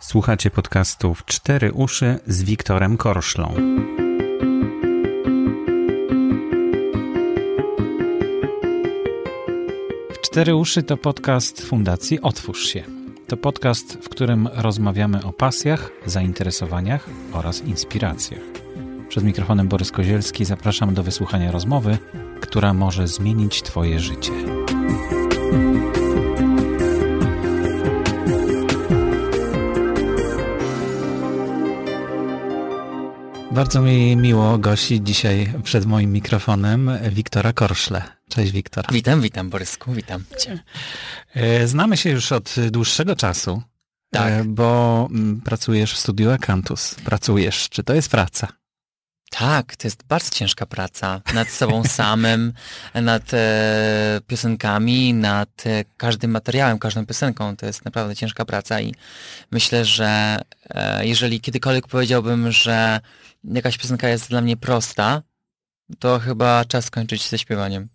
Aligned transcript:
Słuchacie 0.00 0.50
podcastów 0.50 1.24
Cztery 1.24 1.72
Uszy 1.72 2.18
z 2.26 2.42
Wiktorem 2.42 2.96
Korszlą. 2.96 3.54
Cztery 10.22 10.54
Uszy 10.54 10.82
to 10.82 10.96
podcast 10.96 11.62
Fundacji 11.62 12.20
Otwórz 12.20 12.66
się. 12.66 12.82
To 13.26 13.36
podcast, 13.36 13.98
w 14.02 14.08
którym 14.08 14.48
rozmawiamy 14.52 15.24
o 15.24 15.32
pasjach, 15.32 15.90
zainteresowaniach 16.06 17.08
oraz 17.32 17.62
inspiracjach. 17.62 18.42
Przed 19.08 19.24
mikrofonem 19.24 19.68
Borys 19.68 19.92
Kozielski 19.92 20.44
zapraszam 20.44 20.94
do 20.94 21.02
wysłuchania 21.02 21.50
rozmowy, 21.50 21.98
która 22.40 22.74
może 22.74 23.08
zmienić 23.08 23.62
Twoje 23.62 24.00
życie. 24.00 24.32
Bardzo 33.58 33.80
mi 33.80 34.16
miło 34.16 34.58
gościć 34.58 35.06
dzisiaj 35.06 35.52
przed 35.62 35.86
moim 35.86 36.12
mikrofonem 36.12 36.90
Wiktora 37.10 37.52
Korszle. 37.52 38.02
Cześć 38.28 38.52
Wiktor. 38.52 38.84
Witam, 38.92 39.20
witam 39.20 39.50
Borysku, 39.50 39.92
witam 39.92 40.24
cię. 40.38 40.58
E, 41.34 41.66
znamy 41.66 41.96
się 41.96 42.10
już 42.10 42.32
od 42.32 42.54
dłuższego 42.70 43.16
czasu, 43.16 43.62
Tak. 44.10 44.32
e, 44.32 44.44
bo 44.44 45.08
mm, 45.10 45.40
pracujesz 45.40 45.92
w 45.92 45.98
studiu 45.98 46.30
Akantus. 46.30 46.94
Pracujesz. 46.94 47.68
Czy 47.68 47.82
to 47.82 47.94
jest 47.94 48.10
praca? 48.10 48.48
Tak, 49.30 49.76
to 49.76 49.86
jest 49.86 50.04
bardzo 50.06 50.30
ciężka 50.30 50.66
praca 50.66 51.20
nad 51.34 51.48
sobą 51.48 51.84
samym, 52.00 52.52
nad 52.94 53.34
e, 53.34 54.20
piosenkami, 54.26 55.14
nad 55.14 55.66
e, 55.66 55.84
każdym 55.96 56.30
materiałem, 56.30 56.78
każdą 56.78 57.06
piosenką. 57.06 57.56
To 57.56 57.66
jest 57.66 57.84
naprawdę 57.84 58.16
ciężka 58.16 58.44
praca 58.44 58.80
i 58.80 58.94
myślę, 59.50 59.84
że 59.84 60.40
e, 60.70 61.06
jeżeli 61.06 61.40
kiedykolwiek 61.40 61.88
powiedziałbym, 61.88 62.52
że 62.52 63.00
jakaś 63.52 63.78
piosenka 63.78 64.08
jest 64.08 64.28
dla 64.28 64.40
mnie 64.40 64.56
prosta, 64.56 65.22
to 65.98 66.18
chyba 66.18 66.64
czas 66.64 66.84
skończyć 66.84 67.28
ze 67.28 67.38
śpiewaniem. 67.38 67.88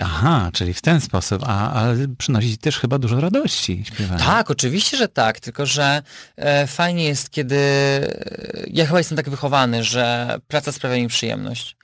Aha, 0.00 0.50
czyli 0.52 0.74
w 0.74 0.80
ten 0.80 1.00
sposób, 1.00 1.42
a, 1.46 1.72
ale 1.72 2.08
przynosi 2.18 2.50
ci 2.50 2.58
też 2.58 2.78
chyba 2.78 2.98
dużo 2.98 3.20
radości 3.20 3.84
śpiewanie. 3.84 4.24
Tak, 4.24 4.50
oczywiście, 4.50 4.96
że 4.96 5.08
tak, 5.08 5.40
tylko 5.40 5.66
że 5.66 6.02
e, 6.36 6.66
fajnie 6.66 7.04
jest, 7.04 7.30
kiedy 7.30 7.56
e, 7.56 8.64
ja 8.66 8.86
chyba 8.86 8.98
jestem 8.98 9.16
tak 9.16 9.30
wychowany, 9.30 9.84
że 9.84 10.36
praca 10.48 10.72
sprawia 10.72 10.96
mi 10.96 11.08
przyjemność. 11.08 11.76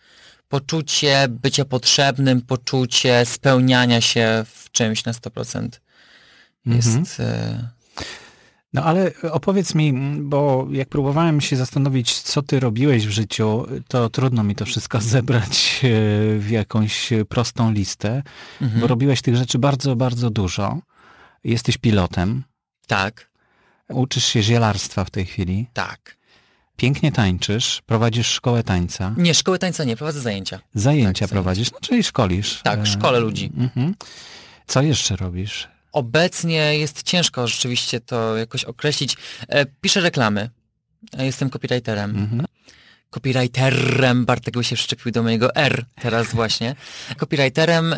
Poczucie 0.48 1.26
bycia 1.28 1.64
potrzebnym, 1.64 2.40
poczucie 2.40 3.26
spełniania 3.26 4.00
się 4.00 4.44
w 4.54 4.70
czymś 4.70 5.04
na 5.04 5.12
100% 5.12 5.68
jest... 6.66 6.88
Mhm. 7.20 7.28
E, 7.28 7.77
No 8.72 8.84
ale 8.84 9.12
opowiedz 9.32 9.74
mi, 9.74 9.92
bo 10.20 10.66
jak 10.70 10.88
próbowałem 10.88 11.40
się 11.40 11.56
zastanowić, 11.56 12.20
co 12.20 12.42
ty 12.42 12.60
robiłeś 12.60 13.06
w 13.06 13.10
życiu, 13.10 13.66
to 13.88 14.10
trudno 14.10 14.44
mi 14.44 14.54
to 14.54 14.64
wszystko 14.64 15.00
zebrać 15.14 15.80
e, 15.84 15.88
w 16.38 16.50
jakąś 16.50 17.10
prostą 17.28 17.72
listę, 17.72 18.22
mhm. 18.62 18.80
bo 18.80 18.86
robiłeś 18.86 19.22
tych 19.22 19.36
rzeczy 19.36 19.58
bardzo, 19.58 19.96
bardzo 19.96 20.30
dużo. 20.30 20.78
Jesteś 21.44 21.78
pilotem, 21.78 22.42
Tak, 22.86 23.30
uczysz 23.88 24.24
się 24.24 24.42
zielarstwa 24.42 25.04
w 25.04 25.10
tej 25.10 25.26
chwili, 25.26 25.66
tak. 25.72 26.16
pięknie 26.76 27.12
tańczysz, 27.12 27.82
prowadzisz 27.86 28.26
szkołę 28.26 28.62
tańca, 28.62 29.14
Nie, 29.16 29.34
szkoły 29.34 29.58
tańca 29.58 29.84
nie, 29.84 29.96
prowadzę 29.96 30.20
zajęcia. 30.20 30.60
zajęcia 30.74 31.26
Tak, 31.26 31.30
prowadzisz, 31.30 31.72
no 31.72 31.78
czyli 31.80 32.02
szkolisz. 32.02 32.60
Tak, 32.62 32.80
E, 32.80 32.86
szkole 32.86 33.20
ludzi. 33.20 33.50
Mhm. 33.56 33.94
Co 34.66 34.82
jeszcze 34.82 35.16
robisz? 35.16 35.68
Obecnie 35.98 36.78
jest 36.78 37.02
ciężko 37.02 37.48
rzeczywiście 37.48 38.00
to 38.00 38.36
jakoś 38.36 38.64
określić. 38.64 39.16
E, 39.48 39.66
piszę 39.66 40.00
reklamy. 40.00 40.50
E, 41.18 41.26
Jestem 41.26 41.50
copywriterem. 41.50 42.10
Mhm. 42.10 42.46
copywriterem, 43.10 44.24
Bartek 44.24 44.54
by 44.54 44.64
się 44.64 44.76
przyczepił 44.76 45.12
do 45.12 45.22
mojego 45.22 45.54
R 45.54 45.84
teraz 46.00 46.34
właśnie. 46.34 46.74
Copywriterem 47.16 47.94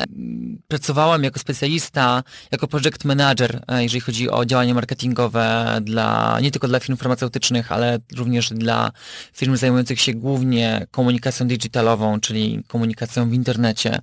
pracowałem 0.69 1.25
jako 1.25 1.39
specjalista, 1.39 2.23
jako 2.51 2.69
project 2.69 3.05
manager, 3.05 3.63
e, 3.69 3.83
jeżeli 3.83 4.01
chodzi 4.01 4.31
o 4.31 4.45
działania 4.45 4.75
marketingowe 4.75 5.79
dla, 5.83 6.39
nie 6.43 6.51
tylko 6.51 6.69
dla 6.69 6.81
firm 6.81 6.97
farmaceutycznych, 6.97 7.73
ale 7.73 7.99
również 8.17 8.49
dla 8.51 8.93
firm 9.33 9.57
zajmujących 9.57 10.01
się 10.01 10.15
głównie 10.15 10.87
komunikacją 10.91 11.49
digitalową, 11.49 12.21
czyli 12.21 12.65
komunikacją 12.69 13.31
w 13.31 13.35
internecie. 13.35 13.99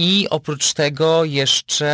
I 0.00 0.26
oprócz 0.30 0.72
tego 0.72 1.24
jeszcze 1.24 1.88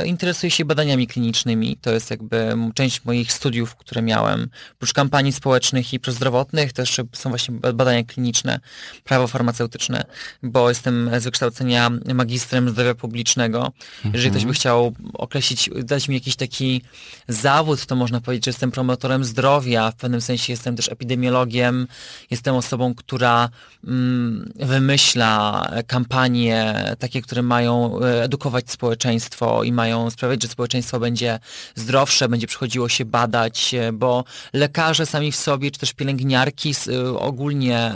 e, 0.00 0.06
interesuję 0.06 0.50
się 0.50 0.64
badaniami 0.64 1.06
klinicznymi. 1.06 1.76
To 1.76 1.90
jest 1.90 2.10
jakby 2.10 2.56
część 2.74 3.04
moich 3.04 3.32
studiów, 3.32 3.76
które 3.76 4.02
miałem. 4.02 4.48
Oprócz 4.74 4.92
kampanii 4.92 5.32
społecznych 5.32 5.92
i 5.92 6.00
prozdrowotnych 6.00 6.72
też 6.72 7.00
są 7.12 7.28
właśnie 7.30 7.54
ba- 7.54 7.72
badania 7.72 8.04
kliniczne, 8.04 8.60
prawo 9.04 9.26
farmaceutyczne, 9.26 10.04
bo 10.42 10.68
jestem 10.68 11.10
z 11.20 11.24
wykształcenia 11.24 11.90
magistrem 12.14 12.70
zdrowia 12.70 12.94
publicznego. 12.94 13.72
Jeżeli 14.12 14.30
ktoś 14.30 14.44
by 14.44 14.52
chciał 14.52 14.94
określić, 15.14 15.70
dać 15.84 16.08
mi 16.08 16.14
jakiś 16.14 16.36
taki 16.36 16.82
zawód, 17.28 17.86
to 17.86 17.96
można 17.96 18.20
powiedzieć, 18.20 18.44
że 18.44 18.48
jestem 18.48 18.70
promotorem 18.70 19.24
zdrowia, 19.24 19.90
w 19.90 19.96
pewnym 19.96 20.20
sensie 20.20 20.52
jestem 20.52 20.76
też 20.76 20.88
epidemiologiem, 20.88 21.86
jestem 22.30 22.54
osobą, 22.54 22.94
która 22.94 23.48
mm, 23.84 24.52
wymyśla 24.56 25.68
kampanie 25.86 26.74
takie, 26.98 27.22
które 27.28 27.42
mają 27.42 28.00
e, 28.00 28.24
edukować 28.24 28.70
społeczeństwo 28.70 29.62
i 29.62 29.72
mają 29.72 30.10
sprawiać, 30.10 30.42
że 30.42 30.48
społeczeństwo 30.48 31.00
będzie 31.00 31.38
zdrowsze, 31.74 32.28
będzie 32.28 32.46
przychodziło 32.46 32.88
się 32.88 33.04
badać, 33.04 33.74
e, 33.74 33.92
bo 33.92 34.24
lekarze 34.52 35.06
sami 35.06 35.32
w 35.32 35.36
sobie, 35.36 35.70
czy 35.70 35.78
też 35.78 35.92
pielęgniarki, 35.92 36.74
e, 36.88 37.18
ogólnie 37.18 37.92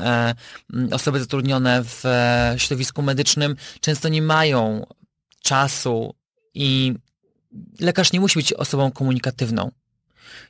osoby 0.93 1.21
zatrudnione 1.21 1.85
w 1.85 2.05
środowisku 2.57 3.03
medycznym 3.03 3.57
często 3.81 4.09
nie 4.09 4.23
mają 4.23 4.87
czasu 5.43 6.15
i 6.55 6.95
lekarz 7.81 8.13
nie 8.13 8.21
musi 8.21 8.39
być 8.39 8.53
osobą 8.53 8.91
komunikatywną. 8.91 9.71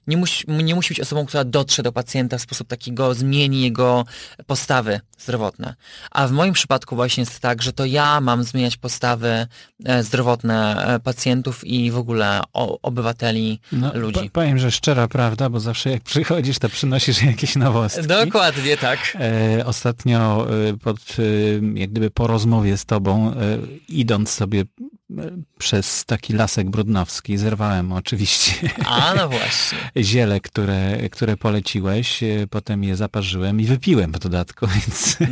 Nie 0.06 0.16
musi, 0.16 0.44
nie 0.48 0.74
musi 0.74 0.88
być 0.94 1.00
osobą, 1.00 1.26
która 1.26 1.44
dotrze 1.44 1.82
do 1.82 1.92
pacjenta 1.92 2.38
w 2.38 2.42
sposób 2.42 2.68
takiego, 2.68 3.14
zmieni 3.14 3.62
jego 3.62 4.04
postawy 4.46 5.00
zdrowotne. 5.18 5.74
A 6.10 6.28
w 6.28 6.32
moim 6.32 6.52
przypadku 6.52 6.96
właśnie 6.96 7.20
jest 7.20 7.40
tak, 7.40 7.62
że 7.62 7.72
to 7.72 7.84
ja 7.84 8.20
mam 8.20 8.44
zmieniać 8.44 8.76
postawy 8.76 9.46
e, 9.84 10.02
zdrowotne 10.02 10.86
e, 10.86 11.00
pacjentów 11.00 11.64
i 11.64 11.90
w 11.90 11.96
ogóle 11.96 12.40
obywateli, 12.82 13.60
No, 13.72 13.90
ludzi. 13.94 14.20
po- 14.24 14.30
powiem, 14.40 14.58
że 14.58 14.70
szczera 14.70 15.08
prawda, 15.08 15.50
bo 15.50 15.60
zawsze 15.60 15.90
jak 15.90 16.02
przychodzisz, 16.02 16.58
to 16.58 16.68
przynosisz 16.68 17.22
jakieś 17.22 17.56
nowostki. 17.56 18.06
Dokładnie 18.06 18.76
tak. 18.76 18.98
E, 19.20 19.66
ostatnio 19.66 20.46
e, 20.70 20.76
pod, 20.76 20.98
jak 21.74 21.90
gdyby 21.90 22.10
po 22.10 22.26
rozmowie 22.26 22.76
z 22.76 22.84
tobą, 22.84 23.30
e, 23.30 23.34
idąc 23.88 24.30
sobie 24.30 24.64
przez 25.58 26.04
taki 26.04 26.32
lasek 26.32 26.70
brudnowski, 26.70 27.38
zerwałem 27.38 27.92
oczywiście 27.92 28.70
A 28.86 29.14
no 29.16 29.28
właśnie. 29.28 29.78
ziele, 30.04 30.40
które, 30.40 31.08
które 31.10 31.36
poleciłeś, 31.36 32.22
e, 32.22 32.46
potem 32.50 32.84
je 32.84 32.96
zaparzyłem 32.96 33.60
i 33.60 33.64
wypiłem 33.64 34.12
w 34.12 34.18
dodatku, 34.18 34.66
więc 34.76 35.16
e, 35.20 35.26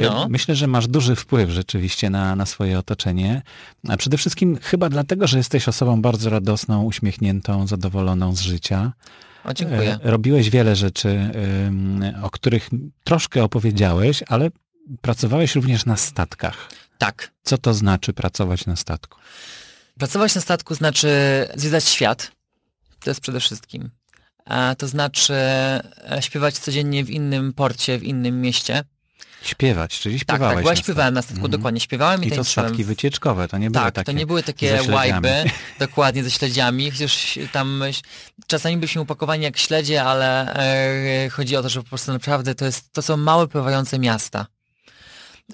No. 0.00 0.26
myślę, 0.30 0.54
że 0.54 0.66
masz 0.66 0.88
duży 0.88 1.16
wpływ 1.16 1.50
rzeczywiście 1.50 2.10
na, 2.10 2.36
na 2.36 2.46
swoje 2.46 2.78
otoczenie. 2.78 3.42
A 3.88 3.96
przede 3.96 4.16
wszystkim 4.16 4.58
chyba 4.62 4.88
dlatego, 4.88 5.26
że 5.26 5.38
jesteś 5.38 5.68
osobą 5.68 6.02
bardzo 6.02 6.30
radosną, 6.30 6.82
uśmiechniętą, 6.82 7.66
zadowoloną 7.66 8.36
z 8.36 8.40
życia. 8.40 8.92
O, 9.44 9.54
dziękuję. 9.54 9.98
E, 10.04 10.10
Robiłeś 10.10 10.50
wiele 10.50 10.76
rzeczy, 10.76 11.30
o 12.22 12.30
których 12.30 12.70
troszkę 13.04 13.44
opowiedziałeś, 13.44 14.22
ale 14.28 14.50
pracowałeś 15.00 15.54
również 15.54 15.86
na 15.86 15.96
statkach. 15.96 16.68
Tak. 16.98 17.30
Co 17.42 17.58
to 17.58 17.74
znaczy 17.74 18.12
pracować 18.12 18.66
na 18.66 18.76
statku? 18.76 19.18
Pracować 19.98 20.34
na 20.34 20.40
statku 20.40 20.74
znaczy 20.74 21.08
zwiedzać 21.54 21.84
świat. 21.84 22.32
To 23.00 23.10
jest 23.10 23.20
przede 23.20 23.40
wszystkim. 23.40 23.90
A 24.44 24.74
to 24.78 24.88
znaczy 24.88 25.34
e, 25.34 25.82
śpiewać 26.20 26.58
codziennie 26.58 27.04
w 27.04 27.10
innym 27.10 27.52
porcie, 27.52 27.98
w 27.98 28.02
innym 28.04 28.40
mieście. 28.40 28.84
Śpiewać, 29.42 30.00
czyli 30.00 30.20
Tak, 30.20 30.36
śpiewałeś 30.36 30.54
tak, 30.56 30.64
bo 30.64 30.70
ja 30.70 30.74
na 30.76 30.82
śpiewałem 30.82 31.14
na 31.14 31.22
statku, 31.22 31.36
Mhm. 31.44 31.50
dokładnie. 31.50 31.80
Śpiewałem 31.80 32.24
i, 32.24 32.26
I 32.26 32.30
to 32.30 32.36
tańczyłem. 32.36 32.66
statki 32.68 32.84
wycieczkowe, 32.84 33.48
to 33.48 33.58
nie 33.58 33.70
były 33.70 33.84
Tak, 33.84 33.94
takie 33.94 34.06
to 34.06 34.12
nie 34.12 34.26
były 34.26 34.42
takie 34.42 34.78
łajby, 34.90 35.44
dokładnie 35.78 36.24
ze 36.24 36.30
śledziami, 36.30 36.90
chociaż 36.90 37.38
tam 37.52 37.82
e, 37.82 37.90
czasami 38.46 38.76
byliśmy 38.76 39.00
upakowani 39.02 39.44
jak 39.44 39.56
śledzie, 39.58 40.04
ale 40.04 40.54
e, 41.24 41.28
chodzi 41.30 41.56
o 41.56 41.62
to, 41.62 41.68
że 41.68 41.82
po 41.82 41.88
prostu 41.88 42.12
naprawdę 42.12 42.54
to, 42.54 42.64
jest, 42.64 42.92
to 42.92 43.02
są 43.02 43.16
małe 43.16 43.48
pływające 43.48 43.98
miasta. 43.98 44.46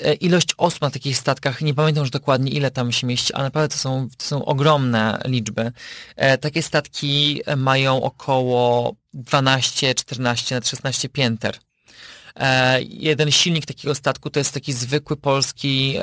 E, 0.00 0.14
Ilość 0.14 0.48
osób 0.58 0.80
na 0.80 0.90
takich 0.90 1.16
statkach, 1.16 1.60
nie 1.60 1.74
pamiętam 1.74 2.02
już 2.02 2.10
dokładnie 2.10 2.50
ile 2.50 2.70
tam 2.70 2.92
się 2.92 3.06
mieści, 3.06 3.34
ale 3.34 3.44
naprawdę 3.44 3.74
to 3.74 3.80
są, 3.80 4.08
to 4.16 4.24
są 4.24 4.44
ogromne 4.44 5.22
liczby. 5.24 5.72
E, 6.16 6.38
Takie 6.38 6.62
statki 6.62 7.42
mają 7.56 8.02
około 8.02 8.94
12, 9.14 9.94
14, 9.94 10.54
nawet 10.54 10.68
16 10.68 11.08
pięter. 11.08 11.58
E, 12.36 12.82
jeden 12.82 13.30
silnik 13.30 13.66
takiego 13.66 13.94
statku 13.94 14.30
to 14.30 14.40
jest 14.40 14.54
taki 14.54 14.72
zwykły 14.72 15.16
polski 15.16 15.98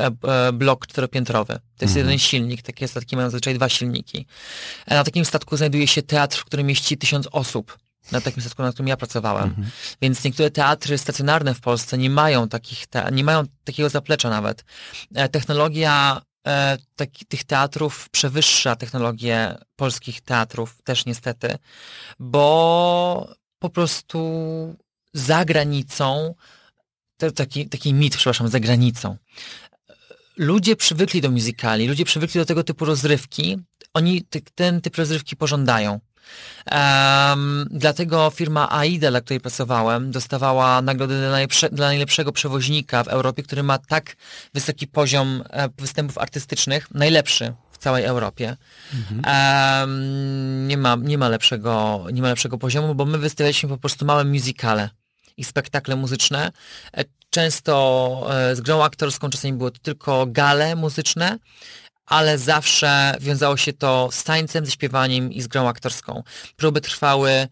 blok 0.54 0.88
czteropiętrowy. 0.88 1.54
To 1.54 1.86
jest 1.86 1.98
mhm. 1.98 2.06
jeden 2.06 2.20
silnik, 2.20 2.62
takie 2.62 2.88
statki 2.88 3.16
mają 3.16 3.28
zazwyczaj 3.28 3.56
dwa 3.56 3.70
silniki. 3.70 4.26
Na 4.88 5.04
takim 5.04 5.26
statku 5.26 5.58
znajduje 5.58 5.88
się 5.88 6.02
teatr, 6.02 6.38
w 6.38 6.46
którym 6.46 6.68
mieści 6.68 6.98
tysiąc 6.98 7.28
osób 7.32 7.78
na 8.12 8.22
takim 8.22 8.42
statku, 8.42 8.62
na 8.62 8.72
którym 8.72 8.88
ja 8.88 8.98
pracowałem. 8.98 9.50
Mhm. 9.50 9.70
Więc 10.02 10.24
niektóre 10.24 10.52
teatry 10.52 10.98
stacjonarne 10.98 11.54
w 11.54 11.62
Polsce 11.62 11.98
nie 11.98 12.10
mają 12.10 12.50
takich, 12.50 12.88
te, 12.88 13.10
nie 13.12 13.24
mają 13.24 13.44
takiego 13.64 13.90
zaplecza 13.90 14.30
nawet. 14.30 14.66
E, 15.16 15.30
technologia 15.30 16.22
e, 16.48 16.78
taki, 16.96 17.26
tych 17.26 17.44
teatrów 17.44 18.10
przewyższa 18.10 18.76
technologię 18.76 19.56
polskich 19.76 20.22
teatrów 20.22 20.82
też 20.84 21.06
niestety, 21.06 21.58
bo 22.20 23.36
po 23.60 23.70
prostu 23.70 24.20
za 25.14 25.46
granicą, 25.46 26.36
taki, 27.36 27.70
taki 27.70 27.94
mit, 27.94 28.16
przepraszam, 28.16 28.48
za 28.48 28.60
granicą. 28.60 29.18
Ludzie 30.38 30.76
przywykli 30.76 31.22
do 31.22 31.32
muzykali, 31.32 31.88
ludzie 31.88 32.06
przywykli 32.06 32.40
do 32.40 32.46
tego 32.46 32.64
typu 32.64 32.86
rozrywki, 32.86 33.58
oni 33.94 34.26
ten 34.56 34.82
typ 34.82 34.96
rozrywki 34.96 35.36
pożądają. 35.36 36.00
Um, 36.72 37.68
dlatego 37.72 38.30
firma 38.30 38.72
AIDA, 38.72 39.10
dla 39.10 39.22
której 39.22 39.40
pracowałem, 39.40 40.12
dostawała 40.12 40.82
nagrodę 40.82 41.20
dla, 41.20 41.32
najlepsze, 41.32 41.70
dla, 41.70 41.88
najlepszego 41.88 42.32
przewoźnika 42.32 43.04
w 43.04 43.08
Europie, 43.08 43.44
który 43.44 43.64
ma 43.64 43.78
tak 43.78 44.16
wysoki 44.54 44.88
poziom 44.88 45.44
e, 45.50 45.70
występów 45.78 46.18
artystycznych, 46.18 46.88
najlepszy 46.92 47.54
w 47.72 47.78
całej 47.78 48.04
Europie. 48.06 48.58
Mhm. 48.94 49.22
Um, 49.82 50.68
nie, 50.68 50.78
ma, 50.78 50.96
nie, 50.96 51.18
ma 51.18 51.30
lepszego, 51.30 52.06
nie 52.14 52.22
ma 52.22 52.28
lepszego 52.30 52.58
poziomu, 52.58 52.96
bo 52.96 53.06
my 53.06 53.18
wystawialiśmy 53.18 53.70
po 53.70 53.78
prostu 53.78 54.06
małe 54.06 54.24
musicale 54.24 54.90
i 55.38 55.44
spektakle 55.44 55.96
muzyczne. 55.96 56.52
E, 56.98 57.06
często 57.30 58.28
e, 58.32 58.56
z 58.56 58.62
grą 58.62 58.84
aktorską, 58.84 59.30
czasami 59.30 59.54
było 59.54 59.72
to 59.72 59.80
tylko 59.80 60.26
gale 60.28 60.76
muzyczne, 60.76 61.38
ale 62.10 62.38
zawsze 62.38 63.16
wiązało 63.20 63.58
się 63.58 63.74
to 63.74 64.10
z 64.12 64.24
tańcem, 64.24 64.66
ze 64.66 64.72
śpiewaniem 64.72 65.34
i 65.34 65.42
z 65.42 65.48
grą 65.48 65.68
aktorską. 65.68 66.24
Próby 66.56 66.82
trwały 66.82 67.48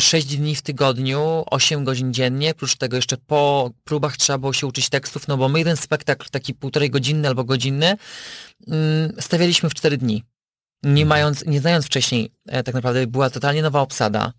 6 0.00 0.34
e, 0.34 0.36
dni 0.36 0.54
w 0.54 0.62
tygodniu, 0.62 1.44
8 1.46 1.84
godzin 1.84 2.14
dziennie, 2.14 2.50
oprócz 2.50 2.76
tego 2.76 2.96
jeszcze 2.96 3.16
po 3.16 3.70
próbach 3.84 4.16
trzeba 4.16 4.38
było 4.38 4.52
się 4.52 4.66
uczyć 4.66 4.88
tekstów, 4.88 5.28
no 5.28 5.36
bo 5.36 5.48
my 5.48 5.58
jeden 5.58 5.76
spektakl, 5.76 6.28
taki 6.30 6.54
półtorej 6.54 6.90
godzinny 6.90 7.28
albo 7.28 7.44
godzinny, 7.44 7.96
mm, 8.68 9.12
stawialiśmy 9.20 9.70
w 9.70 9.74
4 9.74 9.96
dni. 9.96 10.22
Nie 10.82 10.90
mhm. 10.90 11.08
mając, 11.08 11.46
nie 11.46 11.60
znając 11.60 11.86
wcześniej, 11.86 12.32
e, 12.46 12.62
tak 12.62 12.74
naprawdę 12.74 13.06
była 13.06 13.30
totalnie 13.30 13.62
nowa 13.62 13.80
obsada, 13.80 14.32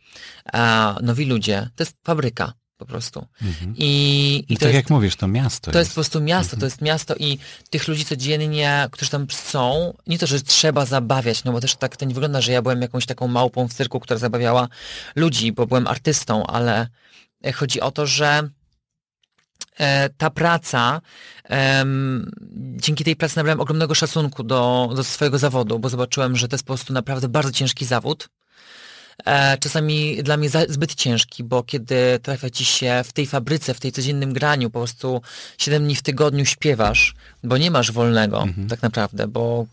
nowi 1.02 1.26
ludzie, 1.26 1.70
to 1.76 1.84
jest 1.84 1.96
fabryka 2.06 2.54
po 2.78 2.86
prostu. 2.86 3.26
Mhm. 3.42 3.74
I, 3.78 4.46
I, 4.50 4.54
I 4.54 4.58
tak 4.58 4.64
jest, 4.64 4.76
jak 4.76 4.90
mówisz, 4.90 5.16
to 5.16 5.28
miasto. 5.28 5.72
To 5.72 5.80
jest, 5.80 5.88
jest 5.88 5.92
po 5.92 5.96
prostu 5.96 6.22
miasto, 6.22 6.56
mhm. 6.56 6.60
to 6.60 6.66
jest 6.66 6.82
miasto 6.82 7.16
i 7.16 7.40
tych 7.70 7.88
ludzi 7.88 8.06
codziennie, 8.06 8.88
którzy 8.92 9.12
tam 9.12 9.28
są, 9.30 9.94
nie 10.08 10.20
to, 10.20 10.28
że 10.28 10.42
trzeba 10.42 10.86
zabawiać, 10.86 11.44
no 11.44 11.52
bo 11.52 11.62
też 11.62 11.76
tak 11.76 11.98
to 11.98 12.06
nie 12.06 12.14
wygląda, 12.14 12.42
że 12.42 12.52
ja 12.52 12.62
byłem 12.62 12.82
jakąś 12.82 13.06
taką 13.06 13.28
małpą 13.28 13.68
w 13.68 13.74
cyrku, 13.74 14.00
która 14.00 14.18
zabawiała 14.20 14.68
ludzi, 15.16 15.52
bo 15.52 15.68
byłem 15.68 15.88
artystą, 15.88 16.48
ale 16.48 16.88
chodzi 17.54 17.82
o 17.82 17.92
to, 17.92 18.08
że 18.08 18.50
e, 19.78 20.10
ta 20.10 20.30
praca, 20.30 21.02
dzięki 22.76 23.04
tej 23.04 23.16
pracy 23.16 23.38
nabrałem 23.38 23.60
ogromnego 23.60 23.96
szacunku 23.96 24.44
do, 24.44 24.90
do 24.96 25.04
swojego 25.04 25.38
zawodu, 25.38 25.80
bo 25.80 25.90
zobaczyłem, 25.90 26.36
że 26.36 26.48
to 26.48 26.56
jest 26.56 26.64
po 26.64 26.74
prostu 26.74 26.94
naprawdę 26.94 27.28
bardzo 27.28 27.52
ciężki 27.52 27.86
zawód 27.86 28.24
e, 28.24 28.37
czasami 29.60 30.24
dla 30.24 30.38
mnie 30.38 30.50
zbyt 30.70 30.96
ciężki, 30.96 31.44
bo 31.44 31.64
kiedy 31.64 32.20
trafia 32.24 32.50
ci 32.50 32.66
się 32.66 33.02
w 33.06 33.14
tej 33.14 33.26
fabryce, 33.26 33.74
w 33.74 33.80
tej 33.80 33.92
codziennym 33.92 34.34
graniu, 34.34 34.70
po 34.70 34.80
prostu 34.80 35.22
7 35.58 35.84
dni 35.84 35.96
w 35.96 36.02
tygodniu 36.02 36.46
śpiewasz, 36.46 37.16
bo 37.44 37.58
nie 37.58 37.72
masz 37.72 37.92
wolnego 37.92 38.42
mhm. 38.42 38.68
tak 38.68 38.82
naprawdę, 38.82 39.28
bo 39.28 39.66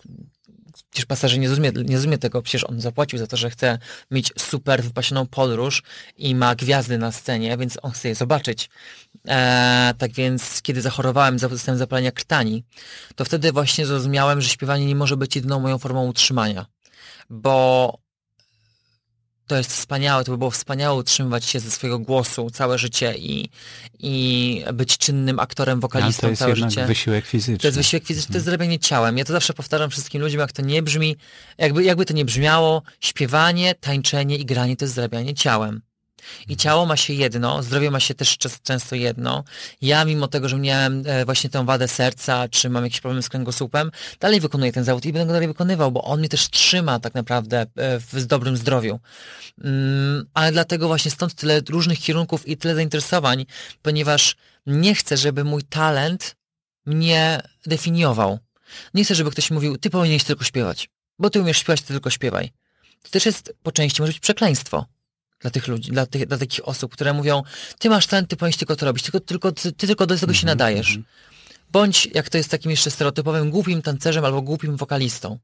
przecież 0.91 1.06
pasażer 1.06 1.38
nie 1.38 1.49
zrozumie, 1.49 1.73
nie 1.76 1.96
zrozumie 1.96 2.19
tego, 2.19 2.43
przecież 2.43 2.64
on 2.64 2.81
zapłacił 2.81 3.19
za 3.19 3.26
to, 3.26 3.37
że 3.37 3.50
chce 3.50 3.79
mieć 4.11 4.32
super 4.38 4.82
wypasioną 4.82 5.26
podróż 5.26 5.82
i 6.17 6.35
ma 6.35 6.55
gwiazdy 6.55 6.99
na 6.99 7.12
scenie, 7.12 7.56
więc 7.58 7.79
on 7.82 7.90
chce 7.90 8.08
je 8.08 8.14
zobaczyć. 8.14 8.70
E, 9.29 9.94
tak 9.99 10.12
więc, 10.12 10.62
kiedy 10.62 10.81
zachorowałem, 10.81 11.37
dostałem 11.37 11.79
zapalenia 11.79 12.12
krtani, 12.12 12.64
to 13.14 13.25
wtedy 13.25 13.52
właśnie 13.52 13.87
zrozumiałem, 13.87 14.40
że 14.40 14.49
śpiewanie 14.49 14.87
nie 14.87 14.97
może 14.97 15.17
być 15.17 15.37
jedyną 15.37 15.61
moją 15.61 15.79
formą 15.79 16.06
utrzymania, 16.06 16.67
bo 17.31 18.03
to 19.46 19.56
jest 19.56 19.73
wspaniałe, 19.73 20.25
to 20.25 20.32
by 20.32 20.38
było 20.38 20.50
wspaniałe 20.50 20.99
utrzymywać 20.99 21.44
się 21.44 21.61
ze 21.61 21.70
swojego 21.70 21.99
głosu 21.99 22.50
całe 22.50 22.79
życie 22.79 23.14
i, 23.19 23.49
i 23.99 24.64
być 24.75 24.99
czynnym 24.99 25.41
aktorem, 25.41 25.81
wokalistą 25.81 26.20
to 26.20 26.29
jest 26.29 26.38
całe 26.38 26.56
życie. 26.56 26.87
wysiłek 26.87 27.26
fizyczny. 27.26 27.58
To 27.58 27.67
jest 27.67 27.79
wysiłek 27.79 28.05
fizyczny, 28.05 28.32
to 28.32 28.38
jest 28.38 28.46
mhm. 28.46 28.58
zrobienie 28.58 28.79
ciałem. 28.79 29.19
Ja 29.19 29.25
to 29.25 29.32
zawsze 29.32 29.55
powtarzam 29.55 29.91
wszystkim 29.91 30.23
ludziom, 30.23 30.41
jak 30.41 30.52
to 30.52 30.62
nie 30.62 30.82
brzmi, 30.82 31.17
jakby, 31.58 31.85
jakby 31.85 32.05
to 32.05 32.14
nie 32.14 32.25
brzmiało, 32.25 32.82
śpiewanie, 33.00 33.75
tańczenie 33.75 34.37
i 34.37 34.44
granie 34.44 34.76
to 34.76 34.85
jest 34.85 34.94
zarabianie 34.94 35.35
ciałem. 35.35 35.82
I 36.49 36.56
ciało 36.56 36.87
ma 36.87 36.97
się 36.97 37.12
jedno, 37.12 37.62
zdrowie 37.62 37.91
ma 37.91 38.00
się 38.00 38.15
też 38.15 38.38
często 38.62 38.97
jedno. 38.97 39.44
Ja, 39.81 40.05
mimo 40.05 40.29
tego, 40.29 40.49
że 40.49 40.59
miałem 40.59 41.03
e, 41.06 41.25
właśnie 41.25 41.50
tę 41.50 41.65
wadę 41.65 41.88
serca, 41.88 42.49
czy 42.49 42.71
mam 42.71 42.85
jakiś 42.85 43.00
problem 43.00 43.23
z 43.23 43.29
kręgosłupem, 43.29 43.91
dalej 44.21 44.41
wykonuję 44.41 44.73
ten 44.73 44.85
zawód 44.85 45.06
i 45.06 45.12
będę 45.12 45.26
go 45.26 45.32
dalej 45.32 45.49
wykonywał, 45.49 45.93
bo 45.93 46.05
on 46.05 46.19
mnie 46.19 46.29
też 46.29 46.50
trzyma 46.50 47.00
tak 47.00 47.15
naprawdę 47.15 47.61
e, 47.61 47.99
w 47.99 48.26
dobrym 48.26 48.56
zdrowiu. 48.56 49.00
Mm, 49.65 50.26
ale 50.35 50.53
dlatego 50.53 50.88
właśnie 50.88 51.11
stąd 51.11 51.35
tyle 51.35 51.61
różnych 51.69 51.99
kierunków 51.99 52.49
i 52.49 52.56
tyle 52.56 52.75
zainteresowań, 52.75 53.47
ponieważ 53.82 54.37
nie 54.67 54.94
chcę, 54.94 55.17
żeby 55.17 55.44
mój 55.44 55.62
talent 55.62 56.37
mnie 56.87 57.43
definiował. 57.67 58.38
Nie 58.94 59.05
chcę, 59.05 59.15
żeby 59.15 59.31
ktoś 59.31 59.50
mówił, 59.50 59.79
ty 59.79 59.91
powinieneś 59.91 60.25
tylko 60.25 60.44
śpiewać, 60.44 60.88
bo 61.19 61.31
ty 61.31 61.41
umiesz 61.41 61.59
śpiewać, 61.59 61.81
ty 61.81 61.88
tylko 61.88 62.11
śpiewaj. 62.11 62.53
To 63.03 63.11
też 63.11 63.26
jest 63.26 63.55
po 63.62 63.73
części 63.73 64.03
może 64.03 64.12
być 64.12 64.21
przekleństwo 64.21 64.87
dla 65.40 65.50
tych 65.50 65.69
ludzi, 65.69 65.90
dla, 65.90 66.06
tych, 66.06 66.26
dla 66.26 66.38
takich 66.38 66.69
osób, 66.69 66.92
które 66.92 67.12
mówią, 67.12 67.42
ty 67.78 67.90
masz 67.90 68.06
talent, 68.06 68.28
ty 68.28 68.36
powinieneś 68.36 68.56
tylko 68.56 68.76
to 68.76 68.86
robić, 68.86 69.02
tylko, 69.02 69.20
tylko, 69.20 69.52
ty, 69.52 69.72
ty 69.72 69.86
tylko 69.86 70.06
do 70.06 70.19
tego 70.19 70.34
się 70.34 70.42
mhm, 70.42 70.58
nadajesz. 70.58 70.88
Mhm. 70.88 71.04
Bądź, 71.72 72.08
jak 72.14 72.28
to 72.28 72.38
jest 72.38 72.50
takim 72.50 72.70
jeszcze 72.70 72.90
stereotypowym, 72.90 73.50
głupim 73.50 73.82
tancerzem 73.82 74.25
albo 74.25 74.42
głupim 74.42 74.76
wokalistą. 74.76 75.38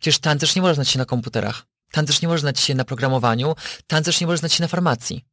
Przecież 0.00 0.18
tancerz 0.18 0.56
nie 0.56 0.62
może 0.62 0.74
znać 0.74 0.88
się 0.88 0.98
na 0.98 1.04
komputerach. 1.04 1.66
Tancerz 1.90 2.22
nie 2.22 2.28
może 2.28 2.40
znać 2.40 2.60
się 2.60 2.74
na 2.74 2.84
programowaniu. 2.84 3.54
Tancerz 3.86 4.20
nie 4.20 4.26
może 4.26 4.38
znać 4.38 4.52
się 4.52 4.62
na 4.62 4.68
farmacji. 4.68 5.24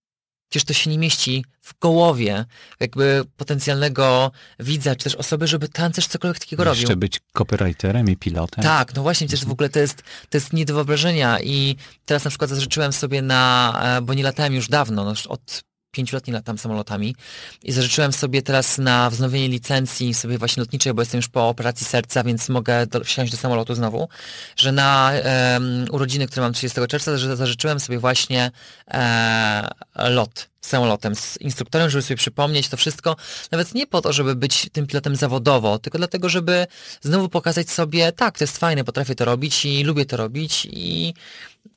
Przecież 0.53 0.67
to 0.67 0.73
się 0.73 0.89
nie 0.89 0.97
mieści 0.97 1.45
w 1.61 1.79
głowie 1.79 2.45
jakby 2.79 3.23
potencjalnego 3.37 4.31
widza, 4.59 4.95
czy 4.95 5.03
też 5.03 5.15
osoby, 5.15 5.47
żeby 5.47 5.69
tancerz 5.69 6.07
cokolwiek 6.07 6.39
takiego 6.39 6.63
robił. 6.63 6.81
Jeszcze 6.81 6.95
być 6.95 7.19
copywriterem 7.33 8.09
i 8.09 8.17
pilotem. 8.17 8.63
Tak, 8.63 8.95
no 8.95 9.01
właśnie, 9.01 9.27
przecież 9.27 9.45
w 9.45 9.51
ogóle 9.51 9.69
to 9.69 9.79
jest, 9.79 10.03
to 10.29 10.37
jest 10.37 10.53
nie 10.53 10.65
do 10.65 10.73
wyobrażenia 10.73 11.39
i 11.41 11.75
teraz 12.05 12.23
na 12.23 12.29
przykład 12.29 12.49
zażyczyłem 12.49 12.93
sobie 12.93 13.21
na, 13.21 13.73
e, 13.97 14.01
bo 14.01 14.13
nie 14.13 14.23
latałem 14.23 14.53
już 14.53 14.67
dawno, 14.67 15.03
no 15.03 15.13
od 15.29 15.63
pięciu 15.93 16.15
lat 16.15 16.27
nie 16.27 16.33
latam 16.33 16.57
samolotami 16.57 17.15
i 17.63 17.71
zażyczyłem 17.71 18.13
sobie 18.13 18.41
teraz 18.41 18.77
na 18.77 19.09
wznowienie 19.09 19.47
licencji 19.47 20.13
sobie 20.13 20.37
właśnie 20.37 20.61
lotniczej, 20.61 20.93
bo 20.93 21.01
jestem 21.01 21.17
już 21.17 21.27
po 21.27 21.49
operacji 21.49 21.85
serca, 21.85 22.23
więc 22.23 22.49
mogę 22.49 22.87
do, 22.87 23.03
wsiąść 23.03 23.31
do 23.31 23.37
samolotu 23.37 23.75
znowu, 23.75 24.09
że 24.55 24.71
na 24.71 25.11
um, 25.53 25.85
urodziny, 25.91 26.27
które 26.27 26.41
mam 26.41 26.53
30 26.53 26.81
czerwca, 26.87 27.17
że 27.17 27.35
zażyczyłem 27.35 27.79
sobie 27.79 27.99
właśnie 27.99 28.51
e, 28.87 29.69
lot 29.95 30.49
samolotem 30.61 31.15
z 31.15 31.37
instruktorem, 31.41 31.89
żeby 31.89 32.01
sobie 32.01 32.17
przypomnieć 32.17 32.69
to 32.69 32.77
wszystko, 32.77 33.15
nawet 33.51 33.75
nie 33.75 33.87
po 33.87 34.01
to, 34.01 34.13
żeby 34.13 34.35
być 34.35 34.69
tym 34.71 34.87
pilotem 34.87 35.15
zawodowo, 35.15 35.79
tylko 35.79 35.97
dlatego, 35.97 36.29
żeby 36.29 36.67
znowu 37.01 37.29
pokazać 37.29 37.69
sobie, 37.69 38.11
tak, 38.11 38.37
to 38.37 38.43
jest 38.43 38.57
fajne, 38.57 38.83
potrafię 38.83 39.15
to 39.15 39.25
robić 39.25 39.65
i 39.65 39.83
lubię 39.83 40.05
to 40.05 40.17
robić 40.17 40.67
i, 40.71 41.13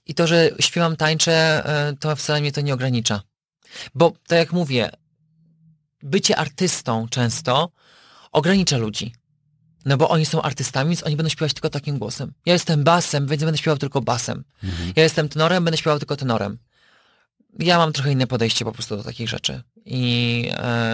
i 0.07 0.15
to, 0.15 0.27
że 0.27 0.51
śpiewam, 0.61 0.97
tańczę, 0.97 1.33
e, 1.33 1.97
to 2.01 2.17
wcale 2.17 2.41
mnie 2.41 2.53
to 2.53 2.61
nie 2.61 2.75
ogranicza. 2.75 3.23
Bo, 3.95 4.13
tak 4.27 4.39
jak 4.39 4.53
mówię, 4.53 4.91
bycie 6.03 6.37
artystą 6.37 7.09
często 7.09 7.71
ogranicza 8.33 8.77
ludzi. 8.77 9.13
No 9.85 9.97
bo 9.97 10.09
oni 10.09 10.27
są 10.27 10.43
artystami, 10.43 10.89
więc 10.89 11.07
oni 11.07 11.17
będą 11.17 11.31
śpiewać 11.31 11.53
tylko 11.53 11.71
takim 11.71 11.99
głosem. 11.99 12.33
Ja 12.47 12.53
jestem 12.53 12.85
basem, 12.85 13.27
więc 13.27 13.45
będę 13.45 13.59
śpiewał 13.59 13.79
tylko 13.79 14.01
basem. 14.01 14.45
Mhm. 14.63 14.93
Ja 14.97 15.03
jestem 15.03 15.29
tenorem, 15.29 15.65
będę 15.65 15.79
śpiewał 15.79 15.99
tylko 15.99 16.17
tenorem 16.17 16.59
ja 17.59 17.79
mam 17.79 17.93
trochę 17.93 18.13
inne 18.13 18.27
podejście 18.27 18.65
po 18.65 18.73
prostu 18.73 18.97
do 18.97 19.05
takich 19.05 19.29
rzeczy 19.29 19.63
i, 19.87 20.43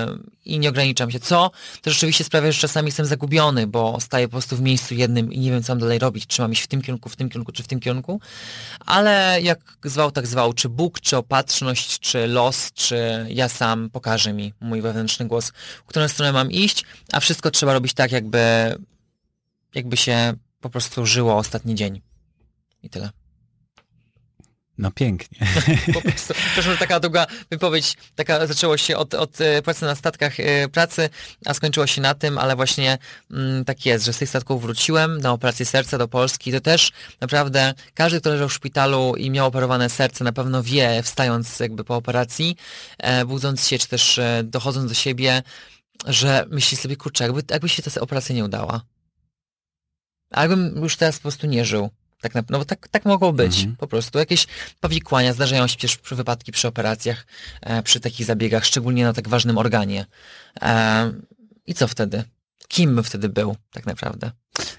yy, 0.07 0.19
i 0.45 0.59
nie 0.59 0.69
ograniczam 0.69 1.11
się. 1.11 1.21
Co 1.21 1.50
też 1.83 1.95
rzeczywiście 1.95 2.25
sprawia, 2.25 2.52
że 2.52 2.61
czasami 2.61 2.87
jestem 2.87 3.07
zagubiony, 3.07 3.66
bo 3.66 4.00
staję 4.00 4.28
po 4.28 4.33
prostu 4.33 4.57
w 4.57 4.61
miejscu 4.61 4.95
jednym 4.95 5.33
i 5.33 5.38
nie 5.38 5.50
wiem, 5.50 5.62
co 5.62 5.73
mam 5.73 5.81
dalej 5.81 5.99
robić. 5.99 6.26
Czy 6.26 6.42
mam 6.42 6.52
iść 6.52 6.62
w 6.62 6.66
tym 6.66 6.83
kierunku, 6.83 7.09
w 7.09 7.16
tym 7.16 7.28
kierunku, 7.28 7.52
czy 7.52 7.62
w 7.62 7.69
tym 7.69 7.81
kierunku. 7.81 8.21
Ale 8.87 9.38
jak 9.42 9.78
zwał, 9.85 10.11
tak 10.11 10.26
zwał, 10.26 10.52
czy 10.52 10.69
Bóg, 10.69 11.00
czy 11.00 11.16
opatrzność, 11.16 11.99
czy 11.99 12.26
los, 12.26 12.73
czy 12.73 13.26
ja 13.28 13.49
sam 13.49 13.90
pokaże 13.90 14.33
mi 14.33 14.52
mój 14.61 14.83
wewnętrzny 14.83 15.26
głos, 15.26 15.52
w 15.85 15.88
którą 15.88 16.09
stronę 16.09 16.33
mam 16.33 16.50
iść, 16.50 16.85
a 17.12 17.21
wszystko 17.21 17.50
trzeba 17.50 17.73
robić 17.73 17.95
tak, 17.95 18.12
jakby, 18.12 18.40
jakby 19.75 19.97
się 19.97 20.35
po 20.61 20.71
prostu 20.71 21.07
żyło 21.07 21.37
ostatni 21.37 21.75
dzień. 21.75 22.00
I 22.83 22.90
tyle. 22.90 23.22
No 24.79 24.91
pięknie. 24.91 25.38
Prostu, 26.02 26.35
przepraszam, 26.35 26.76
taka 26.76 27.00
długa 27.00 27.26
wypowiedź, 27.50 27.97
taka 28.14 28.47
zaczęło 28.47 28.76
się 28.76 28.97
od, 28.97 29.14
od 29.14 29.41
e, 29.41 29.62
pracy 29.62 29.85
na 29.85 29.95
statkach 29.95 30.41
e, 30.41 30.69
pracy, 30.69 31.11
a 31.47 31.55
skończyło 31.55 31.87
się 31.87 32.00
na 32.00 32.14
tym, 32.14 32.38
ale 32.38 32.57
właśnie 32.57 32.99
mm, 33.31 33.64
tak 33.64 33.87
jest, 33.87 34.05
że 34.05 34.12
z 34.12 34.19
tych 34.19 34.29
statków 34.29 34.62
wróciłem 34.62 35.21
na 35.21 35.33
operację 35.33 35.67
serca 35.67 35.99
do 35.99 36.09
Polski. 36.09 36.52
To 36.52 36.61
też 36.61 36.93
naprawdę 37.21 37.75
każdy, 37.95 38.21
kto 38.21 38.31
leżał 38.31 38.49
w 38.49 38.52
szpitalu 38.52 39.14
i 39.17 39.31
miał 39.31 39.47
operowane 39.47 39.91
serce, 39.91 40.25
na 40.25 40.33
pewno 40.33 40.62
wie, 40.62 41.02
wstając 41.02 41.61
jakby 41.61 41.85
po 41.85 41.97
operacji, 41.97 42.57
e, 42.99 43.25
budząc 43.25 43.69
się, 43.69 43.79
czy 43.79 43.88
też 43.88 44.19
e, 44.19 44.43
dochodząc 44.45 44.88
do 44.88 44.95
siebie, 44.95 45.43
że 46.07 46.47
myśli 46.50 46.76
sobie, 46.76 46.97
kurczę, 46.97 47.25
jakby, 47.25 47.43
jakby 47.50 47.69
się 47.69 47.83
ta 47.83 48.00
operacja 48.00 48.35
nie 48.35 48.45
udała. 48.45 48.83
A 50.31 50.41
jakbym 50.41 50.83
już 50.83 50.97
teraz 50.97 51.17
po 51.17 51.23
prostu 51.23 51.47
nie 51.47 51.64
żył. 51.64 51.91
Tak, 52.23 52.35
na, 52.35 52.43
no 52.50 52.59
bo 52.59 52.64
tak, 52.64 52.88
tak 52.88 53.05
mogło 53.05 53.33
być, 53.33 53.59
Mhm. 53.59 53.76
po 53.76 53.87
prostu. 53.87 54.19
Jakieś 54.19 54.47
powikłania 54.81 55.33
zdarzają 55.33 55.67
się 55.67 55.76
przecież 55.76 55.97
przy 55.97 56.14
wypadki 56.17 56.52
przy 56.52 56.69
operacjach, 56.69 57.26
e, 57.61 57.83
przy 57.83 58.00
takich 58.00 58.26
zabiegach, 58.26 58.64
szczególnie 58.64 59.05
na 59.05 59.12
tak 59.12 59.29
ważnym 59.29 59.59
organie. 59.59 60.07
E, 60.62 61.12
I 61.67 61.75
co 61.75 61.88
wtedy? 61.88 62.25
Kim 62.69 62.95
bym 62.95 63.05
wtedy 63.05 63.29
był, 63.29 63.57
tak 63.73 63.87
naprawdę? 63.87 64.31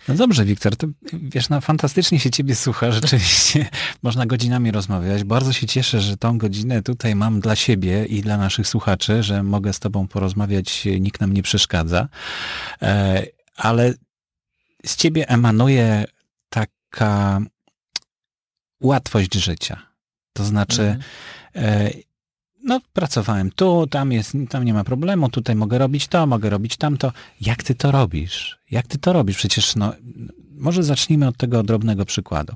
No 0.08 0.16
dobrze, 0.16 0.46
Wiktor, 0.46 0.76
to 0.76 0.88
wiesz, 1.14 1.50
no 1.50 1.62
fantastycznie 1.62 2.20
się 2.20 2.30
ciebie 2.32 2.56
słucha, 2.56 2.92
rzeczywiście 3.02 3.70
można 4.04 4.26
godzinami 4.26 4.72
rozmawiać. 4.72 5.24
Bardzo 5.24 5.54
się 5.54 5.68
cieszę, 5.68 6.02
że 6.02 6.18
tą 6.18 6.38
godzinę 6.38 6.82
tutaj 6.84 7.16
mam 7.16 7.40
dla 7.40 7.56
siebie 7.56 8.06
i 8.06 8.22
dla 8.22 8.38
naszych 8.38 8.68
słuchaczy, 8.68 9.24
że 9.24 9.44
mogę 9.44 9.74
z 9.74 9.80
tobą 9.80 10.08
porozmawiać, 10.08 10.86
nikt 11.00 11.22
nam 11.22 11.34
nie 11.34 11.44
przeszkadza. 11.44 12.08
E, 12.82 13.24
ale 13.56 13.94
z 14.86 14.96
ciebie 14.96 15.30
emanuje 15.30 16.06
taka 16.98 17.42
łatwość 18.82 19.34
życia. 19.34 19.82
To 20.34 20.44
znaczy, 20.46 20.82
Mhm. 20.82 21.02
E, 21.56 21.90
No, 22.66 22.80
pracowałem 22.94 23.52
tu, 23.52 23.88
tam 23.88 24.12
jest, 24.12 24.34
tam 24.50 24.64
nie 24.64 24.74
ma 24.74 24.84
problemu, 24.84 25.30
tutaj 25.30 25.56
mogę 25.56 25.78
robić 25.78 26.08
to, 26.08 26.28
mogę 26.28 26.50
robić 26.50 26.78
tamto. 26.78 27.12
Jak 27.42 27.64
ty 27.64 27.76
to 27.76 27.92
robisz? 27.92 28.60
Jak 28.72 28.88
ty 28.88 28.98
to 28.98 29.14
robisz? 29.14 29.38
Przecież, 29.38 29.76
no, 29.76 29.94
może 30.52 30.84
zacznijmy 30.84 31.28
od 31.28 31.38
tego 31.38 31.64
drobnego 31.64 32.06
przykładu. 32.06 32.54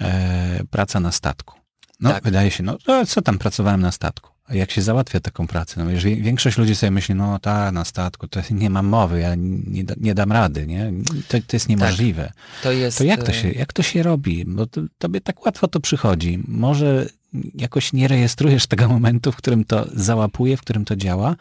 E, 0.00 0.60
praca 0.70 1.00
na 1.00 1.12
statku. 1.12 1.60
No, 2.00 2.10
Tak. 2.10 2.24
wydaje 2.24 2.50
się, 2.50 2.62
no, 2.62 2.76
no, 2.86 3.06
co 3.06 3.22
tam 3.22 3.38
pracowałem 3.38 3.80
na 3.80 3.92
statku? 3.92 4.30
A 4.46 4.54
jak 4.54 4.70
się 4.70 4.82
załatwia 4.82 5.20
taką 5.20 5.46
pracę? 5.46 5.84
No, 5.84 5.90
wie- 5.90 6.16
większość 6.16 6.58
ludzi 6.58 6.74
sobie 6.74 6.90
myśli, 6.90 7.14
no 7.14 7.38
ta, 7.38 7.72
na 7.72 7.84
statku, 7.84 8.28
to 8.28 8.40
nie 8.50 8.70
mam 8.70 8.86
mowy, 8.86 9.20
ja 9.20 9.34
nie, 9.34 9.84
nie 10.00 10.14
dam 10.14 10.32
rady, 10.32 10.66
nie? 10.66 10.92
To, 11.28 11.38
to 11.46 11.56
jest 11.56 11.68
niemożliwe. 11.68 12.32
To 12.62 12.72
jest... 12.72 12.98
To 12.98 13.04
jak 13.04 13.22
to 13.22 13.32
e, 13.32 13.34
się, 13.34 13.50
jak 13.50 13.72
to 13.72 13.82
się 13.82 14.02
robi? 14.02 14.44
Bo 14.44 14.66
to, 14.66 14.80
tobie 14.98 15.20
tak 15.20 15.46
łatwo 15.46 15.68
to 15.68 15.80
przychodzi. 15.80 16.42
Może 16.48 17.08
jakoś 17.54 17.92
nie 17.92 18.08
rejestrujesz 18.08 18.66
tego 18.66 18.88
momentu, 18.88 19.32
w 19.32 19.36
którym 19.36 19.64
to 19.64 19.86
załapuje, 19.92 20.56
w 20.56 20.60
którym 20.60 20.84
to 20.84 20.96
działa, 20.96 21.36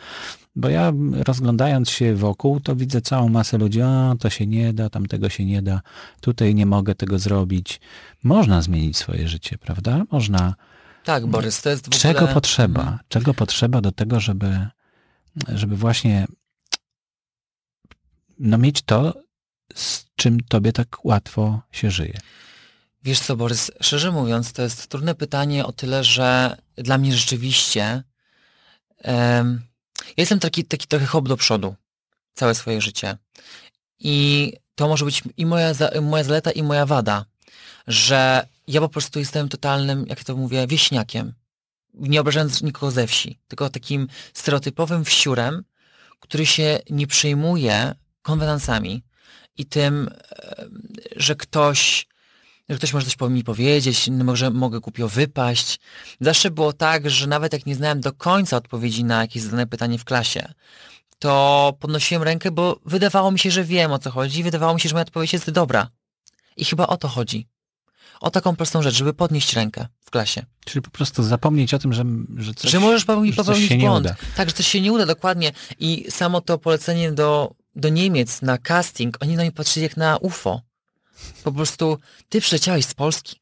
bo 0.55 0.69
ja 0.69 0.93
rozglądając 1.13 1.89
się 1.89 2.15
wokół, 2.15 2.59
to 2.59 2.75
widzę 2.75 3.01
całą 3.01 3.29
masę 3.29 3.57
ludzi, 3.57 3.81
o, 3.81 4.15
to 4.19 4.29
się 4.29 4.47
nie 4.47 4.73
da, 4.73 4.89
tamtego 4.89 5.29
się 5.29 5.45
nie 5.45 5.61
da, 5.61 5.81
tutaj 6.21 6.55
nie 6.55 6.65
mogę 6.65 6.95
tego 6.95 7.19
zrobić. 7.19 7.81
Można 8.23 8.61
zmienić 8.61 8.97
swoje 8.97 9.27
życie, 9.27 9.57
prawda? 9.57 10.03
Można. 10.11 10.55
Tak, 11.03 11.27
Borys, 11.27 11.61
to 11.61 11.69
jest 11.69 11.87
w 11.87 11.99
Czego 11.99 12.19
ogóle... 12.19 12.33
potrzeba? 12.33 12.81
Mhm. 12.81 12.99
Czego 13.07 13.33
potrzeba 13.33 13.81
do 13.81 13.91
tego, 13.91 14.19
żeby, 14.19 14.67
żeby 15.47 15.75
właśnie 15.75 16.27
no, 18.39 18.57
mieć 18.57 18.81
to, 18.81 19.13
z 19.75 20.05
czym 20.15 20.39
tobie 20.39 20.73
tak 20.73 21.05
łatwo 21.05 21.61
się 21.71 21.91
żyje? 21.91 22.19
Wiesz 23.03 23.19
co, 23.19 23.35
Borys, 23.35 23.71
szczerze 23.81 24.11
mówiąc, 24.11 24.53
to 24.53 24.61
jest 24.61 24.87
trudne 24.87 25.15
pytanie 25.15 25.65
o 25.65 25.71
tyle, 25.73 26.03
że 26.03 26.57
dla 26.75 26.97
mnie 26.97 27.13
rzeczywiście 27.13 28.03
em, 28.97 29.61
ja 29.97 30.13
jestem 30.17 30.39
taki, 30.39 30.65
taki 30.65 30.87
trochę 30.87 31.05
hop 31.05 31.27
do 31.27 31.37
przodu 31.37 31.75
całe 32.33 32.55
swoje 32.55 32.81
życie. 32.81 33.17
I 33.99 34.53
to 34.75 34.87
może 34.87 35.05
być 35.05 35.23
i 35.37 35.45
moja, 35.45 35.71
moja 36.01 36.23
zaleta, 36.23 36.51
i 36.51 36.63
moja 36.63 36.85
wada, 36.85 37.25
że 37.87 38.47
ja 38.67 38.81
po 38.81 38.89
prostu 38.89 39.19
jestem 39.19 39.49
totalnym, 39.49 40.05
jak 40.07 40.23
to 40.23 40.35
mówię, 40.35 40.67
wieśniakiem. 40.67 41.33
Nie 41.93 42.21
obrażając 42.21 42.61
nikogo 42.61 42.91
ze 42.91 43.07
wsi, 43.07 43.39
tylko 43.47 43.69
takim 43.69 44.07
stereotypowym 44.33 45.05
wsiurem, 45.05 45.63
który 46.19 46.45
się 46.45 46.79
nie 46.89 47.07
przejmuje 47.07 47.95
konwenansami 48.21 49.03
i 49.57 49.65
tym, 49.65 50.09
em, 50.57 50.87
że 51.15 51.35
ktoś 51.35 52.07
że 52.69 52.77
ktoś 52.77 52.93
może 52.93 53.05
coś 53.05 53.15
po 53.15 53.29
mi 53.29 53.43
powiedzieć, 53.43 54.09
może 54.09 54.51
mogę 54.51 54.79
głupio 54.79 55.07
wypaść. 55.07 55.79
Zawsze 56.21 56.51
było 56.51 56.73
tak, 56.73 57.09
że 57.09 57.27
nawet 57.27 57.53
jak 57.53 57.65
nie 57.65 57.75
znałem 57.75 58.01
do 58.01 58.13
końca 58.13 58.57
odpowiedzi 58.57 59.03
na 59.03 59.21
jakieś 59.21 59.43
zadane 59.43 59.67
pytanie 59.67 59.99
w 59.99 60.05
klasie, 60.05 60.53
to 61.19 61.73
podnosiłem 61.79 62.23
rękę, 62.23 62.51
bo 62.51 62.79
wydawało 62.85 63.31
mi 63.31 63.39
się, 63.39 63.51
że 63.51 63.63
wiem 63.63 63.91
o 63.91 63.99
co 63.99 64.11
chodzi 64.11 64.43
wydawało 64.43 64.73
mi 64.73 64.79
się, 64.79 64.89
że 64.89 64.95
moja 64.95 65.01
odpowiedź 65.01 65.33
jest 65.33 65.51
dobra. 65.51 65.87
I 66.57 66.65
chyba 66.65 66.87
o 66.87 66.97
to 66.97 67.07
chodzi. 67.07 67.47
O 68.23 68.31
taką 68.31 68.55
prostą 68.55 68.81
rzecz, 68.81 68.95
żeby 68.95 69.13
podnieść 69.13 69.53
rękę 69.53 69.87
w 70.05 70.11
klasie. 70.11 70.45
Czyli 70.65 70.81
po 70.81 70.89
prostu 70.91 71.23
zapomnieć 71.23 71.73
o 71.73 71.79
tym, 71.79 71.93
że, 71.93 72.03
że 72.37 72.53
coś, 72.53 72.71
że 72.71 72.79
możesz 72.79 73.05
popełnić, 73.05 73.35
że 73.35 73.43
popełnić 73.43 73.75
błąd. 73.75 74.05
uda. 74.05 74.15
Tak, 74.35 74.49
że 74.49 74.55
coś 74.55 74.67
się 74.67 74.81
nie 74.81 74.91
uda, 74.91 75.05
dokładnie. 75.05 75.51
I 75.79 76.05
samo 76.09 76.41
to 76.41 76.57
polecenie 76.57 77.11
do, 77.11 77.55
do 77.75 77.89
Niemiec 77.89 78.41
na 78.41 78.57
casting, 78.57 79.17
oni 79.21 79.35
na 79.35 79.41
mnie 79.41 79.51
patrzyli 79.51 79.83
jak 79.83 79.97
na 79.97 80.17
UFO. 80.17 80.61
Po 81.43 81.51
prostu, 81.51 81.97
ty 82.29 82.41
przyleciałeś 82.41 82.85
z 82.85 82.93
Polski. 82.93 83.39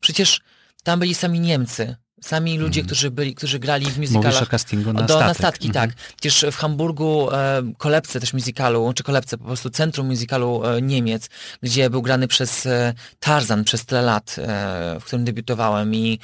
Przecież 0.00 0.40
tam 0.82 1.00
byli 1.00 1.14
sami 1.14 1.40
Niemcy, 1.40 1.96
sami 2.22 2.58
ludzie, 2.58 2.80
Mhm. 2.80 2.86
którzy 2.86 3.10
byli, 3.10 3.34
którzy 3.34 3.58
grali 3.58 3.86
w 3.86 3.96
Mówisz 3.96 4.10
musicalach. 4.10 4.42
o 4.42 4.46
castingu 4.46 4.92
na 4.92 5.02
do, 5.02 5.14
statek. 5.14 5.28
na 5.28 5.34
statki, 5.34 5.68
Mhm. 5.68 5.90
tak. 5.90 5.98
Przecież 6.20 6.46
w 6.52 6.56
Hamburgu 6.56 7.28
e, 7.32 7.62
kolebce 7.78 8.20
też 8.20 8.32
musicalu, 8.32 8.92
czy 8.92 9.02
kolebce, 9.02 9.38
po 9.38 9.44
prostu 9.44 9.70
centrum 9.70 10.06
musicalu 10.06 10.62
e, 10.64 10.82
Niemiec, 10.82 11.28
gdzie 11.62 11.90
był 11.90 12.02
grany 12.02 12.28
przez 12.28 12.66
e, 12.66 12.94
Tarzan 13.20 13.64
przez 13.64 13.84
tyle 13.86 14.02
lat, 14.02 14.36
e, 14.38 14.96
w 15.00 15.04
którym 15.04 15.24
debiutowałem 15.24 15.94
i 15.94 16.18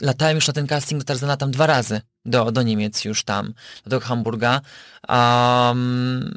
latałem 0.00 0.34
już 0.34 0.46
na 0.46 0.52
ten 0.52 0.66
casting 0.66 1.00
do 1.00 1.04
Tarzana 1.04 1.36
tam 1.36 1.50
dwa 1.50 1.66
razy, 1.66 2.00
do, 2.26 2.52
do 2.52 2.62
Niemiec 2.62 3.04
już 3.04 3.24
tam, 3.24 3.54
do 3.86 4.00
Hamburga, 4.00 4.60
um, 5.08 6.34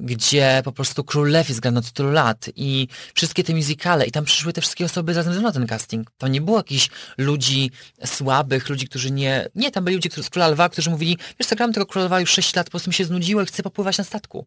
gdzie 0.00 0.62
po 0.64 0.72
prostu 0.72 1.04
Król 1.04 1.30
Lew 1.30 1.48
jest 1.48 1.60
grany 1.60 1.78
od 1.78 1.92
tylu 1.92 2.10
lat 2.10 2.50
i 2.56 2.88
wszystkie 3.14 3.44
te 3.44 3.54
musicale 3.54 4.06
i 4.06 4.10
tam 4.10 4.24
przyszły 4.24 4.52
te 4.52 4.60
wszystkie 4.60 4.84
osoby 4.84 5.12
razem 5.12 5.34
ze 5.34 5.40
mną 5.40 5.52
ten 5.52 5.66
casting. 5.66 6.10
To 6.18 6.28
nie 6.28 6.40
było 6.40 6.56
jakichś 6.56 6.90
ludzi 7.18 7.70
słabych, 8.04 8.68
ludzi, 8.68 8.88
którzy 8.88 9.10
nie... 9.10 9.48
Nie, 9.54 9.70
tam 9.70 9.84
byli 9.84 9.96
ludzie 9.96 10.08
którzy, 10.10 10.26
z 10.26 10.30
Króla 10.30 10.48
Lwa, 10.48 10.68
którzy 10.68 10.90
mówili, 10.90 11.18
wiesz 11.38 11.48
co, 11.48 11.56
gram 11.56 11.72
tego 11.72 11.86
Króla 11.86 12.06
Lwa 12.06 12.20
już 12.20 12.30
6 12.30 12.56
lat, 12.56 12.66
po 12.66 12.70
prostu 12.70 12.90
mi 12.90 12.94
się 12.94 13.04
znudziło 13.04 13.42
i 13.42 13.46
chcę 13.46 13.62
popływać 13.62 13.98
na 13.98 14.04
statku. 14.04 14.46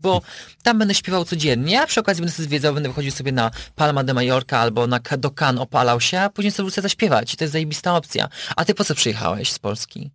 Bo 0.00 0.22
tam 0.62 0.78
będę 0.78 0.94
śpiewał 0.94 1.24
codziennie, 1.24 1.82
a 1.82 1.86
przy 1.86 2.00
okazji 2.00 2.20
będę 2.20 2.36
sobie 2.36 2.48
zwiedzał, 2.48 2.74
będę 2.74 2.88
wychodził 2.88 3.12
sobie 3.12 3.32
na 3.32 3.50
Palma 3.74 4.04
de 4.04 4.14
Mallorca 4.14 4.58
albo 4.58 4.86
na 4.86 5.00
do 5.18 5.30
Cannes, 5.30 5.62
opalał 5.62 6.00
się, 6.00 6.20
a 6.20 6.30
później 6.30 6.52
sobie 6.52 6.64
wrócę 6.64 6.82
zaśpiewać. 6.82 7.34
I 7.34 7.36
to 7.36 7.44
jest 7.44 7.52
zajebista 7.52 7.96
opcja. 7.96 8.28
A 8.56 8.64
ty 8.64 8.74
po 8.74 8.84
co 8.84 8.94
przyjechałeś 8.94 9.52
z 9.52 9.58
Polski? 9.58 10.10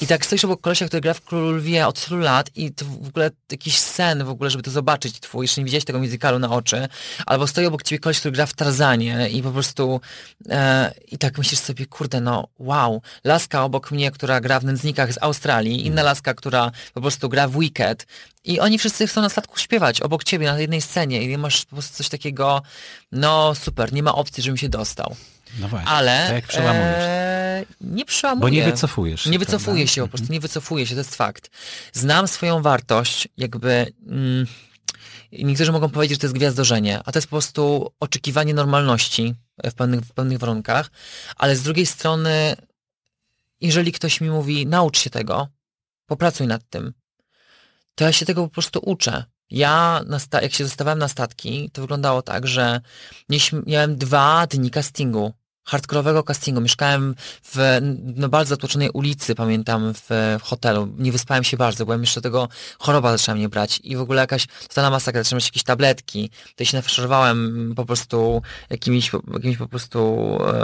I 0.00 0.06
tak 0.06 0.26
stoisz 0.26 0.44
obok 0.44 0.60
kolesia, 0.60 0.86
który 0.86 1.00
gra 1.00 1.14
w 1.14 1.32
Lwie 1.32 1.86
od 1.86 2.04
tylu 2.04 2.20
lat 2.20 2.50
i 2.56 2.72
to 2.72 2.84
w 2.84 3.08
ogóle 3.08 3.30
jakiś 3.50 3.78
sen 3.78 4.24
w 4.24 4.28
ogóle, 4.28 4.50
żeby 4.50 4.62
to 4.62 4.70
zobaczyć 4.70 5.20
twój, 5.20 5.44
jeszcze 5.44 5.60
nie 5.60 5.64
widziałeś 5.64 5.84
tego 5.84 5.98
musicalu 5.98 6.38
na 6.38 6.50
oczy, 6.50 6.88
albo 7.26 7.46
stoi 7.46 7.66
obok 7.66 7.82
ciebie 7.82 7.98
koleś, 7.98 8.18
który 8.18 8.32
gra 8.32 8.46
w 8.46 8.52
Tarzanie 8.54 9.28
i 9.28 9.42
po 9.42 9.50
prostu 9.50 10.00
e, 10.48 10.92
i 11.08 11.18
tak 11.18 11.38
myślisz 11.38 11.60
sobie, 11.60 11.86
kurde, 11.86 12.20
no 12.20 12.48
wow, 12.58 13.02
laska 13.24 13.64
obok 13.64 13.90
mnie, 13.90 14.10
która 14.10 14.40
gra 14.40 14.60
w 14.60 14.64
Nędznikach 14.64 15.12
z 15.12 15.18
Australii, 15.20 15.86
inna 15.86 16.02
laska, 16.02 16.34
która 16.34 16.70
po 16.94 17.00
prostu 17.00 17.28
gra 17.28 17.48
w 17.48 17.58
Wicked. 17.58 18.06
I 18.44 18.60
oni 18.60 18.78
wszyscy 18.78 19.06
chcą 19.06 19.22
na 19.22 19.28
statku 19.28 19.58
śpiewać 19.58 20.00
obok 20.00 20.24
ciebie 20.24 20.46
na 20.46 20.60
jednej 20.60 20.80
scenie 20.80 21.22
i 21.22 21.38
masz 21.38 21.64
po 21.64 21.76
prostu 21.76 21.96
coś 21.96 22.08
takiego, 22.08 22.62
no 23.12 23.54
super, 23.54 23.92
nie 23.92 24.02
ma 24.02 24.14
opcji, 24.14 24.42
żebym 24.42 24.56
się 24.56 24.68
dostał. 24.68 25.16
No 25.60 25.68
właśnie. 25.68 25.88
Ale 25.88 26.30
jak 26.34 26.46
przełamujesz? 26.46 26.96
e, 26.98 27.64
nie 27.80 28.04
przełamuję. 28.04 28.40
Bo 28.40 28.48
nie 28.48 28.64
wycofujesz 28.64 29.20
się. 29.22 29.30
Nie 29.30 29.38
wycofuję 29.38 29.76
prawda? 29.76 29.92
się, 29.92 30.00
po 30.00 30.04
Mhm. 30.04 30.10
prostu 30.10 30.32
nie 30.32 30.40
wycofuję 30.40 30.86
się, 30.86 30.94
to 30.94 31.00
jest 31.00 31.14
fakt. 31.16 31.50
Znam 31.92 32.28
swoją 32.28 32.62
wartość, 32.62 33.28
jakby... 33.36 33.92
Mm, 34.08 34.46
niektórzy 35.32 35.72
mogą 35.72 35.88
powiedzieć, 35.88 36.16
że 36.16 36.20
to 36.20 36.26
jest 36.26 36.34
gwiazdorzenie, 36.34 37.00
a 37.04 37.12
to 37.12 37.18
jest 37.18 37.26
po 37.28 37.36
prostu 37.36 37.92
oczekiwanie 38.00 38.54
normalności 38.54 39.34
w 39.64 39.74
pewnych, 39.74 40.00
w 40.00 40.12
pewnych 40.12 40.38
warunkach, 40.38 40.90
ale 41.36 41.56
z 41.56 41.62
drugiej 41.62 41.86
strony, 41.86 42.56
jeżeli 43.60 43.92
ktoś 43.92 44.20
mi 44.20 44.30
mówi, 44.30 44.66
naucz 44.66 44.98
się 44.98 45.10
tego, 45.10 45.48
popracuj 46.06 46.46
nad 46.46 46.62
tym, 46.70 46.92
to 47.94 48.04
ja 48.04 48.12
się 48.12 48.26
tego 48.26 48.42
po 48.42 48.48
prostu 48.50 48.80
uczę. 48.82 49.24
Ja, 49.50 50.00
jak 50.42 50.52
się 50.52 50.64
dostawałem 50.64 50.98
na 50.98 51.08
statki, 51.08 51.70
to 51.72 51.82
wyglądało 51.82 52.22
tak, 52.22 52.46
że 52.46 52.80
miałem 53.66 53.96
dwa 53.96 54.46
dni 54.46 54.70
castingu 54.70 55.32
hardkorowego 55.64 56.22
castingu. 56.22 56.60
Mieszkałem 56.60 57.14
w 57.44 57.80
no, 58.16 58.28
bardzo 58.28 58.48
zatłoczonej 58.48 58.90
ulicy, 58.90 59.34
pamiętam, 59.34 59.94
w, 59.94 60.06
w, 60.38 60.42
hotelu. 60.42 60.88
Nie 60.98 61.12
wyspałem 61.12 61.44
się 61.44 61.56
bardzo, 61.56 61.84
byłem 61.84 62.00
jeszcze 62.00 62.20
tego 62.20 62.48
choroba 62.78 63.18
zaczęła 63.18 63.36
mnie 63.36 63.48
brać 63.48 63.80
i 63.84 63.96
w 63.96 64.00
ogóle 64.00 64.20
jakaś 64.20 64.46
totalna 64.46 64.90
masakra, 64.90 65.22
zacząłem 65.22 65.42
jakieś 65.44 65.62
tabletki. 65.62 66.30
To 66.56 66.64
się 66.64 66.76
nafaszerowałem 66.76 67.72
po 67.76 67.84
prostu 67.84 68.42
jakimiś, 68.70 69.10
jakimiś 69.34 69.56
po 69.56 69.68
prostu 69.68 69.98
e, 70.46 70.62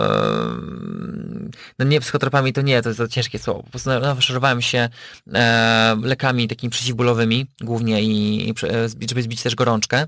no 1.79 1.85
nie 1.85 2.01
psychotropami 2.01 2.53
to 2.53 2.63
nie, 2.63 2.83
to 2.83 2.95
to 2.95 3.09
ciężkie 3.09 3.39
słowo. 3.39 3.63
Po 3.63 3.71
prostu 3.71 3.91
nafaszerowałem 3.91 4.63
się 4.63 4.89
e, 5.35 5.97
lekami 6.03 6.49
takimi 6.49 6.71
przeciwbólowymi 6.71 7.47
głównie 7.61 8.03
i, 8.03 8.51
i 8.51 8.55
żeby 9.09 9.23
zbić 9.23 9.43
też 9.43 9.55
gorączkę. 9.55 10.07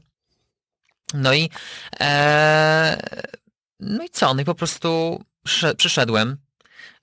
No 1.14 1.34
i 1.34 1.50
e, 2.00 3.30
no 3.80 4.04
i 4.04 4.10
co? 4.10 4.34
No 4.34 4.42
i 4.42 4.44
po 4.44 4.54
prostu 4.54 5.20
przyszedłem 5.76 6.36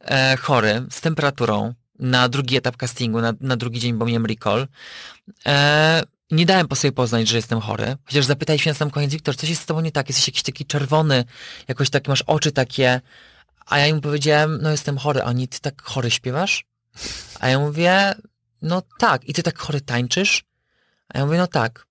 e, 0.02 0.38
chory, 0.38 0.86
z 0.92 1.02
temperaturą, 1.02 1.74
na 2.00 2.30
drugi 2.30 2.58
etap 2.58 2.78
castingu, 2.78 3.22
na, 3.22 3.34
na 3.42 3.58
drugi 3.58 3.80
dzień, 3.80 3.94
bo 3.94 4.06
miałem 4.06 4.26
recall. 4.26 4.68
E, 5.46 6.04
nie 6.32 6.46
dałem 6.46 6.68
po 6.68 6.76
sobie 6.76 6.92
poznać, 6.92 7.28
że 7.28 7.36
jestem 7.36 7.60
chory. 7.60 7.98
Chociaż 8.06 8.26
zapytaj 8.26 8.60
się 8.60 8.70
na 8.70 8.74
sam 8.74 8.90
koniec, 8.92 9.12
Wiktor, 9.12 9.36
coś 9.36 9.50
jest 9.50 9.62
z 9.62 9.66
tobą 9.66 9.82
nie 9.82 9.92
tak? 9.92 10.10
Jesteś 10.10 10.28
jakiś 10.28 10.44
taki 10.44 10.66
czerwony, 10.66 11.26
jakoś 11.68 11.90
tak, 11.90 12.08
masz 12.08 12.22
oczy 12.22 12.52
takie. 12.52 13.02
A 13.66 13.80
ja 13.80 13.88
im 13.88 14.02
powiedziałem, 14.02 14.60
no 14.62 14.72
jestem 14.72 14.98
chory. 14.98 15.22
A 15.22 15.26
oni, 15.26 15.48
ty 15.48 15.60
tak 15.60 15.82
chory 15.82 16.12
śpiewasz? 16.12 16.66
A 17.40 17.50
ja 17.50 17.60
mówię, 17.60 18.14
no 18.62 18.82
tak. 19.00 19.30
I 19.30 19.34
ty 19.34 19.44
tak 19.44 19.60
chory 19.60 19.82
tańczysz? 19.82 20.44
A 21.10 21.18
ja 21.18 21.26
mówię, 21.26 21.38
no 21.38 21.48
tak. 21.48 21.88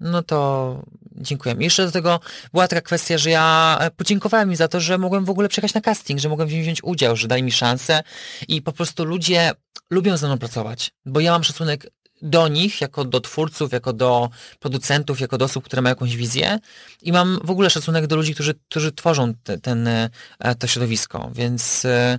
No 0.00 0.22
to 0.22 0.82
dziękuję. 1.14 1.54
I 1.58 1.64
jeszcze 1.64 1.86
do 1.86 1.92
tego 1.92 2.20
była 2.52 2.68
taka 2.68 2.80
kwestia, 2.80 3.18
że 3.18 3.30
ja 3.30 3.78
e, 3.80 3.90
podziękowałem 3.90 4.50
im 4.50 4.56
za 4.56 4.68
to, 4.68 4.80
że 4.80 4.98
mogłem 4.98 5.24
w 5.24 5.30
ogóle 5.30 5.48
przyjechać 5.48 5.74
na 5.74 5.80
casting, 5.80 6.20
że 6.20 6.28
mogłem 6.28 6.48
wziąć 6.48 6.84
udział, 6.84 7.16
że 7.16 7.28
dali 7.28 7.42
mi 7.42 7.52
szansę 7.52 8.02
i 8.48 8.62
po 8.62 8.72
prostu 8.72 9.04
ludzie 9.04 9.52
lubią 9.90 10.16
ze 10.16 10.26
mną 10.26 10.38
pracować, 10.38 10.90
bo 11.06 11.20
ja 11.20 11.32
mam 11.32 11.44
szacunek 11.44 11.86
do 12.22 12.48
nich, 12.48 12.80
jako 12.80 13.04
do 13.04 13.20
twórców, 13.20 13.72
jako 13.72 13.92
do 13.92 14.30
producentów, 14.60 15.20
jako 15.20 15.38
do 15.38 15.44
osób, 15.44 15.64
które 15.64 15.82
mają 15.82 15.92
jakąś 15.92 16.16
wizję 16.16 16.58
i 17.02 17.12
mam 17.12 17.40
w 17.44 17.50
ogóle 17.50 17.70
szacunek 17.70 18.06
do 18.06 18.16
ludzi, 18.16 18.34
którzy, 18.34 18.54
którzy 18.68 18.92
tworzą 18.92 19.34
te, 19.34 19.58
ten, 19.58 19.88
e, 19.88 20.10
to 20.58 20.66
środowisko, 20.66 21.30
więc 21.34 21.84
e, 21.84 22.18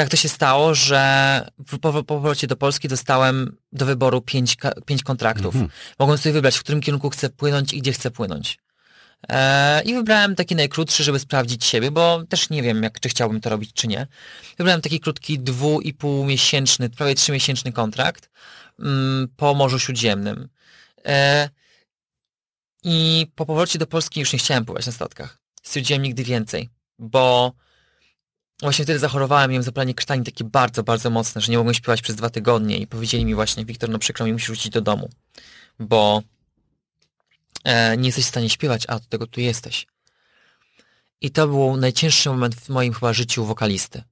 tak 0.00 0.08
to 0.08 0.16
się 0.16 0.28
stało, 0.28 0.74
że 0.74 1.50
po, 1.80 1.92
po 1.92 2.04
powrocie 2.04 2.46
do 2.46 2.56
Polski 2.56 2.88
dostałem 2.88 3.56
do 3.72 3.86
wyboru 3.86 4.20
pięć, 4.20 4.56
pięć 4.86 5.02
kontraktów. 5.02 5.54
Mhm. 5.54 5.70
Mogłem 5.98 6.18
sobie 6.18 6.32
wybrać, 6.32 6.56
w 6.56 6.60
którym 6.60 6.80
kierunku 6.80 7.10
chcę 7.10 7.30
płynąć 7.30 7.72
i 7.72 7.80
gdzie 7.80 7.92
chcę 7.92 8.10
płynąć. 8.10 8.58
E, 9.28 9.82
I 9.82 9.94
wybrałem 9.94 10.34
taki 10.34 10.56
najkrótszy, 10.56 11.04
żeby 11.04 11.18
sprawdzić 11.18 11.64
siebie, 11.64 11.90
bo 11.90 12.24
też 12.28 12.50
nie 12.50 12.62
wiem, 12.62 12.82
jak, 12.82 13.00
czy 13.00 13.08
chciałbym 13.08 13.40
to 13.40 13.50
robić, 13.50 13.72
czy 13.72 13.88
nie. 13.88 14.06
Wybrałem 14.58 14.80
taki 14.80 15.00
krótki, 15.00 15.38
dwu 15.38 15.80
i 15.80 15.94
pół 15.94 16.24
miesięczny, 16.24 16.90
prawie 16.90 17.14
trzymiesięczny 17.14 17.72
kontrakt 17.72 18.30
mm, 18.78 19.28
po 19.36 19.54
Morzu 19.54 19.78
Śródziemnym. 19.78 20.48
E, 21.06 21.50
I 22.82 23.26
po 23.34 23.46
powrocie 23.46 23.78
do 23.78 23.86
Polski 23.86 24.20
już 24.20 24.32
nie 24.32 24.38
chciałem 24.38 24.64
pływać 24.64 24.86
na 24.86 24.92
statkach. 24.92 25.38
Stwierdziłem 25.62 26.02
nigdy 26.02 26.24
więcej, 26.24 26.68
bo 26.98 27.52
właśnie 28.62 28.84
wtedy 28.84 28.98
zachorowałem, 28.98 29.50
miałem 29.50 29.62
zapalenie 29.62 29.94
krtani 29.94 30.24
takie 30.24 30.44
bardzo, 30.44 30.82
bardzo 30.82 31.10
mocne, 31.10 31.40
że 31.40 31.52
nie 31.52 31.58
mogłem 31.58 31.74
śpiewać 31.74 32.02
przez 32.02 32.16
dwa 32.16 32.30
tygodnie 32.30 32.78
i 32.78 32.86
powiedzieli 32.86 33.24
mi 33.24 33.34
właśnie, 33.34 33.64
Wiktor, 33.64 33.90
no 33.90 33.98
przykro 33.98 34.26
mi, 34.26 34.32
musisz 34.32 34.48
wrócić 34.48 34.72
do 34.72 34.80
domu, 34.80 35.10
bo 35.78 36.22
e, 37.64 37.96
nie 37.96 38.08
jesteś 38.08 38.24
w 38.24 38.28
stanie 38.28 38.50
śpiewać, 38.50 38.84
a 38.88 38.98
do 38.98 39.06
tego 39.08 39.26
tu 39.26 39.40
jesteś. 39.40 39.86
I 41.20 41.30
to 41.30 41.48
był 41.48 41.76
najcięższy 41.76 42.28
moment 42.28 42.54
w 42.54 42.68
moim 42.68 42.92
chyba 42.92 43.12
życiu 43.12 43.44
wokalisty. 43.44 44.02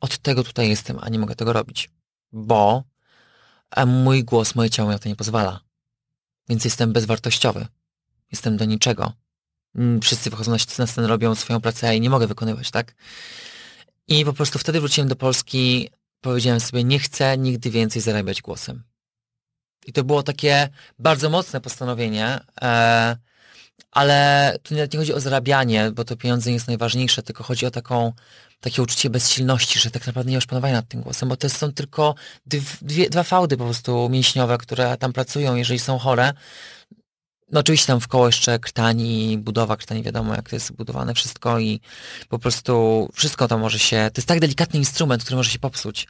Od 0.00 0.18
tego 0.18 0.44
tutaj 0.44 0.68
jestem, 0.68 0.98
a 1.00 1.08
nie 1.08 1.18
mogę 1.18 1.34
tego 1.34 1.52
robić, 1.52 1.90
bo 2.32 2.84
e, 3.70 3.86
mój 3.86 4.24
głos, 4.24 4.54
moje 4.54 4.70
ciało 4.70 4.90
na 4.90 4.98
to 4.98 5.08
nie 5.08 5.16
pozwala. 5.16 5.60
Więc 6.48 6.64
jestem 6.64 6.92
bezwartościowy. 6.92 7.66
Jestem 8.32 8.56
do 8.56 8.64
niczego. 8.64 9.12
Wszyscy 10.02 10.30
wychodzą 10.30 10.50
na 10.78 10.86
scenę, 10.86 11.08
robią 11.08 11.34
swoją 11.34 11.60
pracę, 11.60 11.88
a 11.88 11.92
ja 11.92 11.98
nie 11.98 12.10
mogę 12.10 12.26
wykonywać, 12.26 12.70
tak? 12.70 12.94
I 14.12 14.24
po 14.24 14.32
prostu 14.32 14.58
wtedy 14.58 14.80
wróciłem 14.80 15.08
do 15.08 15.16
Polski, 15.16 15.90
powiedziałem 16.20 16.60
sobie, 16.60 16.84
nie 16.84 16.98
chcę 16.98 17.38
nigdy 17.38 17.70
więcej 17.70 18.02
zarabiać 18.02 18.42
głosem. 18.42 18.82
I 19.86 19.92
to 19.92 20.04
było 20.04 20.22
takie 20.22 20.68
bardzo 20.98 21.30
mocne 21.30 21.60
postanowienie, 21.60 22.40
e, 22.62 23.16
ale 23.90 24.56
tu 24.62 24.74
nie, 24.74 24.88
nie 24.92 24.98
chodzi 24.98 25.14
o 25.14 25.20
zarabianie, 25.20 25.90
bo 25.90 26.04
to 26.04 26.16
pieniądze 26.16 26.50
nie 26.50 26.54
jest 26.54 26.66
najważniejsze, 26.66 27.22
tylko 27.22 27.44
chodzi 27.44 27.66
o 27.66 27.70
taką, 27.70 28.12
takie 28.60 28.82
uczucie 28.82 29.10
bezsilności, 29.10 29.78
że 29.78 29.90
tak 29.90 30.06
naprawdę 30.06 30.30
nie 30.30 30.36
masz 30.36 30.46
panowania 30.46 30.74
nad 30.74 30.88
tym 30.88 31.00
głosem, 31.00 31.28
bo 31.28 31.36
to 31.36 31.48
są 31.48 31.72
tylko 31.72 32.14
dwie, 32.82 33.10
dwa 33.10 33.22
fałdy 33.22 33.56
po 33.56 33.64
prostu 33.64 34.08
mięśniowe, 34.08 34.58
które 34.58 34.96
tam 34.96 35.12
pracują, 35.12 35.56
jeżeli 35.56 35.78
są 35.78 35.98
chore, 35.98 36.32
no 37.52 37.60
oczywiście 37.60 37.86
tam 37.86 38.00
w 38.00 38.08
koło 38.08 38.26
jeszcze 38.26 38.58
krtani, 38.58 39.38
budowa 39.38 39.76
krtani, 39.76 40.02
wiadomo 40.02 40.34
jak 40.34 40.50
to 40.50 40.56
jest 40.56 40.66
zbudowane 40.66 41.14
wszystko 41.14 41.58
i 41.58 41.80
po 42.28 42.38
prostu 42.38 43.08
wszystko 43.14 43.48
to 43.48 43.58
może 43.58 43.78
się, 43.78 43.96
to 43.96 44.18
jest 44.20 44.28
tak 44.28 44.40
delikatny 44.40 44.78
instrument, 44.78 45.22
który 45.22 45.36
może 45.36 45.50
się 45.50 45.58
popsuć. 45.58 46.08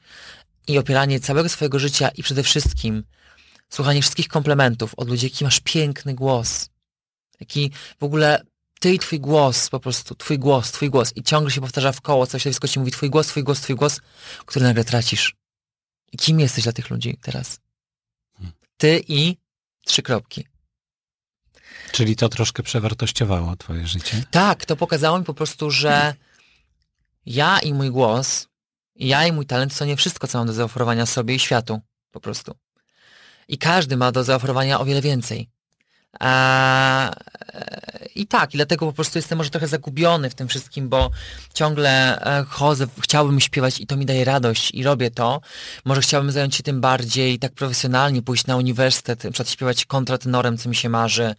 I 0.69 0.79
opieranie 0.79 1.21
całego 1.21 1.49
swojego 1.49 1.79
życia 1.79 2.09
i 2.09 2.23
przede 2.23 2.43
wszystkim 2.43 3.05
słuchanie 3.69 4.03
wszystkich 4.03 4.29
komplementów 4.29 4.95
od 4.97 5.09
ludzi, 5.09 5.27
jaki 5.27 5.45
masz 5.45 5.61
piękny 5.61 6.15
głos, 6.15 6.69
jaki 7.41 7.71
w 8.01 8.05
ogóle 8.05 8.43
ty 8.81 8.95
i 8.95 8.99
twój 8.99 9.21
głos, 9.21 9.71
po 9.71 9.81
prostu 9.81 10.15
twój 10.15 10.39
głos, 10.39 10.73
twój 10.73 10.91
głos 10.91 11.13
i 11.17 11.23
ciągle 11.23 11.51
się 11.51 11.61
powtarza 11.61 11.93
w 11.93 12.01
koło, 12.01 12.27
co 12.27 12.39
środowisko 12.39 12.69
ci 12.69 12.79
mówi 12.79 12.91
twój 12.91 13.11
głos, 13.11 13.27
twój 13.27 13.43
głos, 13.43 13.61
twój 13.61 13.77
głos, 13.77 14.01
który 14.47 14.65
nagle 14.65 14.85
tracisz. 14.85 15.37
I 16.13 16.17
kim 16.17 16.41
jesteś 16.41 16.65
dla 16.65 16.73
tych 16.73 16.91
ludzi 16.91 17.19
teraz? 17.23 17.61
Hmm. 18.37 18.55
Ty 18.77 19.05
i 19.09 19.37
trzy 19.85 20.03
kropki. 20.03 20.52
Czyli 21.93 22.17
to 22.17 22.29
troszkę 22.29 22.63
przewartościowało 22.63 23.57
twoje 23.57 23.87
życie? 23.87 24.25
Tak, 24.31 24.65
to 24.65 24.77
pokazało 24.77 25.19
mi 25.19 25.25
po 25.25 25.35
prostu, 25.35 25.71
że 25.71 26.15
ja 27.27 27.59
i 27.59 27.75
mój 27.75 27.91
głos, 27.91 28.49
ja 28.97 29.27
i 29.27 29.33
mój 29.33 29.47
talent 29.47 29.79
to 29.79 29.85
nie 29.85 29.97
wszystko, 29.97 30.27
co 30.27 30.39
mam 30.39 30.47
do 30.47 30.53
zaoferowania 30.53 31.07
sobie 31.07 31.35
i 31.35 31.39
światu. 31.39 31.81
Po 32.11 32.21
prostu. 32.21 32.55
I 33.49 33.59
każdy 33.59 33.97
ma 33.97 34.13
do 34.13 34.25
zaoferowania 34.25 34.81
o 34.81 34.85
wiele 34.85 35.01
więcej. 35.01 35.51
A, 36.21 37.11
I 38.15 38.27
tak, 38.27 38.55
i 38.55 38.57
dlatego 38.57 38.87
po 38.87 38.93
prostu 38.93 39.19
jestem 39.19 39.39
może 39.39 39.51
trochę 39.51 39.69
zagubiony 39.69 40.31
w 40.31 40.35
tym 40.35 40.49
wszystkim, 40.49 40.89
bo 40.89 41.11
ciągle 41.55 42.21
e, 42.21 42.45
chodzę, 42.45 42.87
chciałbym 43.01 43.41
śpiewać 43.41 43.81
i 43.81 43.87
to 43.87 43.97
mi 43.97 44.07
daje 44.07 44.25
radość 44.25 44.71
i 44.75 44.83
robię 44.83 45.11
to. 45.11 45.41
Może 45.85 46.01
chciałbym 46.01 46.33
zająć 46.33 46.55
się 46.55 46.63
tym 46.63 46.81
bardziej 46.81 47.39
tak 47.39 47.53
profesjonalnie, 47.53 48.23
pójść 48.23 48.47
na 48.47 48.57
uniwersytet, 48.57 49.25
na 49.25 49.31
przykład 49.31 49.51
śpiewać 49.51 49.85
kontratenorem, 49.85 50.59
co 50.59 50.69
mi 50.69 50.77
się 50.77 50.89
marzy, 50.89 51.35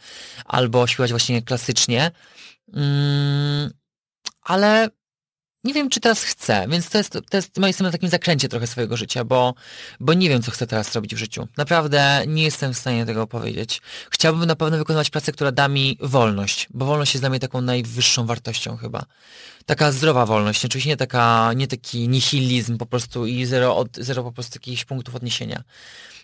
albo 0.46 0.88
śpiewać 0.88 1.12
właśnie 1.12 1.42
klasycznie. 1.42 2.12
Mm, 2.74 3.72
ale 4.42 4.90
nie 5.64 5.74
wiem, 5.74 5.90
czy 5.90 6.00
teraz 6.00 6.24
chcę, 6.24 6.66
więc 6.70 6.90
to 6.90 6.98
jest, 6.98 7.12
to 7.30 7.38
jest, 7.38 7.58
jestem 7.58 7.86
na 7.86 7.92
takim 7.92 8.10
zakręcie 8.10 8.50
trochę 8.50 8.68
swojego 8.68 8.98
życia, 8.98 9.24
bo, 9.24 9.54
bo 10.00 10.14
nie 10.14 10.30
wiem, 10.30 10.42
co 10.42 10.52
chcę 10.52 10.68
teraz 10.68 10.96
robić 10.96 11.16
w 11.16 11.18
życiu. 11.18 11.48
Naprawdę 11.58 12.24
nie 12.28 12.44
jestem 12.44 12.74
w 12.74 12.78
stanie 12.78 13.06
tego 13.06 13.28
powiedzieć. 13.28 13.82
Chciałbym 14.10 14.46
na 14.46 14.56
pewno 14.56 14.78
wykonywać 14.78 15.10
pracę, 15.10 15.32
która 15.32 15.52
da 15.52 15.68
mi 15.68 15.98
wolność, 16.02 16.68
bo 16.74 16.86
wolność 16.86 17.14
jest 17.14 17.22
dla 17.22 17.30
mnie 17.30 17.40
taką 17.40 17.62
najwyższą 17.62 18.26
wartością 18.26 18.78
chyba. 18.78 19.06
Taka 19.66 19.92
zdrowa 19.92 20.26
wolność, 20.26 20.66
oczywiście 20.66 20.90
nie 20.90 20.98
taka, 20.98 21.54
nie 21.56 21.68
taki 21.68 22.10
nihilizm 22.10 22.78
po 22.78 22.86
prostu 22.86 23.26
i 23.26 23.46
zero, 23.46 23.78
od, 23.78 23.98
zero 23.98 24.24
po 24.24 24.32
prostu 24.32 24.56
jakichś 24.56 24.86
punktów 24.86 25.16
odniesienia. 25.16 25.64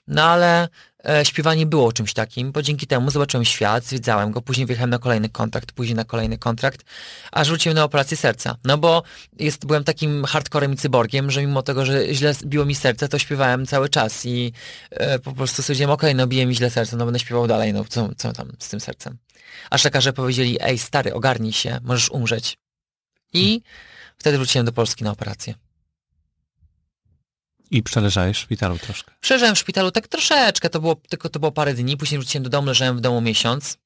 No 0.10 0.24
ale 0.24 0.70
e, 1.10 1.26
śpiewanie 1.26 1.66
było 1.66 1.94
czymś 1.94 2.14
takim, 2.14 2.52
bo 2.52 2.62
dzięki 2.62 2.88
temu 2.88 3.12
zobaczyłem 3.12 3.46
świat, 3.46 3.86
zwiedzałem 3.86 4.32
go, 4.32 4.42
później 4.42 4.68
wyjechałem 4.68 4.90
na 4.90 5.00
kolejny 5.00 5.30
kontrakt, 5.30 5.72
później 5.72 5.96
na 5.96 6.06
kolejny 6.06 6.38
kontrakt, 6.38 6.84
aż 7.32 7.48
wróciłem 7.48 7.76
na 7.76 7.84
operację 7.84 8.18
serca. 8.18 8.56
No 8.64 8.78
bo 8.78 9.04
jest, 9.40 9.66
byłem 9.66 9.84
takim 9.84 10.26
hardcorem 10.26 10.74
i 10.74 10.78
cyborgiem, 10.78 11.32
że 11.32 11.42
mimo 11.42 11.62
tego, 11.62 11.86
że 11.86 12.14
źle 12.14 12.34
biło 12.46 12.66
mi 12.66 12.76
serce, 12.76 13.08
to 13.08 13.20
śpiewałem 13.20 13.66
cały 13.66 13.90
czas 13.90 14.26
i 14.26 14.54
e, 14.92 15.20
po 15.20 15.34
prostu 15.34 15.62
stwierdziłem, 15.62 15.92
okej, 15.92 16.10
okay, 16.10 16.18
no 16.18 16.28
bije 16.28 16.46
mi 16.46 16.56
źle 16.56 16.70
serce, 16.70 16.98
no 16.98 17.06
będę 17.06 17.20
śpiewał 17.20 17.48
dalej, 17.48 17.74
no 17.74 17.86
co, 17.90 18.10
co 18.18 18.34
tam 18.34 18.52
z 18.60 18.70
tym 18.70 18.80
sercem. 18.80 19.18
Aż 19.70 19.84
lekarze 19.84 20.14
powiedzieli, 20.14 20.58
ej 20.62 20.78
stary, 20.78 21.14
ogarnij 21.14 21.54
się, 21.54 21.80
możesz 21.84 22.10
umrzeć. 22.10 22.58
I 23.34 23.46
hmm. 23.46 23.62
wtedy 24.18 24.38
wróciłem 24.38 24.66
do 24.66 24.72
Polski 24.72 25.04
na 25.04 25.12
operację. 25.12 25.69
I 27.72 27.84
przeleżałeś 27.84 28.38
w 28.38 28.40
szpitalu 28.40 28.78
troszkę? 28.78 29.12
Przeżyłem 29.22 29.56
w 29.56 29.60
szpitalu 29.60 29.92
tak 29.92 30.08
troszeczkę, 30.08 30.70
to 30.70 30.80
było, 30.80 30.96
tylko 30.96 31.30
to 31.30 31.40
było 31.40 31.52
parę 31.52 31.74
dni, 31.74 31.98
później 31.98 32.20
wróciłem 32.20 32.44
do 32.44 32.50
domu, 32.50 32.68
leżałem 32.68 32.98
w 32.98 33.02
domu 33.02 33.22
miesiąc 33.22 33.78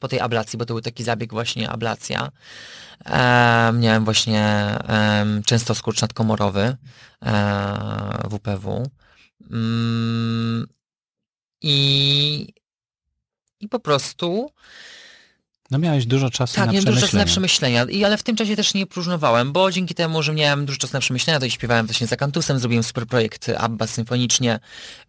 po 0.00 0.08
tej 0.08 0.20
ablacji, 0.20 0.58
bo 0.58 0.66
to 0.66 0.74
był 0.74 0.80
taki 0.80 1.04
zabieg 1.04 1.32
właśnie 1.32 1.70
ablacja. 1.70 2.30
E, 3.04 3.72
miałem 3.72 4.04
właśnie 4.04 4.42
e, 4.42 5.26
często 5.46 5.74
skurcz 5.74 6.02
nadkomorowy 6.02 6.76
e, 7.22 8.28
WPW. 8.28 8.90
Mm, 9.50 10.66
i, 11.62 12.54
I 13.60 13.68
po 13.68 13.80
prostu 13.80 14.50
No 15.70 15.78
miałeś 15.78 16.06
dużo 16.06 16.30
czasu 16.30 16.56
tak, 16.56 16.66
na 16.66 16.72
miałem 16.72 16.84
dużo 16.84 17.00
czasu 17.00 17.16
na 17.16 17.24
przemyślenia. 17.24 17.84
I, 17.84 18.04
ale 18.04 18.16
w 18.16 18.22
tym 18.22 18.36
czasie 18.36 18.56
też 18.56 18.74
nie 18.74 18.86
próżnowałem, 18.86 19.52
bo 19.52 19.70
dzięki 19.70 19.94
temu, 19.94 20.22
że 20.22 20.32
miałem 20.32 20.66
dużo 20.66 20.78
czasu 20.78 20.92
na 20.92 21.00
przemyślenia, 21.00 21.40
to 21.40 21.46
i 21.46 21.50
śpiewałem 21.50 21.86
właśnie 21.86 22.06
za 22.06 22.16
Kantusem, 22.16 22.58
zrobiłem 22.58 22.84
super 22.84 23.06
projekt 23.06 23.50
ABBA 23.58 23.86
symfonicznie, 23.86 24.58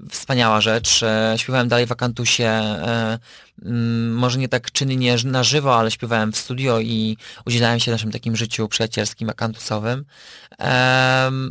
wspaniała 0.10 0.62
rzecz. 0.62 1.04
E, 1.04 1.34
śpiewałem 1.38 1.68
dalej 1.68 1.86
w 1.86 1.92
Akantusie, 1.92 2.46
e, 2.46 3.20
mm, 3.66 4.14
może 4.14 4.40
nie 4.40 4.50
tak 4.50 4.72
czynnie 4.72 5.16
na 5.26 5.44
żywo, 5.44 5.80
ale 5.80 5.92
śpiewałem 5.92 6.32
w 6.32 6.38
studio 6.38 6.80
i 6.80 7.18
udzielałem 7.46 7.80
się 7.80 7.92
naszym 7.92 8.12
takim 8.12 8.36
życiu 8.36 8.68
przyjacielskim, 8.68 9.30
akantusowym. 9.30 10.06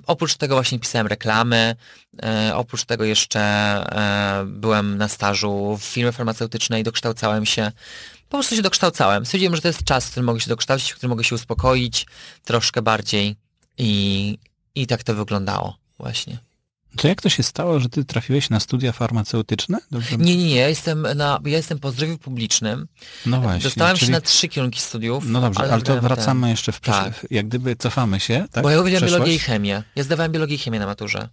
Oprócz 0.06 0.34
tego 0.34 0.54
właśnie 0.54 0.78
pisałem 0.78 1.06
reklamy, 1.06 1.76
e, 2.22 2.52
oprócz 2.54 2.84
tego 2.84 3.04
jeszcze 3.04 3.46
byłem 4.46 4.98
na 4.98 5.08
stażu 5.08 5.78
w 5.80 5.84
firmie 5.84 6.12
farmaceutycznej, 6.12 6.82
dokształcałem 6.82 7.46
się 7.46 7.72
po 8.28 8.36
prostu 8.36 8.56
się 8.56 8.62
dokształcałem. 8.62 9.26
Stwierdziłem, 9.26 9.56
że 9.56 9.62
to 9.62 9.68
jest 9.68 9.84
czas, 9.84 10.06
w 10.06 10.10
którym 10.10 10.26
mogę 10.26 10.40
się 10.40 10.48
dokształcić, 10.48 10.92
w 10.92 10.96
którym 10.96 11.10
mogę 11.10 11.24
się 11.24 11.34
uspokoić 11.34 12.06
troszkę 12.44 12.82
bardziej 12.82 13.36
i, 13.78 14.38
i 14.74 14.86
tak 14.86 15.02
to 15.02 15.14
wyglądało 15.14 15.76
właśnie. 15.98 16.38
To 16.96 17.08
jak 17.08 17.22
to 17.22 17.28
się 17.28 17.42
stało, 17.42 17.80
że 17.80 17.88
ty 17.88 18.04
trafiłeś 18.04 18.50
na 18.50 18.60
studia 18.60 18.92
farmaceutyczne? 18.92 19.78
Dobrze? 19.90 20.16
Nie, 20.16 20.36
nie, 20.36 20.44
nie. 20.44 20.56
Ja 20.56 20.68
jestem, 20.68 21.06
na, 21.14 21.40
ja 21.44 21.56
jestem 21.56 21.78
po 21.78 21.90
zdrowiu 21.92 22.18
publicznym. 22.18 22.86
No 23.26 23.40
właśnie. 23.40 23.62
Dostałem 23.62 23.96
czyli... 23.96 24.06
się 24.06 24.12
na 24.12 24.20
trzy 24.20 24.48
kierunki 24.48 24.80
studiów. 24.80 25.24
No 25.26 25.40
dobrze, 25.40 25.60
ale, 25.60 25.72
ale 25.72 25.82
to 25.82 26.00
wracamy 26.00 26.40
ten... 26.40 26.50
jeszcze 26.50 26.72
w 26.72 26.80
przyszłość. 26.80 27.20
Tak. 27.20 27.30
Jak 27.30 27.48
gdyby 27.48 27.76
cofamy 27.76 28.20
się, 28.20 28.46
tak? 28.52 28.62
Bo 28.62 28.70
ja 28.70 28.80
uwielbiam 28.80 29.10
biologię 29.10 29.34
i 29.34 29.38
chemię. 29.38 29.82
Ja 29.96 30.02
zdawałem 30.02 30.32
biologię 30.32 30.54
i 30.54 30.58
chemię 30.58 30.78
na 30.78 30.86
maturze. 30.86 31.28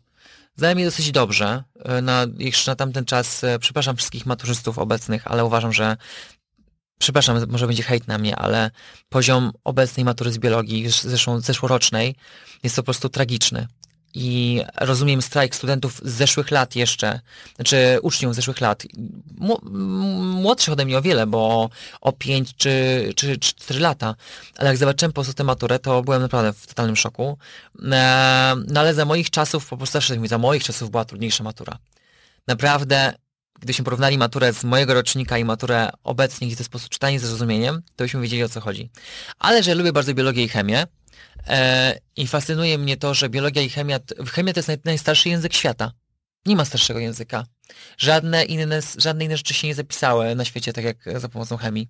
Zdałem 0.56 0.80
je 0.80 0.86
dosyć 0.86 1.12
dobrze. 1.12 1.64
Na, 2.02 2.26
jeszcze 2.38 2.72
na 2.72 2.76
tamten 2.76 3.06
czas, 3.06 3.44
e, 3.44 3.60
przepraszam 3.60 3.98
wszystkich 3.98 4.26
maturzystów 4.26 4.80
obecnych, 4.80 5.28
ale 5.28 5.46
uważam, 5.46 5.74
że 5.74 5.98
przepraszam, 7.00 7.46
może 7.50 7.68
będzie 7.68 7.84
hejt 7.84 8.08
na 8.08 8.18
mnie, 8.18 8.36
ale 8.36 8.72
poziom 9.10 9.52
obecnej 9.64 10.06
matury 10.06 10.32
z 10.32 10.38
biologii, 10.38 10.88
zeszłorocznej, 11.38 12.16
jest 12.64 12.76
po 12.76 12.84
prostu 12.84 13.10
tragiczny. 13.10 13.68
I 14.16 14.62
rozumiem 14.82 15.22
strajk 15.22 15.56
studentów 15.56 16.02
z 16.04 16.12
zeszłych 16.12 16.52
lat 16.52 16.76
jeszcze, 16.76 17.20
znaczy 17.56 17.98
uczniów 18.02 18.34
z 18.34 18.36
zeszłych 18.36 18.62
lat, 18.62 18.84
młodszych 20.20 20.74
ode 20.74 20.86
mnie 20.86 20.98
o 20.98 21.02
wiele, 21.02 21.28
bo 21.28 21.70
o 22.02 22.12
5 22.12 22.56
czy, 22.56 23.14
czy, 23.16 23.38
czy 23.38 23.54
4 23.56 23.80
lata, 23.80 24.16
ale 24.58 24.70
jak 24.70 24.78
zobaczyłem 24.78 25.12
po 25.12 25.14
prostu 25.14 25.34
tę 25.34 25.44
maturę, 25.44 25.80
to 25.80 26.02
byłem 26.02 26.22
naprawdę 26.22 26.54
w 26.54 26.68
totalnym 26.68 26.96
szoku. 26.96 27.38
E, 27.92 28.56
no 28.68 28.80
ale 28.80 28.94
za 28.94 29.06
moich 29.06 29.30
czasów, 29.30 29.68
po 29.68 29.78
prostu 29.78 30.00
za 30.26 30.38
moich 30.38 30.64
czasów 30.64 30.92
była 30.92 31.06
trudniejsza 31.06 31.44
matura. 31.44 31.78
Naprawdę 32.48 33.14
gdybyśmy 33.64 33.86
porównali 33.86 34.18
maturę 34.18 34.54
z 34.54 34.64
mojego 34.64 34.94
rocznika 34.94 35.38
i 35.38 35.46
maturę 35.46 35.90
obecnie, 36.04 36.48
gdzie 36.48 36.56
to 36.56 36.62
jest 36.62 36.70
po 36.70 36.72
prostu 36.72 36.90
czytanie 36.90 37.20
z 37.20 37.24
zrozumieniem, 37.24 37.82
to 37.96 38.04
byśmy 38.04 38.22
wiedzieli 38.22 38.44
o 38.44 38.50
co 38.50 38.62
chodzi. 38.62 38.90
Ale 39.40 39.64
że 39.64 39.76
lubię 39.76 39.94
bardzo 39.94 40.14
biologię 40.14 40.44
i 40.44 40.50
chemię 40.50 40.88
e, 41.48 42.00
i 42.16 42.28
fascynuje 42.28 42.78
mnie 42.78 42.98
to, 42.98 43.14
że 43.14 43.30
biologia 43.30 43.62
i 43.62 43.70
chemia, 43.70 44.00
chemia 44.32 44.54
to 44.54 44.60
jest 44.60 44.68
naj, 44.68 44.78
najstarszy 44.86 45.30
język 45.30 45.54
świata. 45.54 45.92
Nie 46.46 46.56
ma 46.56 46.66
starszego 46.66 47.00
języka. 47.00 47.46
Żadne 47.98 48.44
inne, 48.44 48.80
żadne 48.98 49.26
inne 49.26 49.38
rzeczy 49.38 49.54
się 49.54 49.68
nie 49.68 49.76
zapisały 49.76 50.36
na 50.36 50.46
świecie, 50.46 50.74
tak 50.74 50.86
jak 50.86 50.98
za 51.20 51.30
pomocą 51.30 51.58
chemii. 51.58 51.88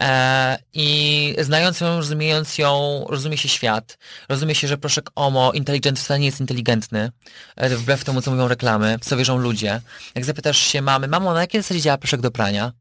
E, 0.00 0.58
I 0.72 1.36
znając 1.38 1.80
ją, 1.80 1.96
rozumiejąc 1.96 2.58
ją, 2.58 3.04
rozumie 3.08 3.38
się 3.38 3.48
świat. 3.48 3.98
Rozumie 4.28 4.54
się, 4.54 4.68
że 4.68 4.78
proszek 4.78 5.10
OMO, 5.14 5.52
inteligent 5.52 5.98
wcale 5.98 6.20
nie 6.20 6.26
jest 6.26 6.40
inteligentny. 6.40 7.10
E, 7.56 7.68
wbrew 7.68 8.04
temu, 8.04 8.22
co 8.22 8.30
mówią 8.30 8.48
reklamy, 8.48 8.98
co 9.00 9.16
wierzą 9.16 9.36
ludzie. 9.36 9.80
Jak 10.14 10.24
zapytasz 10.24 10.58
się 10.58 10.82
mamy, 10.82 11.08
mamo, 11.08 11.34
na 11.34 11.40
jakiej 11.40 11.62
zasadzie 11.62 11.80
działa 11.80 11.98
proszek 11.98 12.20
do 12.20 12.30
prania? 12.30 12.72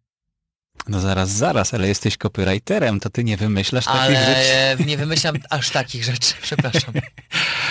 No 0.88 1.00
zaraz, 1.00 1.30
zaraz, 1.30 1.74
ale 1.74 1.88
jesteś 1.88 2.18
copywriterem, 2.18 3.00
to 3.00 3.10
ty 3.10 3.24
nie 3.24 3.38
wymyślasz 3.38 3.88
ale 3.88 4.00
takich 4.00 4.28
rzeczy. 4.28 4.84
nie 4.86 4.98
wymyślam 4.98 5.36
aż 5.50 5.70
takich 5.70 6.04
rzeczy, 6.04 6.34
przepraszam. 6.42 6.94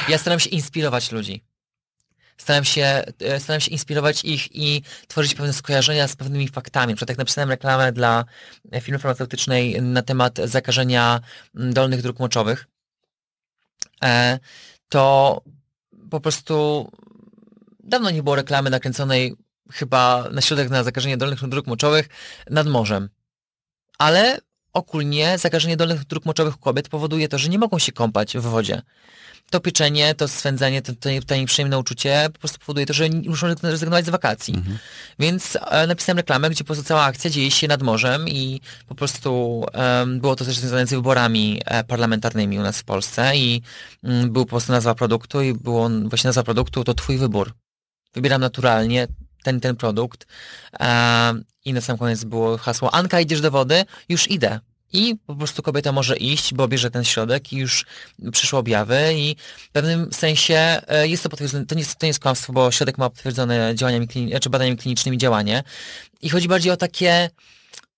Ja 0.08 0.18
staram 0.18 0.40
się 0.40 0.50
inspirować 0.50 1.12
ludzi. 1.12 1.44
Staram 2.36 2.64
się, 2.64 3.02
e, 3.20 3.40
staram 3.40 3.60
się 3.60 3.70
inspirować 3.70 4.24
ich 4.24 4.56
i 4.56 4.82
tworzyć 5.08 5.34
pewne 5.34 5.52
skojarzenia 5.52 6.08
z 6.08 6.16
pewnymi 6.16 6.48
faktami. 6.48 6.92
Na 6.92 6.96
przykład 6.96 7.08
jak 7.08 7.18
napisałem 7.18 7.50
reklamę 7.50 7.92
dla 7.92 8.24
firmy 8.80 8.98
farmaceutycznej 8.98 9.82
na 9.82 10.02
temat 10.02 10.38
zakażenia 10.44 11.20
dolnych 11.54 12.02
dróg 12.02 12.18
moczowych, 12.18 12.66
e, 14.04 14.38
to 14.88 15.42
po 16.10 16.20
prostu 16.20 16.88
dawno 17.80 18.10
nie 18.10 18.22
było 18.22 18.36
reklamy 18.36 18.70
nakręconej 18.70 19.36
chyba 19.72 20.28
na 20.32 20.40
środek 20.40 20.70
na 20.70 20.84
zakażenie 20.84 21.16
dolnych 21.16 21.48
dróg 21.48 21.66
moczowych 21.66 22.08
nad 22.50 22.66
morzem. 22.66 23.08
Ale 23.98 24.38
ogólnie 24.74 25.38
zakażenie 25.38 25.76
dolnych 25.76 26.04
dróg 26.04 26.24
moczowych 26.24 26.56
kobiet 26.56 26.88
powoduje 26.88 27.28
to, 27.28 27.38
że 27.38 27.48
nie 27.48 27.58
mogą 27.58 27.78
się 27.78 27.92
kąpać 27.92 28.36
w 28.36 28.42
wodzie 28.42 28.82
to 29.50 29.60
pieczenie, 29.60 30.14
to 30.14 30.28
swędzenie, 30.28 30.82
to, 30.82 30.92
to, 30.92 31.08
to 31.26 31.36
nieprzyjemne 31.36 31.78
uczucie 31.78 32.28
po 32.32 32.38
prostu 32.38 32.58
powoduje 32.58 32.86
to, 32.86 32.92
że 32.92 33.08
muszą 33.26 33.46
rezygnować 33.62 34.06
z 34.06 34.08
wakacji. 34.08 34.54
Mhm. 34.54 34.78
Więc 35.18 35.58
e, 35.70 35.86
napisałem 35.86 36.18
reklamę, 36.18 36.50
gdzie 36.50 36.64
po 36.64 36.66
prostu 36.66 36.84
cała 36.84 37.02
akcja 37.02 37.30
dzieje 37.30 37.50
się 37.50 37.68
nad 37.68 37.82
morzem 37.82 38.28
i 38.28 38.60
po 38.88 38.94
prostu 38.94 39.64
e, 39.74 40.06
było 40.06 40.36
to 40.36 40.44
też 40.44 40.58
związane 40.58 40.86
z 40.86 40.90
wyborami 40.90 41.60
e, 41.64 41.84
parlamentarnymi 41.84 42.58
u 42.58 42.62
nas 42.62 42.78
w 42.78 42.84
Polsce 42.84 43.36
i 43.36 43.62
mm, 44.04 44.32
był 44.32 44.44
po 44.44 44.50
prostu 44.50 44.72
nazwa 44.72 44.94
produktu 44.94 45.42
i 45.42 45.54
było 45.54 45.90
właśnie 46.04 46.28
nazwa 46.28 46.42
produktu 46.42 46.84
to 46.84 46.94
twój 46.94 47.18
wybór. 47.18 47.52
Wybieram 48.14 48.40
naturalnie 48.40 49.06
ten 49.44 49.60
ten 49.60 49.76
produkt. 49.76 50.26
I 51.64 51.72
na 51.72 51.80
sam 51.80 51.98
koniec 51.98 52.24
było 52.24 52.58
hasło 52.58 52.94
Anka 52.94 53.20
idziesz 53.20 53.40
do 53.40 53.50
wody, 53.50 53.84
już 54.08 54.30
idę. 54.30 54.60
I 54.92 55.16
po 55.26 55.34
prostu 55.36 55.62
kobieta 55.62 55.92
może 55.92 56.16
iść, 56.16 56.54
bo 56.54 56.68
bierze 56.68 56.90
ten 56.90 57.04
środek 57.04 57.52
i 57.52 57.56
już 57.56 57.86
przyszły 58.32 58.58
objawy 58.58 59.14
i 59.14 59.36
w 59.68 59.70
pewnym 59.70 60.12
sensie 60.12 60.54
e, 60.88 61.08
jest 61.08 61.22
to 61.22 61.28
potwierdzone, 61.28 61.66
to 61.66 61.74
nie 61.74 61.84
to 61.84 61.96
nie 62.02 62.08
jest 62.08 62.20
kłamstwo, 62.20 62.52
bo 62.52 62.70
środek 62.70 62.98
ma 62.98 63.10
potwierdzone 63.10 63.74
działaniami, 63.74 64.08
czy 64.08 64.28
znaczy 64.28 64.50
badaniami 64.50 64.76
klinicznymi 64.76 65.18
działanie. 65.18 65.62
I 66.22 66.28
chodzi 66.28 66.48
bardziej 66.48 66.72
o 66.72 66.76
takie 66.76 67.30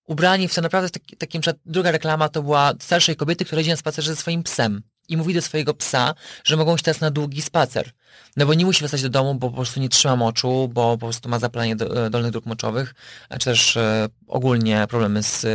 ubranie 0.05 0.49
w 0.49 0.55
to 0.55 0.61
naprawdę 0.61 0.89
taki, 0.89 1.17
takim, 1.17 1.41
druga 1.65 1.91
reklama 1.91 2.29
to 2.29 2.43
była 2.43 2.73
starszej 2.81 3.15
kobiety, 3.15 3.45
która 3.45 3.61
idzie 3.61 3.71
na 3.71 3.77
spacerze 3.77 4.11
ze 4.11 4.21
swoim 4.21 4.43
psem 4.43 4.81
i 5.07 5.17
mówi 5.17 5.33
do 5.33 5.41
swojego 5.41 5.73
psa, 5.73 6.13
że 6.43 6.57
mogą 6.57 6.75
iść 6.75 6.83
teraz 6.83 7.01
na 7.01 7.11
długi 7.11 7.41
spacer. 7.41 7.91
No 8.37 8.45
bo 8.45 8.53
nie 8.53 8.65
musi 8.65 8.79
wracać 8.79 9.01
do 9.01 9.09
domu, 9.09 9.35
bo 9.35 9.49
po 9.49 9.55
prostu 9.55 9.79
nie 9.79 9.89
trzyma 9.89 10.15
moczu, 10.15 10.69
bo 10.73 10.91
po 10.91 11.05
prostu 11.05 11.29
ma 11.29 11.39
zapalenie 11.39 11.75
e, 11.75 12.09
dolnych 12.09 12.31
dróg 12.31 12.45
moczowych, 12.45 12.95
czy 13.39 13.45
też 13.45 13.77
e, 13.77 14.07
ogólnie 14.27 14.85
problemy 14.89 15.23
z, 15.23 15.45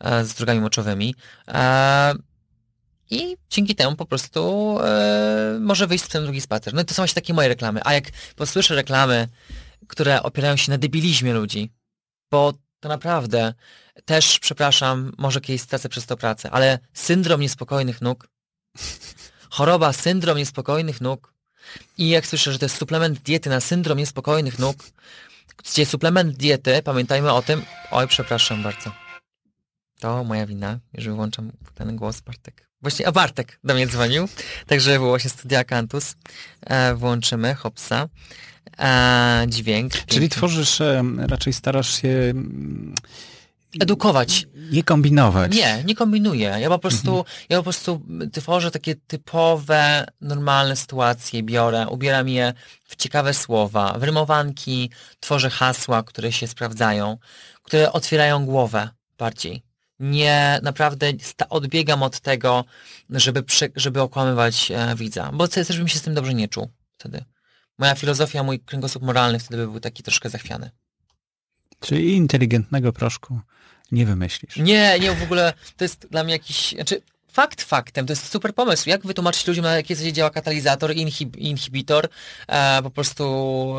e, 0.00 0.24
z 0.24 0.34
drogami 0.34 0.60
moczowymi. 0.60 1.14
E, 1.48 2.14
I 3.10 3.36
dzięki 3.50 3.74
temu 3.74 3.96
po 3.96 4.06
prostu 4.06 4.76
e, 4.80 5.58
może 5.60 5.86
wyjść 5.86 6.04
w 6.04 6.08
ten 6.08 6.22
drugi 6.24 6.40
spacer. 6.40 6.74
No 6.74 6.82
i 6.82 6.84
to 6.84 6.94
są 6.94 7.00
właśnie 7.00 7.14
takie 7.14 7.34
moje 7.34 7.48
reklamy. 7.48 7.80
A 7.84 7.94
jak 7.94 8.04
posłyszę 8.36 8.74
reklamy, 8.74 9.28
które 9.88 10.22
opierają 10.22 10.56
się 10.56 10.72
na 10.72 10.78
debilizmie 10.78 11.34
ludzi, 11.34 11.72
bo 12.30 12.52
to 12.80 12.88
naprawdę 12.88 13.54
też, 14.04 14.38
przepraszam, 14.38 15.12
może 15.18 15.40
kiedyś 15.40 15.62
stracę 15.62 15.88
przez 15.88 16.06
to 16.06 16.16
pracę, 16.16 16.50
ale 16.50 16.78
syndrom 16.92 17.40
niespokojnych 17.40 18.00
nóg 18.00 18.28
Choroba, 19.50 19.92
syndrom 19.92 20.38
niespokojnych 20.38 21.00
nóg. 21.00 21.34
I 21.98 22.08
jak 22.08 22.26
słyszę, 22.26 22.52
że 22.52 22.58
to 22.58 22.64
jest 22.64 22.76
suplement 22.76 23.18
diety 23.18 23.50
na 23.50 23.60
syndrom 23.60 23.98
niespokojnych 23.98 24.58
nóg, 24.58 24.76
gdzie 25.58 25.86
suplement 25.86 26.36
diety, 26.36 26.82
pamiętajmy 26.84 27.32
o 27.32 27.42
tym, 27.42 27.62
oj, 27.90 28.08
przepraszam 28.08 28.62
bardzo. 28.62 28.92
To 30.00 30.24
moja 30.24 30.46
wina, 30.46 30.78
jeżeli 30.92 31.16
włączam 31.16 31.52
ten 31.74 31.96
głos, 31.96 32.20
Bartek. 32.20 32.68
Właśnie, 32.82 33.08
a 33.08 33.12
Bartek 33.12 33.58
do 33.64 33.74
mnie 33.74 33.86
dzwonił, 33.86 34.28
także 34.66 34.92
było 34.98 35.08
właśnie 35.08 35.30
studia 35.30 35.64
Cantus. 35.64 36.14
E, 36.60 36.94
włączymy, 36.94 37.54
hopsa. 37.54 38.08
E, 38.78 39.44
dźwięk. 39.48 39.92
Czyli 39.92 40.06
piękny. 40.06 40.28
tworzysz, 40.28 40.80
e, 40.80 41.02
raczej 41.18 41.52
starasz 41.52 42.02
się 42.02 42.34
edukować. 43.80 44.46
Nie 44.72 44.82
kombinować. 44.82 45.54
Nie, 45.54 45.84
nie 45.86 45.94
kombinuję. 45.94 46.56
Ja 46.60 46.68
po 46.68 46.78
prostu, 46.78 47.18
mhm. 47.18 47.36
ja 47.48 47.56
po 47.56 47.62
prostu 47.62 48.02
tworzę 48.32 48.70
takie 48.70 48.94
typowe, 48.94 50.06
normalne 50.20 50.76
sytuacje, 50.76 51.42
biorę, 51.42 51.86
ubieram 51.88 52.28
je 52.28 52.52
w 52.84 52.96
ciekawe 52.96 53.34
słowa, 53.34 53.98
w 53.98 54.02
rymowanki, 54.02 54.90
tworzę 55.20 55.50
hasła, 55.50 56.02
które 56.02 56.32
się 56.32 56.46
sprawdzają, 56.46 57.18
które 57.62 57.92
otwierają 57.92 58.46
głowę 58.46 58.88
bardziej. 59.18 59.62
Nie, 60.00 60.60
naprawdę 60.62 61.12
odbiegam 61.48 62.02
od 62.02 62.20
tego, 62.20 62.64
żeby, 63.10 63.42
przy, 63.42 63.72
żeby 63.76 64.00
okłamywać 64.00 64.70
e, 64.70 64.94
widza, 64.96 65.30
bo 65.32 65.48
też 65.48 65.78
bym 65.78 65.88
się 65.88 65.98
z 65.98 66.02
tym 66.02 66.14
dobrze 66.14 66.34
nie 66.34 66.48
czuł 66.48 66.68
wtedy. 66.92 67.24
Moja 67.78 67.94
filozofia, 67.94 68.42
mój 68.42 68.60
kręgosłup 68.60 69.04
moralny 69.04 69.38
wtedy 69.38 69.56
by 69.56 69.70
był 69.70 69.80
taki 69.80 70.02
troszkę 70.02 70.30
zachwiany. 70.30 70.70
Czyli 71.80 72.14
inteligentnego 72.14 72.92
proszku 72.92 73.40
nie 73.92 74.06
wymyślisz. 74.06 74.56
Nie, 74.56 74.98
nie, 75.00 75.12
w 75.12 75.22
ogóle 75.22 75.52
to 75.76 75.84
jest 75.84 76.06
dla 76.10 76.24
mnie 76.24 76.32
jakiś, 76.32 76.72
znaczy 76.72 77.02
fakt 77.34 77.62
faktem, 77.62 78.06
to 78.06 78.12
jest 78.12 78.30
super 78.30 78.54
pomysł. 78.54 78.88
Jak 78.88 79.06
wytłumaczyć 79.06 79.46
ludziom, 79.46 79.64
na 79.64 79.76
jakiej 79.76 79.96
zasadzie 79.96 80.12
działa 80.12 80.30
katalizator, 80.30 80.94
inhib 80.94 81.36
inhibitor, 81.36 82.08
e, 82.48 82.82
po 82.82 82.90
prostu 82.90 83.24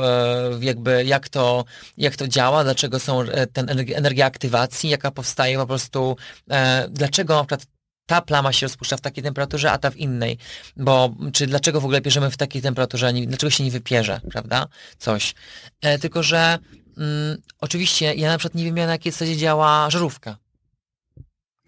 e, 0.04 0.66
jakby 0.66 1.04
jak 1.06 1.30
to, 1.30 1.66
jak 1.98 2.16
to 2.16 2.28
działa, 2.28 2.64
dlaczego 2.64 3.00
są 3.00 3.22
e, 3.22 3.48
ten 3.48 3.70
energia 3.96 4.26
aktywacji, 4.26 4.90
jaka 4.90 5.12
powstaje 5.12 5.58
po 5.58 5.68
prostu, 5.68 6.18
e, 6.50 6.88
dlaczego 6.90 7.36
na 7.36 7.42
przykład 7.44 7.66
ta 8.06 8.22
plama 8.22 8.54
się 8.54 8.66
rozpuszcza 8.66 8.98
w 8.98 9.02
takiej 9.02 9.24
temperaturze, 9.24 9.72
a 9.72 9.78
ta 9.78 9.92
w 9.92 9.98
innej, 9.98 10.38
bo 10.78 11.16
czy 11.34 11.48
dlaczego 11.48 11.82
w 11.82 11.86
ogóle 11.86 12.02
pierzemy 12.02 12.32
w 12.32 12.38
takiej 12.38 12.62
temperaturze, 12.62 13.14
nie, 13.14 13.28
dlaczego 13.28 13.52
się 13.52 13.64
nie 13.64 13.72
wypierze, 13.72 14.22
prawda, 14.32 14.68
coś. 14.98 15.36
E, 15.82 16.00
tylko, 16.00 16.24
że 16.24 16.60
mm, 16.98 17.38
oczywiście 17.62 18.14
ja 18.14 18.30
na 18.30 18.38
przykład 18.38 18.56
nie 18.56 18.64
wiem, 18.64 18.76
na 18.76 18.82
jakiej 18.82 19.12
zasadzie 19.12 19.38
działa 19.38 19.90
żarówka. 19.90 20.38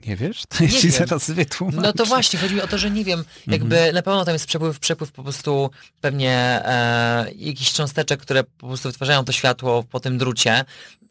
Nie 0.05 0.15
wiesz? 0.15 0.43
To 0.49 0.63
nie 0.63 0.69
ci 0.69 0.91
zaraz 0.91 1.31
wytłumaczę. 1.31 1.81
No 1.81 1.93
to 1.93 2.05
właśnie, 2.05 2.39
chodzi 2.39 2.55
mi 2.55 2.61
o 2.61 2.67
to, 2.67 2.77
że 2.77 2.91
nie 2.91 3.03
wiem, 3.03 3.23
jakby 3.47 3.77
mm 3.77 3.91
-hmm. 3.91 3.93
na 3.93 4.01
pewno 4.01 4.25
tam 4.25 4.33
jest 4.33 4.45
przepływ, 4.45 4.79
przepływ 4.79 5.11
po 5.11 5.23
prostu 5.23 5.69
pewnie 6.01 6.31
e, 6.65 7.31
jakichś 7.35 7.73
cząsteczek, 7.73 8.21
które 8.21 8.43
po 8.43 8.67
prostu 8.67 8.89
wytwarzają 8.89 9.25
to 9.25 9.31
światło 9.31 9.83
po 9.83 9.99
tym 9.99 10.17
drucie, 10.17 10.65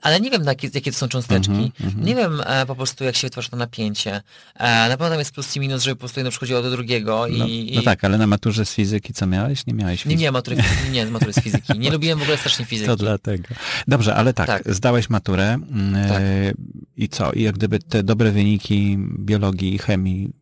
ale 0.06 0.20
nie 0.20 0.30
wiem, 0.30 0.44
jakie, 0.44 0.68
jakie 0.74 0.92
to 0.92 0.98
są 0.98 1.08
cząsteczki. 1.08 1.52
Mm 1.52 1.70
-hmm. 1.70 2.04
Nie 2.04 2.14
wiem 2.14 2.42
e, 2.46 2.66
po 2.66 2.76
prostu, 2.76 3.04
jak 3.04 3.16
się 3.16 3.26
wytwarza 3.26 3.48
to 3.48 3.56
napięcie. 3.56 4.22
E, 4.54 4.88
na 4.88 4.96
pewno 4.96 5.08
tam 5.08 5.18
jest 5.18 5.32
plus 5.32 5.56
i 5.56 5.60
minus, 5.60 5.82
żeby 5.82 5.96
po 5.96 5.98
prostu 5.98 6.20
jedno 6.20 6.30
przychodziło 6.30 6.62
do 6.62 6.70
drugiego. 6.70 7.26
I, 7.26 7.38
no, 7.38 7.46
no 7.74 7.82
tak, 7.82 8.04
ale 8.04 8.18
na 8.18 8.26
maturze 8.26 8.64
z 8.64 8.74
fizyki 8.74 9.12
co 9.12 9.26
miałeś? 9.26 9.66
Nie 9.66 9.74
miałeś 9.74 10.02
fizyki? 10.02 10.16
Nie, 10.16 10.22
nie, 10.22 10.32
matury, 10.32 10.56
nie, 10.92 11.06
matury 11.06 11.32
z 11.32 11.40
fizyki. 11.40 11.78
Nie 11.78 11.90
lubiłem 11.90 12.18
w 12.18 12.22
ogóle 12.22 12.36
strasznie 12.36 12.64
fizyki. 12.64 12.88
To 12.88 12.96
dlatego. 12.96 13.48
Dobrze, 13.88 14.14
ale 14.14 14.34
tak, 14.34 14.46
tak. 14.46 14.74
zdałeś 14.74 15.10
maturę 15.10 15.58
mm, 15.72 16.08
tak. 16.08 16.22
E, 16.22 16.52
i 16.96 17.08
co? 17.08 17.32
I 17.32 17.42
jak 17.42 17.54
gdyby 17.54 17.78
te 17.78 18.02
dobre 18.02 18.32
wyniki 18.32 18.98
biologii 19.18 19.74
i 19.74 19.78
chemii 19.78 20.32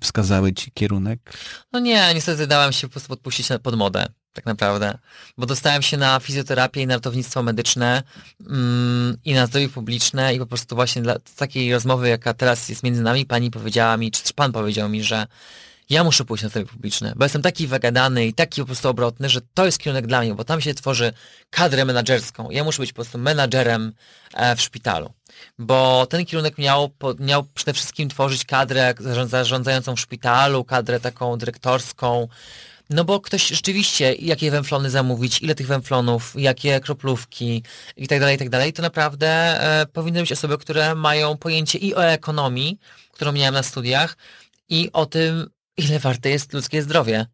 wskazały 0.00 0.52
ci 0.52 0.70
kierunek? 0.70 1.32
No 1.72 1.80
nie, 1.80 2.14
niestety 2.14 2.46
dałem 2.46 2.72
się 2.72 2.88
po 2.88 2.92
prostu 2.92 3.08
podpuścić 3.08 3.48
pod 3.62 3.76
modę 3.76 4.06
tak 4.38 4.46
naprawdę, 4.46 4.98
bo 5.38 5.46
dostałem 5.46 5.82
się 5.82 5.96
na 5.96 6.20
fizjoterapię 6.20 6.82
i 6.82 6.86
na 6.86 6.94
ratownictwo 6.94 7.42
medyczne 7.42 8.02
mm, 8.46 9.16
i 9.24 9.34
na 9.34 9.46
zdrowie 9.46 9.68
publiczne 9.68 10.34
i 10.34 10.38
po 10.38 10.46
prostu 10.46 10.74
właśnie 10.74 11.02
dla 11.02 11.18
takiej 11.36 11.72
rozmowy, 11.72 12.08
jaka 12.08 12.34
teraz 12.34 12.68
jest 12.68 12.82
między 12.82 13.02
nami, 13.02 13.26
pani 13.26 13.50
powiedziała 13.50 13.96
mi, 13.96 14.10
czy 14.10 14.22
też 14.22 14.32
pan 14.32 14.52
powiedział 14.52 14.88
mi, 14.88 15.04
że 15.04 15.26
ja 15.90 16.04
muszę 16.04 16.24
pójść 16.24 16.42
na 16.42 16.48
zdrowie 16.48 16.66
publiczne, 16.66 17.12
bo 17.16 17.24
jestem 17.24 17.42
taki 17.42 17.66
wygadany 17.66 18.26
i 18.26 18.34
taki 18.34 18.60
po 18.60 18.66
prostu 18.66 18.88
obrotny, 18.88 19.28
że 19.28 19.40
to 19.54 19.66
jest 19.66 19.78
kierunek 19.78 20.06
dla 20.06 20.20
mnie, 20.20 20.34
bo 20.34 20.44
tam 20.44 20.60
się 20.60 20.74
tworzy 20.74 21.12
kadrę 21.50 21.84
menadżerską. 21.84 22.50
Ja 22.50 22.64
muszę 22.64 22.82
być 22.82 22.92
po 22.92 22.94
prostu 22.94 23.18
menadżerem 23.18 23.92
e, 24.34 24.56
w 24.56 24.62
szpitalu, 24.62 25.12
bo 25.58 26.06
ten 26.06 26.26
kierunek 26.26 26.58
miał, 26.58 26.90
miał 27.18 27.44
przede 27.54 27.72
wszystkim 27.72 28.08
tworzyć 28.08 28.44
kadrę 28.44 28.94
zarządzającą 29.30 29.96
w 29.96 30.00
szpitalu, 30.00 30.64
kadrę 30.64 31.00
taką 31.00 31.36
dyrektorską, 31.36 32.28
no 32.90 33.04
bo 33.04 33.20
ktoś 33.20 33.48
rzeczywiście, 33.48 34.14
jakie 34.14 34.50
węflony 34.50 34.90
zamówić, 34.90 35.42
ile 35.42 35.54
tych 35.54 35.66
węflonów, 35.66 36.34
jakie 36.36 36.80
kroplówki 36.80 37.62
i 37.96 38.08
tak 38.08 38.20
dalej, 38.20 38.36
i 38.36 38.38
tak 38.38 38.48
dalej, 38.48 38.72
to 38.72 38.82
naprawdę 38.82 39.28
e, 39.28 39.86
powinny 39.86 40.20
być 40.20 40.32
osoby, 40.32 40.58
które 40.58 40.94
mają 40.94 41.36
pojęcie 41.36 41.78
i 41.78 41.94
o 41.94 42.04
ekonomii, 42.04 42.78
którą 43.12 43.32
miałem 43.32 43.54
na 43.54 43.62
studiach, 43.62 44.16
i 44.68 44.90
o 44.92 45.06
tym, 45.06 45.50
ile 45.76 45.98
warte 45.98 46.30
jest 46.30 46.52
ludzkie 46.52 46.82
zdrowie. 46.82 47.26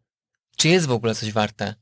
Czy 0.57 0.67
jest 0.67 0.85
w 0.85 0.91
ogóle 0.91 1.15
coś 1.15 1.31
warte? 1.31 1.75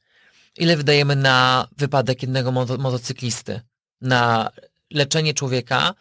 Ile 0.58 0.78
wydajemy 0.78 1.16
na 1.16 1.68
wypadek 1.78 2.22
jednego 2.22 2.52
moto 2.52 2.78
motocyklisty? 2.78 3.62
Na 4.02 4.52
leczenie 4.92 5.34
człowieka, 5.34 5.94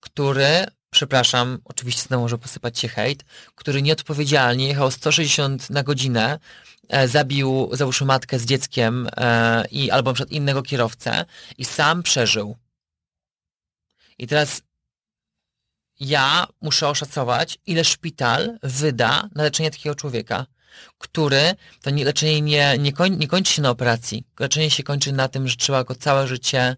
który, 0.00 0.66
przepraszam, 0.90 1.58
oczywiście 1.64 2.02
znowu 2.02 2.22
może 2.22 2.38
posypać 2.38 2.78
się 2.78 2.88
hejt, 2.88 3.24
który 3.54 3.82
nieodpowiedzialnie 3.82 4.68
jechał 4.68 4.90
160 4.90 5.70
na 5.70 5.82
godzinę, 5.82 6.38
zabił, 7.06 7.68
załóżmy 7.72 8.06
matkę 8.06 8.38
z 8.38 8.44
dzieckiem 8.44 9.08
e, 9.16 9.64
i 9.70 9.90
albo 9.90 10.10
na 10.10 10.14
przykład 10.14 10.32
innego 10.32 10.62
kierowcę 10.62 11.24
i 11.58 11.64
sam 11.64 12.02
przeżył. 12.02 12.56
I 14.18 14.26
teraz 14.26 14.62
ja 16.00 16.46
muszę 16.60 16.88
oszacować, 16.88 17.58
ile 17.66 17.84
szpital 17.84 18.58
wyda 18.62 19.28
na 19.34 19.42
leczenie 19.42 19.70
takiego 19.70 19.94
człowieka, 19.94 20.46
który 20.98 21.54
to 21.82 21.90
nie, 21.90 22.04
leczenie 22.04 22.40
nie, 22.40 22.78
nie, 22.78 22.92
koń, 22.92 23.16
nie 23.16 23.28
kończy 23.28 23.52
się 23.52 23.62
na 23.62 23.70
operacji. 23.70 24.24
Leczenie 24.40 24.70
się 24.70 24.82
kończy 24.82 25.12
na 25.12 25.28
tym, 25.28 25.48
że 25.48 25.56
trzeba 25.56 25.84
go 25.84 25.94
całe 25.94 26.26
życie 26.26 26.76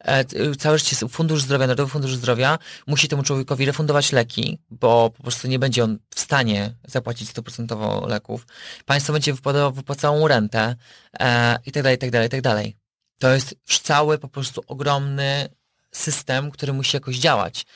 e, 0.00 0.24
całe 0.56 0.78
życie 0.78 0.96
Fundusz 1.08 1.42
Zdrowia, 1.42 1.66
Narodowy 1.66 1.92
Fundusz 1.92 2.14
Zdrowia 2.14 2.58
musi 2.86 3.08
temu 3.08 3.22
człowiekowi 3.22 3.64
refundować 3.64 4.12
leki, 4.12 4.58
bo 4.70 5.10
po 5.16 5.22
prostu 5.22 5.48
nie 5.48 5.58
będzie 5.58 5.84
on 5.84 5.98
w 6.14 6.20
stanie 6.20 6.74
zapłacić 6.86 7.30
100% 7.30 8.08
leków. 8.08 8.46
Państwo 8.84 9.12
będzie 9.12 9.34
wypłacało, 9.72 10.18
mu 10.18 10.28
rentę 10.28 10.76
e, 11.20 11.58
i 11.66 11.72
tak 11.72 11.82
dalej, 11.82 11.96
i 11.96 11.98
tak 11.98 12.10
dalej, 12.10 12.26
i 12.26 12.30
tak 12.30 12.40
dalej. 12.40 12.76
To 13.18 13.34
jest 13.34 13.54
cały 13.82 14.18
po 14.18 14.28
prostu 14.28 14.62
ogromny 14.66 15.48
system, 15.92 16.50
który 16.50 16.72
musi 16.72 16.96
jakoś 16.96 17.16
działać. 17.16 17.66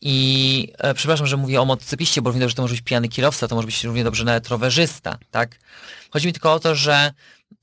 I 0.00 0.72
e, 0.78 0.94
przepraszam, 0.94 1.26
że 1.26 1.36
mówię 1.36 1.60
o 1.60 1.64
motocykliście, 1.64 2.22
bo 2.22 2.30
równie 2.30 2.48
że 2.48 2.54
to 2.54 2.62
może 2.62 2.74
być 2.74 2.82
pijany 2.82 3.08
kierowca, 3.08 3.48
to 3.48 3.54
może 3.54 3.66
być 3.66 3.84
równie 3.84 4.04
dobrze 4.04 4.24
nawet 4.24 4.48
rowerzysta, 4.48 5.18
tak? 5.30 5.58
Chodzi 6.10 6.26
mi 6.26 6.32
tylko 6.32 6.52
o 6.52 6.60
to, 6.60 6.74
że 6.74 7.12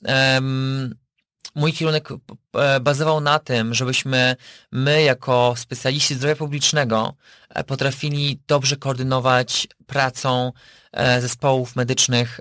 um, 0.04 0.96
mój 1.56 1.74
kierunek 1.74 2.10
e, 2.54 2.80
bazował 2.80 3.22
na 3.22 3.40
tym, 3.40 3.74
żebyśmy 3.74 4.36
my 4.72 5.04
jako 5.04 5.54
specjaliści 5.58 6.16
zdrowia 6.16 6.36
publicznego 6.36 7.14
e, 7.50 7.64
potrafili 7.64 8.40
dobrze 8.48 8.78
koordynować 8.78 9.68
pracą 9.86 10.52
e, 10.92 11.22
zespołów 11.22 11.76
medycznych 11.76 12.40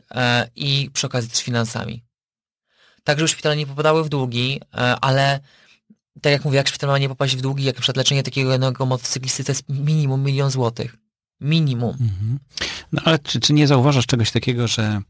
i 0.56 0.90
przy 0.92 1.06
okazji 1.06 1.30
też 1.30 1.42
finansami. 1.42 2.04
Tak, 3.04 3.18
żeby 3.18 3.28
szpitale 3.28 3.56
nie 3.56 3.66
popadały 3.66 4.04
w 4.04 4.08
długi, 4.08 4.60
ale 5.00 5.40
tak 6.22 6.32
jak 6.32 6.44
mówię, 6.44 6.56
jak 6.56 6.68
szpital 6.68 7.00
nie 7.00 7.08
popaść 7.08 7.36
w 7.36 7.40
długi, 7.40 7.64
jak 7.64 7.76
na 7.76 7.80
przykład 7.80 7.96
leczenie 7.96 8.22
takiego 8.22 8.52
jednego 8.52 8.86
motocyklisty, 8.86 9.44
to 9.44 9.52
jest 9.52 9.68
minimum 9.68 10.24
milion 10.24 10.50
złotych. 10.50 10.96
Minimum. 11.40 11.90
Mhm. 11.90 12.38
No 12.92 13.02
ale 13.04 13.18
czy, 13.18 13.40
czy 13.40 13.52
nie 13.52 13.66
zauważasz 13.66 14.06
czegoś 14.06 14.30
takiego, 14.30 14.68
że 14.68 15.00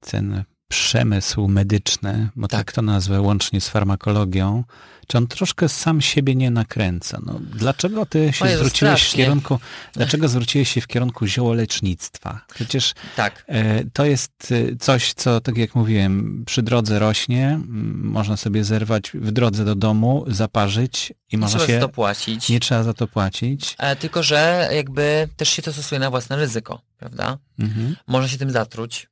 ten 0.00 0.44
przemysł 0.68 1.48
medyczny, 1.48 2.28
bo 2.36 2.48
tak. 2.48 2.58
tak 2.60 2.72
to 2.72 2.82
nazwę, 2.82 3.20
łącznie 3.20 3.60
z 3.60 3.68
farmakologią, 3.68 4.64
czy 5.06 5.18
on 5.18 5.26
troszkę 5.26 5.68
sam 5.68 6.00
siebie 6.00 6.34
nie 6.34 6.50
nakręca? 6.50 7.20
No, 7.26 7.40
dlaczego 7.40 8.06
ty 8.06 8.32
się 8.32 8.44
Jezu, 8.44 8.58
zwróciłeś 8.58 9.00
strasznie. 9.00 9.24
w 9.24 9.26
kierunku, 9.26 9.58
dlaczego 9.92 10.28
zwróciłeś 10.28 10.70
się 10.70 10.80
w 10.80 10.86
kierunku 10.86 11.26
ziołolecznictwa? 11.26 12.40
Przecież 12.54 12.94
tak. 13.16 13.44
e, 13.46 13.84
to 13.84 14.04
jest 14.04 14.32
e, 14.72 14.76
coś, 14.76 15.12
co, 15.12 15.40
tak 15.40 15.56
jak 15.56 15.74
mówiłem, 15.74 16.44
przy 16.46 16.62
drodze 16.62 16.98
rośnie, 16.98 17.60
można 17.96 18.36
sobie 18.36 18.64
zerwać 18.64 19.10
w 19.14 19.30
drodze 19.30 19.64
do 19.64 19.74
domu, 19.74 20.24
zaparzyć 20.28 21.10
i 21.10 21.36
nie 21.36 21.38
można 21.38 21.58
trzeba 21.58 21.66
się... 21.66 21.80
za 21.80 21.86
to 21.86 21.88
płacić. 21.88 22.48
Nie 22.48 22.60
trzeba 22.60 22.82
za 22.82 22.94
to 22.94 23.08
płacić. 23.08 23.76
E, 23.78 23.96
tylko, 23.96 24.22
że 24.22 24.68
jakby 24.72 25.28
też 25.36 25.48
się 25.48 25.62
to 25.62 25.72
stosuje 25.72 25.98
na 25.98 26.10
własne 26.10 26.36
ryzyko, 26.36 26.82
prawda? 26.98 27.38
Mhm. 27.58 27.96
Można 28.06 28.28
się 28.28 28.38
tym 28.38 28.50
zatruć, 28.50 29.08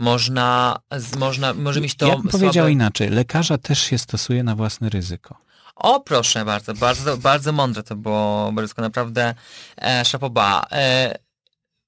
można, 0.00 0.78
można, 1.18 1.54
może 1.54 1.80
mieć 1.80 1.94
to... 1.94 2.06
Ja 2.06 2.16
bym 2.16 2.28
powiedział 2.28 2.68
inaczej, 2.68 3.10
lekarza 3.10 3.58
też 3.58 3.78
się 3.78 3.98
stosuje 3.98 4.42
na 4.42 4.56
własne 4.56 4.88
ryzyko. 4.88 5.36
O, 5.74 6.00
proszę 6.00 6.44
bardzo, 6.44 6.74
bardzo, 6.74 7.16
bardzo 7.16 7.52
mądre 7.52 7.82
to 7.82 7.96
było, 7.96 8.52
Borysko, 8.52 8.82
naprawdę 8.82 9.34
e, 9.82 10.04
szapoba. 10.04 10.66
E, 10.72 11.18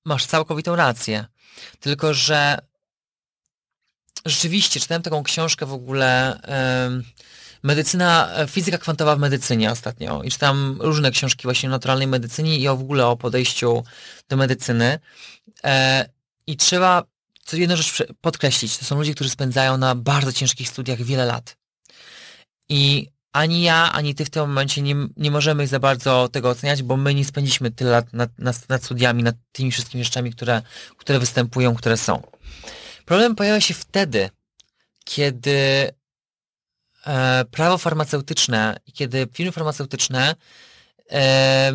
masz 0.05 0.27
całkowitą 0.27 0.77
rację. 0.77 1.25
Tylko, 1.81 2.14
że 2.14 2.59
rzeczywiście 4.27 4.81
czytałem 4.81 5.03
taką 5.03 5.22
książkę 5.22 5.66
w 5.66 5.72
ogóle 5.72 6.40
e, 6.42 6.90
medycyna, 7.62 8.29
fizyka 8.48 8.79
kwantowa 8.79 9.16
w 9.16 9.18
medycynie 9.18 9.70
ostatnio 9.70 10.22
i 10.22 10.31
czytam 10.31 10.79
różne 10.81 11.11
książki 11.11 11.42
właśnie 11.42 11.68
o 11.68 11.72
naturalnej 11.72 12.09
medycynie 12.09 12.57
i 12.57 12.68
o 12.68 12.77
w 12.77 12.81
ogóle 12.81 13.07
o 13.07 13.16
podejściu 13.16 13.85
do 14.29 14.37
medycyny. 14.37 14.98
E, 15.64 16.09
I 16.46 16.57
trzeba 16.57 17.12
co 17.44 17.57
jedną 17.57 17.76
rzecz 17.76 18.02
podkreślić, 18.20 18.78
to 18.78 18.85
są 18.85 18.96
ludzie, 18.96 19.14
którzy 19.14 19.31
spędzają 19.31 19.76
na 19.76 19.94
bardzo 19.94 20.33
ciężkich 20.33 20.68
studiach 20.68 21.02
wiele 21.02 21.24
lat. 21.24 21.57
I 22.68 23.09
ani 23.33 23.62
ja, 23.62 23.92
ani 23.92 24.14
ty 24.14 24.24
w 24.24 24.31
tym 24.31 24.42
momencie 24.42 24.83
nie, 24.83 24.94
nie 25.16 25.31
możemy 25.31 25.66
za 25.66 25.78
bardzo 25.78 26.28
tego 26.28 26.50
oceniać, 26.50 26.83
bo 26.83 26.96
my 26.96 27.14
nie 27.14 27.24
spędziliśmy 27.24 27.70
tyle 27.70 27.90
lat 27.90 28.12
nad, 28.12 28.38
nad, 28.38 28.68
nad 28.68 28.85
studiami, 28.85 29.22
nad 29.22 29.37
tymi 29.52 29.70
wszystkimi 29.70 30.05
rzeczami, 30.05 30.33
które, 30.33 30.62
które 30.96 31.18
występują, 31.18 31.74
które 31.74 31.96
są. 31.96 32.22
Problem 33.05 33.37
pojawia 33.37 33.61
się 33.61 33.74
wtedy, 33.74 34.31
kiedy 35.05 35.90
e, 37.07 37.44
prawo 37.50 37.78
farmaceutyczne 37.78 38.76
i 38.87 38.92
kiedy 38.92 39.28
firmy 39.33 39.52
farmaceutyczne 39.52 40.35
e, 41.11 41.72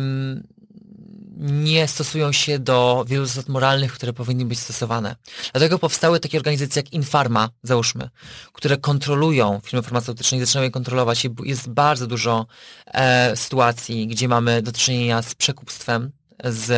nie 1.38 1.88
stosują 1.88 2.32
się 2.32 2.58
do 2.58 3.04
wielu 3.08 3.26
zasad 3.26 3.48
moralnych, 3.48 3.92
które 3.92 4.12
powinny 4.12 4.44
być 4.44 4.58
stosowane. 4.58 5.16
Dlatego 5.52 5.78
powstały 5.78 6.20
takie 6.20 6.38
organizacje 6.38 6.82
jak 6.82 6.92
Infarma, 6.92 7.48
załóżmy, 7.62 8.10
które 8.52 8.76
kontrolują 8.76 9.60
firmy 9.64 9.82
farmaceutyczne 9.82 10.38
i 10.38 10.40
zaczynają 10.40 10.64
je 10.64 10.70
kontrolować. 10.70 11.26
Jest 11.44 11.68
bardzo 11.68 12.06
dużo 12.06 12.46
e, 12.86 13.36
sytuacji, 13.36 14.06
gdzie 14.06 14.28
mamy 14.28 14.62
do 14.62 14.72
czynienia 14.72 15.22
z 15.22 15.34
przekupstwem 15.34 16.12
z 16.44 16.70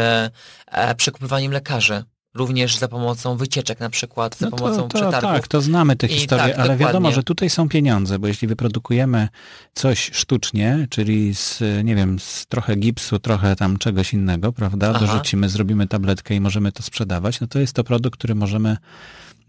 e, 0.66 0.94
przekupywaniem 0.94 1.52
lekarzy 1.52 2.04
również 2.34 2.76
za 2.78 2.88
pomocą 2.88 3.36
wycieczek 3.36 3.80
na 3.80 3.90
przykład, 3.90 4.36
za 4.36 4.46
No 4.46 4.50
to, 4.50 4.56
pomocą 4.56 4.82
to, 4.88 4.88
przetargów. 4.98 5.30
tak, 5.30 5.48
to 5.48 5.60
znamy 5.60 5.96
te 5.96 6.06
I 6.06 6.10
historie, 6.10 6.44
tak, 6.48 6.58
ale 6.58 6.76
wiadomo, 6.76 6.92
dokładnie. 6.92 7.12
że 7.14 7.22
tutaj 7.22 7.50
są 7.50 7.68
pieniądze, 7.68 8.18
bo 8.18 8.26
jeśli 8.28 8.48
wyprodukujemy 8.48 9.28
coś 9.74 10.10
sztucznie, 10.12 10.86
czyli 10.90 11.34
z, 11.34 11.60
nie 11.84 11.94
wiem, 11.94 12.18
z 12.18 12.46
trochę 12.46 12.76
gipsu, 12.76 13.18
trochę 13.18 13.56
tam 13.56 13.76
czegoś 13.78 14.12
innego, 14.12 14.52
prawda, 14.52 14.90
Aha. 14.94 14.98
dorzucimy, 15.06 15.48
zrobimy 15.48 15.86
tabletkę 15.88 16.34
i 16.34 16.40
możemy 16.40 16.72
to 16.72 16.82
sprzedawać, 16.82 17.40
no 17.40 17.46
to 17.46 17.58
jest 17.58 17.72
to 17.72 17.84
produkt, 17.84 18.18
który 18.18 18.34
możemy 18.34 18.76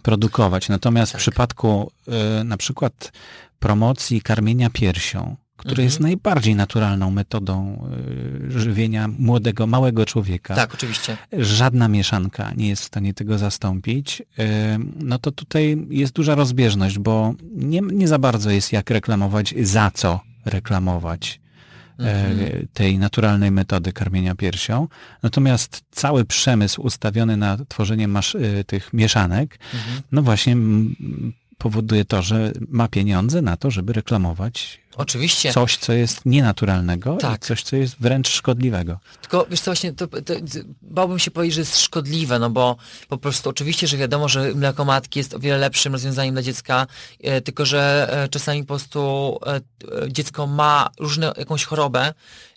produkować. 0.01 0.69
Natomiast 0.69 1.11
w 1.11 1.13
Tak. 1.13 1.21
przypadku 1.21 1.91
y, 2.41 2.43
na 2.43 2.57
przykład 2.57 3.11
promocji 3.59 4.21
karmienia 4.21 4.69
piersią, 4.69 5.35
które 5.61 5.71
Mhm. 5.71 5.85
jest 5.85 5.99
najbardziej 5.99 6.55
naturalną 6.55 7.11
metodą 7.11 7.85
y, 8.47 8.59
żywienia 8.59 9.07
młodego, 9.19 9.67
małego 9.67 10.05
człowieka, 10.05 10.55
Tak, 10.55 10.73
oczywiście. 10.73 11.17
żadna 11.39 11.87
mieszanka 11.87 12.51
nie 12.57 12.67
jest 12.69 12.81
w 12.81 12.85
stanie 12.85 13.13
tego 13.13 13.37
zastąpić, 13.37 14.19
yy, 14.37 14.45
no 14.99 15.19
to 15.19 15.31
tutaj 15.31 15.87
jest 15.89 16.13
duża 16.13 16.35
rozbieżność, 16.35 16.99
bo 16.99 17.33
nie, 17.55 17.81
nie 17.81 18.07
za 18.07 18.19
bardzo 18.19 18.49
jest 18.51 18.73
jak 18.73 18.89
reklamować, 18.89 19.53
za 19.61 19.91
co 19.93 20.19
reklamować 20.45 21.41
e, 21.99 22.03
Mhm. 22.31 22.67
tej 22.73 22.97
naturalnej 22.97 23.51
metody 23.51 23.93
karmienia 23.93 24.35
piersią. 24.35 24.87
Natomiast 25.23 25.83
cały 25.91 26.25
przemysł 26.25 26.81
ustawiony 26.81 27.37
na 27.37 27.57
tworzenie 27.67 28.07
masz, 28.07 28.35
y, 28.35 28.63
tych 28.67 28.93
mieszanek, 28.93 29.59
Mhm. 29.73 30.01
no 30.11 30.21
właśnie 30.21 30.55
powoduje 31.61 32.05
to, 32.05 32.21
że 32.21 32.51
ma 32.69 32.87
pieniądze 32.87 33.41
na 33.41 33.57
to, 33.57 33.71
żeby 33.71 33.93
reklamować 33.93 34.81
Oczywiście. 34.97 35.53
coś, 35.53 35.77
co 35.77 35.93
jest 35.93 36.25
nienaturalnego 36.25 37.17
Tak. 37.17 37.35
i 37.35 37.39
coś, 37.39 37.63
co 37.63 37.75
jest 37.75 37.95
wręcz 37.99 38.29
szkodliwego. 38.29 38.99
Tylko 39.21 39.45
wiesz 39.49 39.61
co, 39.61 39.71
właśnie 39.71 39.93
to, 39.93 40.07
to, 40.07 40.21
to, 40.21 40.33
bałbym 40.81 41.19
się 41.19 41.31
powiedzieć, 41.31 41.55
że 41.55 41.61
jest 41.61 41.79
szkodliwe, 41.79 42.39
no 42.39 42.49
bo 42.49 42.75
po 43.07 43.17
prostu 43.17 43.49
oczywiście, 43.49 43.87
że 43.87 43.97
wiadomo, 43.97 44.29
że 44.29 44.53
mleko 44.55 44.85
matki 44.85 45.19
jest 45.19 45.33
o 45.33 45.39
wiele 45.39 45.57
lepszym 45.57 45.93
rozwiązaniem 45.93 46.35
dla 46.35 46.41
dziecka, 46.41 46.87
e, 47.19 47.41
tylko 47.41 47.65
że 47.65 48.09
e, 48.11 48.29
czasami 48.29 48.61
po 48.61 48.67
prostu 48.67 49.39
e, 49.45 49.55
e, 49.55 49.61
dziecko 50.11 50.47
ma 50.47 50.89
różne, 50.99 51.33
jakąś 51.37 51.63
chorobę 51.63 52.13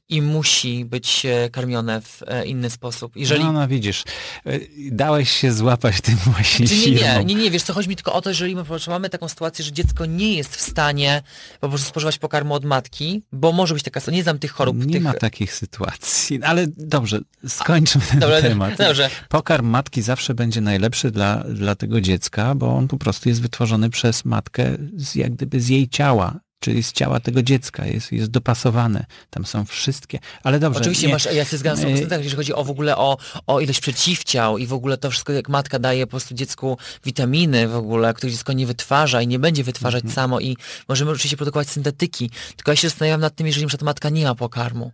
i 0.08 0.22
musi 0.22 0.84
być 0.84 1.26
e, 1.26 1.50
karmione 1.50 2.00
w 2.00 2.22
e, 2.26 2.46
inny 2.46 2.70
sposób. 2.70 3.16
Jeżeli 3.16 3.44
No, 3.44 3.52
no 3.52 3.68
widzisz, 3.68 4.04
y, 4.46 4.68
dałeś 4.90 5.30
się 5.30 5.52
złapać 5.52 6.00
tym 6.00 6.16
właśnie 6.34 6.68
Czy 6.68 6.90
nie, 6.90 6.90
nie, 6.90 7.24
nie, 7.24 7.34
nie, 7.34 7.50
wiesz 7.50 7.62
co, 7.62 7.72
chodzi 7.72 7.88
mi 7.88 7.96
tylko 7.96 8.12
o 8.12 8.20
to, 8.20 8.30
jeżeli 8.30 8.56
my 8.56 8.62
mamy 8.88 9.10
taką 9.10 9.28
sytuację, 9.28 9.64
że 9.64 9.72
dziecko 9.72 10.06
nie 10.06 10.34
jest 10.34 10.56
w 10.56 10.60
stanie 10.60 11.22
po 11.60 11.68
prostu 11.68 11.88
spożywać 11.88 12.18
pokarmu 12.18 12.54
od 12.54 12.64
matki, 12.64 13.22
bo 13.32 13.52
może 13.52 13.74
być 13.74 13.82
taka 13.82 14.00
sytuacja, 14.00 14.16
nie 14.16 14.22
znam 14.22 14.38
tych 14.38 14.50
chorób. 14.50 14.86
Nie 14.86 14.92
tych... 14.92 15.02
ma 15.02 15.12
takich 15.12 15.54
sytuacji, 15.54 16.42
ale 16.42 16.66
dobrze, 16.76 17.20
skończmy 17.48 18.02
ten 18.10 18.20
Dobra, 18.20 18.42
temat. 18.42 18.76
dobrze. 18.88 19.10
Pokarm 19.28 19.66
matki 19.66 20.02
zawsze 20.02 20.34
będzie 20.34 20.60
najlepszy 20.60 21.10
dla, 21.10 21.36
dla 21.36 21.74
tego 21.74 22.00
dziecka, 22.00 22.54
bo 22.54 22.76
on 22.76 22.88
po 22.88 22.98
prostu 22.98 23.28
jest 23.28 23.42
wytworzony 23.42 23.90
przez 23.90 24.24
matkę 24.24 24.76
z, 24.96 25.14
jak 25.14 25.32
gdyby 25.32 25.60
z 25.60 25.68
jej 25.68 25.88
ciała, 25.88 26.40
czyli 26.64 26.82
z 26.82 26.92
ciała 26.92 27.20
tego 27.20 27.42
dziecka, 27.42 27.86
jest, 27.86 28.12
jest 28.12 28.30
dopasowane. 28.30 29.06
Tam 29.30 29.46
są 29.46 29.64
wszystkie, 29.64 30.18
ale 30.42 30.58
dobrze. 30.60 30.80
Oczywiście 30.80 31.06
nie, 31.06 31.12
masz, 31.12 31.24
ja 31.32 31.44
się 31.44 31.56
zgadzam 31.56 31.84
z 31.86 31.88
Yy, 31.90 31.96
tobą, 31.96 32.08
tak, 32.08 32.18
jeżeli 32.18 32.36
chodzi 32.36 32.54
o 32.54 32.64
w 32.64 32.70
ogóle 32.70 32.96
o, 32.96 33.16
o 33.46 33.60
ilość 33.60 33.80
przeciwciał 33.80 34.58
i 34.58 34.66
w 34.66 34.72
ogóle 34.72 34.96
to 34.98 35.10
wszystko, 35.10 35.32
jak 35.32 35.48
matka 35.48 35.78
daje 35.78 36.06
po 36.06 36.10
prostu 36.10 36.34
dziecku 36.34 36.78
witaminy 37.04 37.68
w 37.68 37.76
ogóle, 37.76 38.14
których 38.14 38.34
dziecko 38.34 38.52
nie 38.52 38.66
wytwarza 38.66 39.22
i 39.22 39.26
nie 39.26 39.38
będzie 39.38 39.64
wytwarzać 39.64 40.04
Mhm. 40.04 40.14
samo 40.14 40.40
i 40.40 40.56
możemy 40.88 41.10
oczywiście 41.10 41.36
produkować 41.36 41.68
syntetyki, 41.68 42.30
tylko 42.56 42.72
ja 42.72 42.76
się 42.76 42.88
zastanawiam 42.88 43.20
nad 43.20 43.34
tym, 43.34 43.46
jeżeli 43.46 43.64
na 43.64 43.68
przykład 43.68 43.84
matka 43.84 44.08
nie 44.08 44.24
ma 44.24 44.34
pokarmu. 44.34 44.92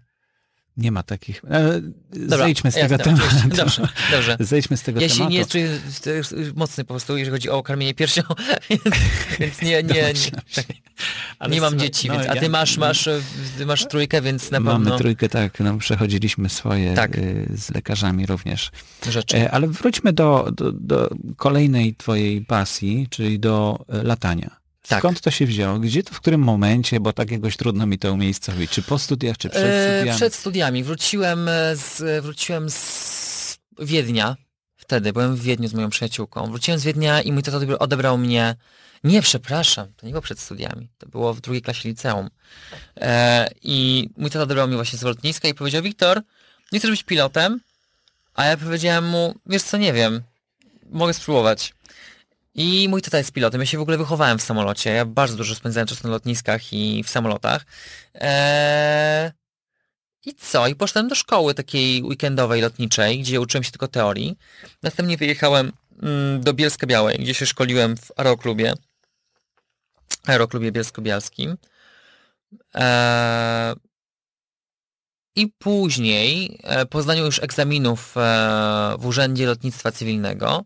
Nie 0.81 0.93
ma 0.93 1.03
takich. 1.03 1.43
Ale 1.51 1.81
Dobra, 2.13 2.39
zejdźmy 2.39 2.73
z 2.73 2.77
jasne, 2.77 2.99
tego 2.99 3.05
tematu. 3.11 3.25
oczywiście. 3.37 3.57
Dobrze, 3.57 3.89
dobrze. 4.13 4.37
Zejdźmy 4.51 4.77
z 4.77 4.83
tego 4.83 5.01
Ja 5.01 5.09
się 5.09 5.15
tematu. 5.15 5.33
nie 5.33 5.47
czuję 5.47 5.69
e, 5.69 6.53
mocny 6.55 6.85
po 6.85 6.89
prostu, 6.95 7.17
jeżeli 7.17 7.33
chodzi 7.37 7.51
o 7.51 7.63
karmienie 7.63 7.95
piersią, 7.95 8.23
więc, 8.71 8.83
więc 9.41 9.63
nie, 9.63 9.83
nie, 9.83 9.95
nie, 9.95 10.13
tak, 10.55 10.67
nie 11.51 11.61
mam 11.61 11.79
dzieci, 11.79 12.09
no, 12.09 12.15
więc, 12.15 12.27
a 12.29 12.35
ja- 12.35 12.41
ty 12.41 12.49
masz, 12.49 12.77
masz, 12.79 13.07
e, 13.07 13.21
masz 13.67 13.89
trójkę, 13.89 14.23
więc 14.23 14.51
na 14.51 14.61
Mamy 14.61 14.85
pewno 14.85 14.99
trójkę, 14.99 15.29
tak. 15.29 15.61
No, 15.61 15.79
przechodziliśmy 15.79 16.49
swoje 16.49 16.95
Tak. 16.95 17.19
y, 17.19 17.47
z 17.57 17.71
lekarzami 17.71 18.27
również. 18.27 18.71
rzeczy. 19.11 19.37
E, 19.37 19.51
Ale 19.51 19.67
wróćmy 19.69 20.13
do, 20.13 20.49
do, 20.53 20.73
do 20.73 21.11
kolejnej 21.37 21.95
twojej 21.95 22.45
pasji, 22.45 23.07
czyli 23.11 23.39
do 23.41 23.85
e, 23.89 24.03
latania. 24.03 24.60
Tak. 24.91 24.99
Skąd 25.01 25.21
to 25.21 25.31
się 25.31 25.47
wzięło? 25.47 25.79
Gdzie 25.79 26.03
to, 26.03 26.15
w 26.15 26.21
którym 26.21 26.41
momencie, 26.41 27.01
bo 27.01 27.13
tak 27.13 27.31
jakoś 27.31 27.57
trudno 27.57 27.87
mi 27.87 27.99
to 27.99 28.13
umiejscowić. 28.13 28.71
Czy 28.71 28.83
po 28.83 28.99
studiach, 28.99 29.39
czy 29.39 29.51
przed 29.51 29.63
E, 29.65 29.97
studiami? 29.97 30.17
Przed 30.17 30.35
studiami. 30.35 30.85
Wróciłem 30.85 31.51
z, 31.75 32.23
wróciłem 32.25 32.71
z 32.71 33.59
Wiednia. 33.79 34.37
Wtedy 34.77 35.13
byłem 35.13 35.37
w 35.37 35.43
Wiedniu 35.43 35.69
z 35.69 35.75
moją 35.75 35.91
przyjaciółką. 35.91 36.51
Wróciłem 36.51 36.81
z 36.81 36.85
Wiednia 36.85 37.23
i 37.23 37.33
mój 37.33 37.43
tata 37.43 37.59
odebrał- 37.59 37.77
odebrał 37.79 38.19
mnie. 38.19 38.55
Nie, 39.05 39.23
przepraszam, 39.23 39.87
to 39.97 40.07
nie 40.07 40.13
było 40.13 40.23
przed 40.23 40.41
studiami. 40.41 40.89
To 40.99 41.07
było 41.09 41.35
w 41.35 41.41
drugiej 41.41 41.63
klasie 41.63 41.89
liceum. 41.89 42.31
E, 43.01 43.49
I 43.63 44.09
mój 44.17 44.31
tata 44.31 44.43
odebrał 44.43 44.67
mnie 44.69 44.77
właśnie 44.77 44.99
z 44.99 45.03
lotniska 45.03 45.49
i 45.49 45.55
powiedział, 45.55 45.83
Wiktor, 45.83 46.23
nie 46.73 46.79
chcesz 46.79 46.91
być 46.91 47.03
pilotem? 47.03 47.61
A 48.35 48.45
ja 48.45 48.57
powiedziałem 48.57 49.05
mu, 49.09 49.35
wiesz 49.47 49.63
co, 49.63 49.77
nie 49.77 49.93
wiem, 49.93 50.23
mogę 50.91 51.15
spróbować. 51.15 51.75
I 52.55 52.89
mój 52.89 53.03
tata 53.03 53.19
jest 53.19 53.33
pilotem. 53.33 53.61
Ja 53.61 53.67
się 53.67 53.79
w 53.79 53.81
ogóle 53.81 53.99
wychowałem 53.99 54.39
w 54.39 54.43
samolocie. 54.43 54.91
Ja 54.91 55.05
bardzo 55.05 55.37
dużo 55.37 55.55
spędzałem 55.55 55.87
czasu 55.87 56.01
na 56.05 56.11
lotniskach 56.11 56.73
i 56.73 57.05
w 57.05 57.11
samolotach. 57.11 57.65
Eee... 58.15 59.31
I 60.27 60.35
co? 60.35 60.67
I 60.67 60.75
poszedłem 60.75 61.09
do 61.09 61.15
szkoły 61.15 61.55
takiej 61.55 62.03
weekendowej, 62.03 62.63
lotniczej, 62.63 63.21
gdzie 63.21 63.41
uczyłem 63.41 63.65
się 63.65 63.71
tylko 63.71 63.89
teorii. 63.89 64.39
Następnie 64.83 65.17
wyjechałem 65.17 65.73
mm, 66.03 66.41
do 66.41 66.55
Bielska 66.55 66.87
Białej, 66.87 67.19
gdzie 67.19 67.35
się 67.35 67.47
szkoliłem 67.47 67.97
w 67.97 68.13
aeroklubie. 68.17 68.75
Aeroklubie 70.27 70.73
Bielsko-Bialskim. 70.73 71.57
Eee... 72.75 73.75
I 75.37 75.49
później, 75.59 76.59
e, 76.63 76.87
po 76.87 77.03
zdaniu 77.03 77.25
już 77.25 77.39
egzaminów 77.43 78.17
e, 78.17 78.21
w 78.99 79.07
Urzędzie 79.07 79.47
Lotnictwa 79.47 79.93
Cywilnego, 79.93 80.65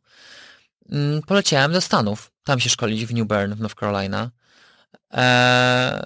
poleciałem 1.26 1.72
do 1.72 1.80
Stanów. 1.80 2.30
Tam 2.44 2.60
się 2.60 2.70
szkolić 2.70 3.06
w 3.06 3.14
New 3.14 3.26
Bern 3.26 3.54
w 3.54 3.60
North 3.60 3.80
Carolina. 3.80 4.30
Eee, 5.10 6.00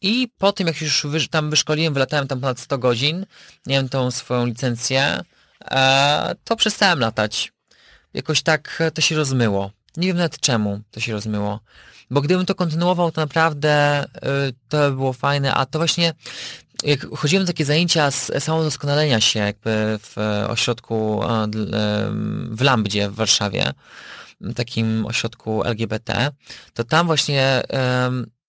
I 0.00 0.28
po 0.38 0.52
tym, 0.52 0.66
jak 0.66 0.80
już 0.80 1.06
tam 1.30 1.50
wyszkoliłem, 1.50 1.94
wylatałem 1.94 2.28
tam 2.28 2.40
ponad 2.40 2.60
100 2.60 2.78
godzin, 2.78 3.26
miałem 3.66 3.88
tą 3.88 4.10
swoją 4.10 4.46
licencję, 4.46 5.20
eee, 5.60 6.34
to 6.44 6.56
przestałem 6.56 7.00
latać. 7.00 7.52
Jakoś 8.14 8.42
tak 8.42 8.82
to 8.94 9.00
się 9.00 9.16
rozmyło. 9.16 9.70
Nie 9.96 10.08
wiem 10.08 10.16
nawet 10.16 10.40
czemu 10.40 10.80
to 10.90 11.00
się 11.00 11.12
rozmyło. 11.12 11.60
Bo 12.10 12.20
gdybym 12.20 12.46
to 12.46 12.54
kontynuował, 12.54 13.12
to 13.12 13.20
naprawdę 13.20 14.04
y, 14.04 14.08
to 14.68 14.90
by 14.90 14.96
było 14.96 15.12
fajne, 15.12 15.54
a 15.54 15.66
to 15.66 15.78
właśnie 15.78 16.12
jak 16.84 17.06
chodziłem 17.16 17.42
na 17.42 17.46
takie 17.46 17.64
zajęcia 17.64 18.10
z 18.10 18.30
samodoskonalenia 18.38 19.20
się 19.20 19.40
jakby 19.40 19.98
w 20.02 20.18
e, 20.18 20.48
ośrodku 20.48 21.22
e, 21.24 21.48
w 22.50 22.60
Lambdzie 22.60 23.10
w 23.10 23.14
Warszawie, 23.14 23.72
takim 24.54 25.06
ośrodku 25.06 25.64
LGBT, 25.64 26.30
to 26.74 26.84
tam 26.84 27.06
właśnie 27.06 27.62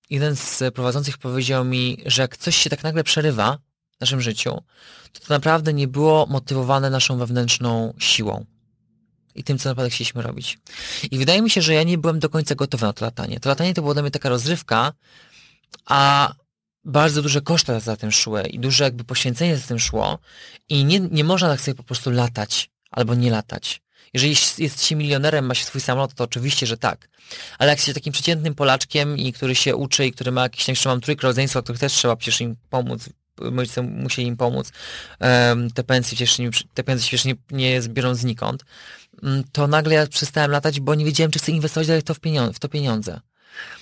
jeden 0.09 0.35
z 0.35 0.63
prowadzących 0.73 1.17
powiedział 1.17 1.65
mi, 1.65 1.97
że 2.05 2.21
jak 2.21 2.37
coś 2.37 2.55
się 2.55 2.69
tak 2.69 2.83
nagle 2.83 3.03
przerywa 3.03 3.57
w 3.97 4.01
naszym 4.01 4.21
życiu, 4.21 4.61
to 5.13 5.19
to 5.19 5.33
naprawdę 5.33 5.73
nie 5.73 5.87
było 5.87 6.25
motywowane 6.25 6.89
naszą 6.89 7.17
wewnętrzną 7.17 7.93
siłą 7.97 8.45
i 9.35 9.43
tym, 9.43 9.57
co 9.57 9.69
naprawdę 9.69 9.89
chcieliśmy 9.89 10.21
robić. 10.21 10.59
I 11.11 11.17
wydaje 11.17 11.41
mi 11.41 11.49
się, 11.49 11.61
że 11.61 11.73
ja 11.73 11.83
nie 11.83 11.97
byłem 11.97 12.19
do 12.19 12.29
końca 12.29 12.55
gotowy 12.55 12.85
na 12.85 12.93
to 12.93 13.05
latanie. 13.05 13.39
To 13.39 13.49
latanie 13.49 13.73
to 13.73 13.81
było 13.81 13.93
dla 13.93 14.03
mnie 14.03 14.11
taka 14.11 14.29
rozrywka, 14.29 14.93
a 15.85 16.33
bardzo 16.85 17.21
duże 17.21 17.41
koszty 17.41 17.79
za 17.79 17.97
tym 17.97 18.11
szły 18.11 18.41
i 18.41 18.59
duże 18.59 18.83
jakby 18.83 19.03
poświęcenie 19.03 19.57
za 19.57 19.67
tym 19.67 19.79
szło 19.79 20.19
i 20.69 20.85
nie, 20.85 20.99
nie 20.99 21.23
można 21.23 21.49
tak 21.49 21.61
sobie 21.61 21.75
po 21.75 21.83
prostu 21.83 22.11
latać 22.11 22.69
albo 22.91 23.15
nie 23.15 23.31
latać. 23.31 23.81
Jeżeli 24.13 24.35
jest 24.57 24.83
się 24.83 24.95
milionerem, 24.95 25.45
ma 25.45 25.55
się 25.55 25.65
swój 25.65 25.81
samolot, 25.81 26.13
to 26.13 26.23
oczywiście, 26.23 26.67
że 26.67 26.77
tak. 26.77 27.09
Ale 27.57 27.69
jak 27.69 27.79
się 27.79 27.93
takim 27.93 28.13
przeciętnym 28.13 28.55
Polaczkiem 28.55 29.17
i 29.17 29.33
który 29.33 29.55
się 29.55 29.75
uczy 29.75 30.05
i 30.05 30.11
który 30.11 30.31
ma 30.31 30.41
jakieś, 30.41 30.65
tam 30.65 30.73
jeszcze 30.73 30.89
mam 30.89 31.01
trójkę 31.01 31.27
rodzeństwa, 31.27 31.61
których 31.61 31.79
też 31.79 31.93
trzeba 31.93 32.15
przecież 32.15 32.41
im 32.41 32.55
pomóc, 32.69 33.09
rodzice 33.37 33.81
musieli 33.81 34.27
im 34.27 34.37
pomóc, 34.37 34.71
te 35.73 35.83
pensje 35.83 36.15
przecież 36.15 36.39
nie, 36.39 36.49
te 36.73 36.83
pensje 36.83 37.07
przecież 37.07 37.25
nie, 37.25 37.35
nie 37.51 37.81
zbiorą 37.81 38.15
znikąd, 38.15 38.65
mm, 39.23 39.43
to 39.51 39.67
nagle 39.67 39.95
ja 39.95 40.07
przestałem 40.07 40.51
latać, 40.51 40.79
bo 40.79 40.95
nie 40.95 41.05
wiedziałem, 41.05 41.31
czy 41.31 41.39
chcę 41.39 41.51
inwestować 41.51 41.87
dalej 41.87 42.03
to, 42.03 42.13
w 42.53 42.59
to 42.59 42.69
pieniądze. 42.69 43.19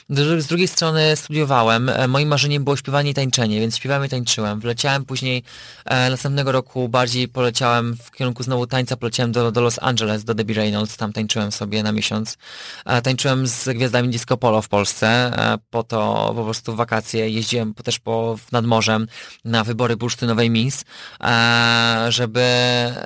Z 0.10 0.48
drugiej 0.48 0.68
strony 0.68 1.16
studiowałem, 1.16 1.90
e, 1.90 2.08
moim 2.08 2.30
marzeniem 2.30 2.64
było 2.64 2.76
śpiewanie 2.78 3.10
i 3.12 3.14
tańczenie, 3.14 3.60
więc 3.60 3.78
śpiewałem 3.78 4.06
i 4.06 4.10
tańczyłem. 4.10 4.60
Wleciałem 4.60 5.06
później, 5.06 5.44
e, 5.86 6.10
następnego 6.10 6.52
roku 6.52 6.90
bardziej 6.90 7.28
poleciałem 7.28 7.96
w 8.04 8.12
kierunku 8.12 8.44
znowu 8.44 8.68
tańca, 8.68 8.98
poleciałem 8.98 9.32
do, 9.32 9.52
do 9.52 9.62
Los 9.62 9.80
Angeles, 9.82 10.24
do 10.24 10.34
Debbie 10.34 10.56
Reynolds, 10.56 10.98
tam 10.98 11.14
tańczyłem 11.14 11.52
sobie 11.52 11.84
na 11.84 11.92
miesiąc. 11.92 12.38
E, 12.86 13.02
tańczyłem 13.02 13.48
z 13.48 13.70
gwiazdami 13.70 14.10
disco 14.10 14.38
polo 14.38 14.62
w 14.62 14.70
Polsce, 14.70 15.08
e, 15.08 15.58
po 15.70 15.84
to 15.84 16.32
po 16.36 16.44
prostu 16.44 16.74
w 16.74 16.76
wakacje 16.76 17.30
jeździłem 17.30 17.74
też 17.74 18.00
po, 18.00 18.38
nad 18.52 18.66
morzem 18.66 19.08
na 19.46 19.64
wybory 19.64 19.96
bursztynowej 19.96 20.50
Miss, 20.50 20.86
e, 21.22 22.06
żeby, 22.10 22.46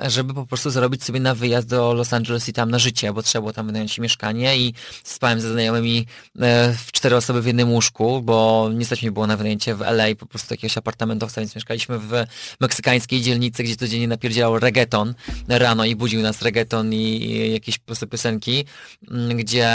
żeby 0.06 0.34
po 0.34 0.46
prostu 0.46 0.70
zarobić 0.70 1.04
sobie 1.04 1.20
na 1.20 1.34
wyjazd 1.34 1.68
do 1.68 1.94
Los 1.94 2.12
Angeles 2.12 2.48
i 2.48 2.52
tam 2.52 2.70
na 2.70 2.78
życie, 2.78 3.12
bo 3.12 3.22
trzeba 3.22 3.42
było 3.42 3.52
tam 3.52 3.66
wynająć 3.66 3.98
mieszkanie 3.98 4.58
i 4.58 4.74
spałem 5.04 5.40
ze 5.40 5.52
znajomymi 5.52 6.06
e, 6.40 6.74
w 6.88 6.92
cztery 6.92 7.16
osoby 7.16 7.42
w 7.42 7.46
jednym 7.46 7.72
łóżku, 7.72 8.22
bo 8.22 8.68
nie 8.74 8.84
stać 8.84 9.02
mi 9.02 9.10
było 9.10 9.26
na 9.26 9.36
wynajęcie 9.36 9.74
w 9.74 9.82
LA 9.82 10.04
po 10.18 10.26
prostu 10.26 10.54
jakiegoś 10.54 10.78
apartamentowca, 10.78 11.40
więc 11.40 11.54
mieszkaliśmy 11.54 11.98
w 11.98 12.12
meksykańskiej 12.60 13.20
dzielnicy, 13.20 13.62
gdzie 13.62 13.76
codziennie 13.76 14.08
napierdzielał 14.08 14.58
reggaeton 14.58 15.14
rano 15.48 15.84
i 15.84 15.96
budził 15.96 16.22
nas 16.22 16.42
reggaeton 16.42 16.92
i 16.92 17.52
jakieś 17.52 17.78
po 17.78 17.86
prostu 17.86 18.06
piosenki, 18.06 18.64
mm, 19.10 19.36
gdzie 19.36 19.70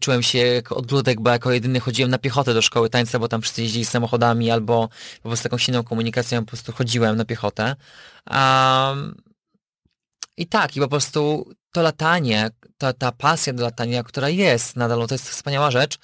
czułem 0.00 0.22
się 0.22 0.38
jak 0.38 0.72
odludek, 0.72 1.20
bo 1.20 1.30
jako 1.30 1.52
jedyny 1.52 1.80
chodziłem 1.80 2.10
na 2.10 2.18
piechotę 2.18 2.54
do 2.54 2.62
szkoły 2.62 2.90
tańca, 2.90 3.18
bo 3.18 3.28
tam 3.28 3.42
wszyscy 3.42 3.62
jeździli 3.62 3.84
samochodami 3.84 4.50
albo 4.50 4.88
po 5.22 5.28
prostu 5.28 5.42
taką 5.42 5.58
silną 5.58 5.82
komunikacją 5.82 6.40
po 6.40 6.46
prostu 6.46 6.72
chodziłem 6.72 7.16
na 7.16 7.24
piechotę. 7.24 7.76
Um, 8.30 9.14
I 10.36 10.46
tak, 10.46 10.76
i 10.76 10.80
po 10.80 10.88
prostu 10.88 11.50
to 11.72 11.82
latanie, 11.82 12.50
ta, 12.78 12.92
ta 12.92 13.12
pasja 13.12 13.52
do 13.52 13.62
latania, 13.62 14.02
która 14.02 14.28
jest 14.28 14.76
nadal, 14.76 14.98
no 14.98 15.06
to 15.06 15.14
jest 15.14 15.30
wspaniała 15.30 15.70
rzecz, 15.70 15.98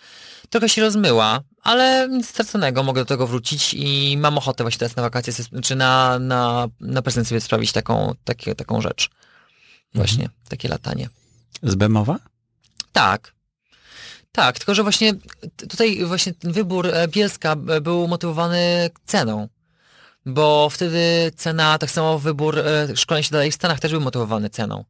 trochę 0.50 0.68
się 0.68 0.82
rozmyła, 0.82 1.40
ale 1.62 2.08
nic 2.10 2.28
straconego, 2.28 2.82
mogę 2.82 3.00
do 3.00 3.06
tego 3.06 3.26
wrócić 3.26 3.74
i 3.74 4.16
mam 4.18 4.38
ochotę 4.38 4.64
właśnie 4.64 4.78
teraz 4.78 4.96
na 4.96 5.02
wakacje, 5.02 5.32
czy 5.62 5.76
na, 5.76 6.18
na, 6.18 6.68
na 6.80 7.02
prezent 7.02 7.28
sobie 7.28 7.40
sprawić 7.40 7.72
taką, 7.72 8.14
takie, 8.24 8.54
taką 8.54 8.80
rzecz. 8.80 9.10
Właśnie, 9.94 10.24
mhm. 10.24 10.40
takie 10.48 10.68
latanie. 10.68 11.08
Z 11.62 11.74
Bemowa? 11.74 12.18
Tak. 12.92 13.32
Tak, 14.32 14.58
tylko 14.58 14.74
że 14.74 14.82
właśnie 14.82 15.14
tutaj 15.56 16.04
właśnie 16.04 16.34
ten 16.34 16.52
wybór 16.52 16.86
e, 16.86 17.08
Bielska 17.08 17.56
e, 17.68 17.80
był 17.80 18.08
motywowany 18.08 18.90
ceną 19.06 19.48
bo 20.30 20.70
wtedy 20.70 21.32
cena, 21.36 21.78
tak 21.78 21.90
samo 21.90 22.18
wybór 22.18 22.58
e, 22.58 22.96
szkolenia 22.96 23.22
się 23.22 23.30
dalej 23.30 23.50
w 23.50 23.54
Stanach 23.54 23.80
też 23.80 23.92
był 23.92 24.00
motywowany 24.00 24.50
ceną. 24.50 24.84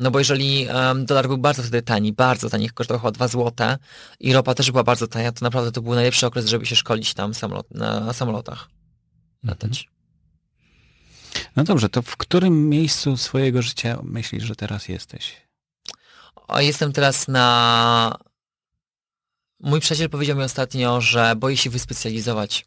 No 0.00 0.10
bo 0.10 0.18
jeżeli 0.18 0.66
um, 0.74 1.06
dolar 1.06 1.28
był 1.28 1.38
bardzo 1.38 1.62
wtedy 1.62 1.82
tani, 1.82 2.12
bardzo 2.12 2.50
tani, 2.50 2.70
kosztował 2.70 3.00
chyba 3.00 3.10
2 3.10 3.28
złote 3.28 3.78
i 4.20 4.32
ropa 4.32 4.54
też 4.54 4.70
była 4.70 4.84
bardzo 4.84 5.06
tania, 5.06 5.32
to 5.32 5.44
naprawdę 5.44 5.72
to 5.72 5.82
był 5.82 5.94
najlepszy 5.94 6.26
okres, 6.26 6.46
żeby 6.46 6.66
się 6.66 6.76
szkolić 6.76 7.14
tam 7.14 7.34
samolot, 7.34 7.70
na 7.70 8.12
samolotach. 8.12 8.68
Latać. 9.44 9.88
No 11.56 11.64
dobrze, 11.64 11.88
to 11.88 12.02
w 12.02 12.16
którym 12.16 12.68
miejscu 12.68 13.16
swojego 13.16 13.62
życia 13.62 13.98
myślisz, 14.02 14.44
że 14.44 14.56
teraz 14.56 14.88
jesteś? 14.88 15.42
O, 16.48 16.60
jestem 16.60 16.92
teraz 16.92 17.28
na... 17.28 18.16
Mój 19.60 19.80
przyjaciel 19.80 20.10
powiedział 20.10 20.36
mi 20.36 20.42
ostatnio, 20.42 21.00
że 21.00 21.34
boi 21.36 21.56
się 21.56 21.70
wyspecjalizować 21.70 22.66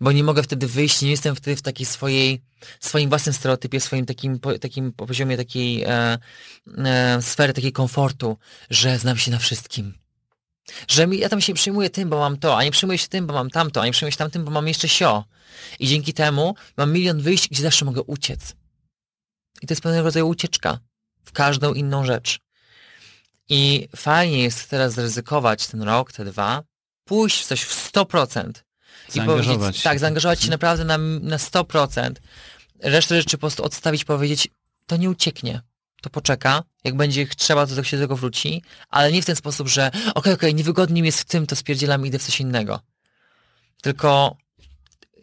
bo 0.00 0.12
nie 0.12 0.24
mogę 0.24 0.42
wtedy 0.42 0.66
wyjść, 0.66 1.02
nie 1.02 1.10
jestem 1.10 1.36
wtedy 1.36 1.56
w 1.56 1.62
takiej 1.62 1.86
swojej, 1.86 2.42
swoim 2.80 3.08
własnym 3.08 3.32
stereotypie, 3.32 3.80
swoim 3.80 4.06
takim, 4.06 4.40
takim 4.60 4.92
poziomie 4.92 5.36
takiej 5.36 5.84
e, 5.84 6.18
e, 6.78 7.22
sfery, 7.22 7.52
takiej 7.52 7.72
komfortu, 7.72 8.36
że 8.70 8.98
znam 8.98 9.16
się 9.16 9.30
na 9.30 9.38
wszystkim. 9.38 9.94
Że 10.88 11.06
mi, 11.06 11.18
ja 11.18 11.28
tam 11.28 11.40
się 11.40 11.54
przyjmuję 11.54 11.90
tym, 11.90 12.08
bo 12.08 12.18
mam 12.18 12.36
to, 12.36 12.56
a 12.56 12.64
nie 12.64 12.70
przyjmuję 12.70 12.98
się 12.98 13.08
tym, 13.08 13.26
bo 13.26 13.34
mam 13.34 13.50
tamto, 13.50 13.82
a 13.82 13.86
nie 13.86 13.92
przyjmuję 13.92 14.12
się 14.12 14.18
tamtym, 14.18 14.44
bo 14.44 14.50
mam 14.50 14.68
jeszcze 14.68 14.88
sio. 14.88 15.24
I 15.78 15.86
dzięki 15.86 16.12
temu 16.12 16.54
mam 16.76 16.92
milion 16.92 17.20
wyjść, 17.20 17.48
gdzie 17.48 17.62
zawsze 17.62 17.84
mogę 17.84 18.02
uciec. 18.02 18.54
I 19.62 19.66
to 19.66 19.72
jest 19.72 19.82
pewnego 19.82 20.04
rodzaju 20.04 20.28
ucieczka 20.28 20.78
w 21.24 21.32
każdą 21.32 21.74
inną 21.74 22.04
rzecz. 22.04 22.40
I 23.48 23.88
fajnie 23.96 24.42
jest 24.42 24.70
teraz 24.70 24.92
zryzykować 24.92 25.66
ten 25.66 25.82
rok, 25.82 26.12
te 26.12 26.24
dwa, 26.24 26.62
pójść 27.04 27.42
w 27.42 27.46
coś 27.46 27.62
w 27.62 27.92
100%, 27.92 28.50
Zaangażować 29.12 29.76
się. 29.76 29.82
Tak, 29.82 29.98
zaangażować 29.98 30.42
się 30.42 30.50
naprawdę 30.50 30.84
na, 30.84 30.98
na 30.98 31.36
100%. 31.36 32.12
Resztę 32.82 33.16
rzeczy 33.16 33.36
po 33.36 33.40
prostu 33.40 33.64
odstawić, 33.64 34.04
powiedzieć, 34.04 34.48
to 34.86 34.96
nie 34.96 35.10
ucieknie. 35.10 35.62
To 36.02 36.10
poczeka. 36.10 36.62
Jak 36.84 36.96
będzie 36.96 37.26
trzeba, 37.26 37.66
to 37.66 37.84
się 37.84 37.96
do 37.96 38.02
tego 38.02 38.16
wróci. 38.16 38.62
Ale 38.88 39.12
nie 39.12 39.22
w 39.22 39.26
ten 39.26 39.36
sposób, 39.36 39.68
że 39.68 39.88
okej, 39.88 40.00
okay, 40.02 40.18
okej, 40.20 40.34
okay, 40.34 40.54
niewygodnie 40.54 41.02
mi 41.02 41.08
jest 41.08 41.20
w 41.20 41.24
tym, 41.24 41.46
to 41.46 41.56
spierdzielam 41.56 42.04
i 42.04 42.08
idę 42.08 42.18
w 42.18 42.22
coś 42.22 42.40
innego. 42.40 42.80
Tylko 43.82 44.36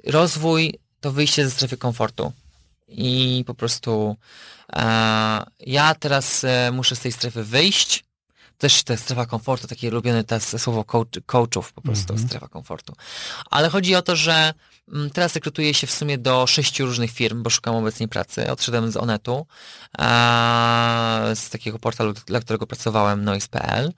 rozwój 0.03 0.79
to 1.01 1.11
wyjście 1.11 1.45
ze 1.45 1.51
strefy 1.51 1.77
komfortu. 1.77 2.33
I 2.87 3.43
po 3.47 3.53
prostu 3.53 4.15
e, 4.73 5.43
ja 5.59 5.95
teraz 5.95 6.43
e, 6.43 6.71
muszę 6.71 6.95
z 6.95 6.99
tej 6.99 7.11
strefy 7.11 7.43
wyjść, 7.43 8.03
też 8.57 8.83
ta 8.83 8.97
strefa 8.97 9.25
komfortu, 9.25 9.67
takie 9.67 9.91
lubione 9.91 10.23
to 10.23 10.39
słowo 10.39 10.83
coach, 10.83 11.19
coachów 11.25 11.73
po 11.73 11.81
prostu, 11.81 12.13
-hmm. 12.13 12.27
strefa 12.27 12.47
komfortu. 12.47 12.93
Ale 13.49 13.69
chodzi 13.69 13.95
o 13.95 14.01
to, 14.01 14.15
że 14.15 14.53
mm, 14.93 15.09
teraz 15.09 15.35
rekrutuję 15.35 15.73
się 15.73 15.87
w 15.87 15.91
sumie 15.91 16.17
do 16.17 16.47
sześciu 16.47 16.85
różnych 16.85 17.11
firm, 17.11 17.43
bo 17.43 17.49
szukam 17.49 17.75
obecnie 17.75 18.07
pracy. 18.07 18.51
Odszedłem 18.51 18.91
z 18.91 18.97
Onetu, 18.97 19.47
z 21.35 21.49
takiego 21.49 21.79
portalu, 21.79 22.13
dla 22.13 22.39
którego 22.39 22.67
pracowałem, 22.67 23.23
noise.pl 23.23 23.93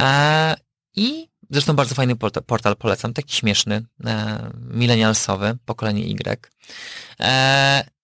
e, 0.00 0.54
i 0.96 1.28
zresztą 1.50 1.76
bardzo 1.76 1.94
fajny 1.94 2.16
portal, 2.16 2.42
portal 2.42 2.76
polecam, 2.76 3.12
taki 3.12 3.36
śmieszny, 3.36 3.86
e, 4.04 4.50
milenialsowy, 4.60 5.58
pokolenie 5.64 6.04
Y. 6.04 6.50
E, 7.20 7.99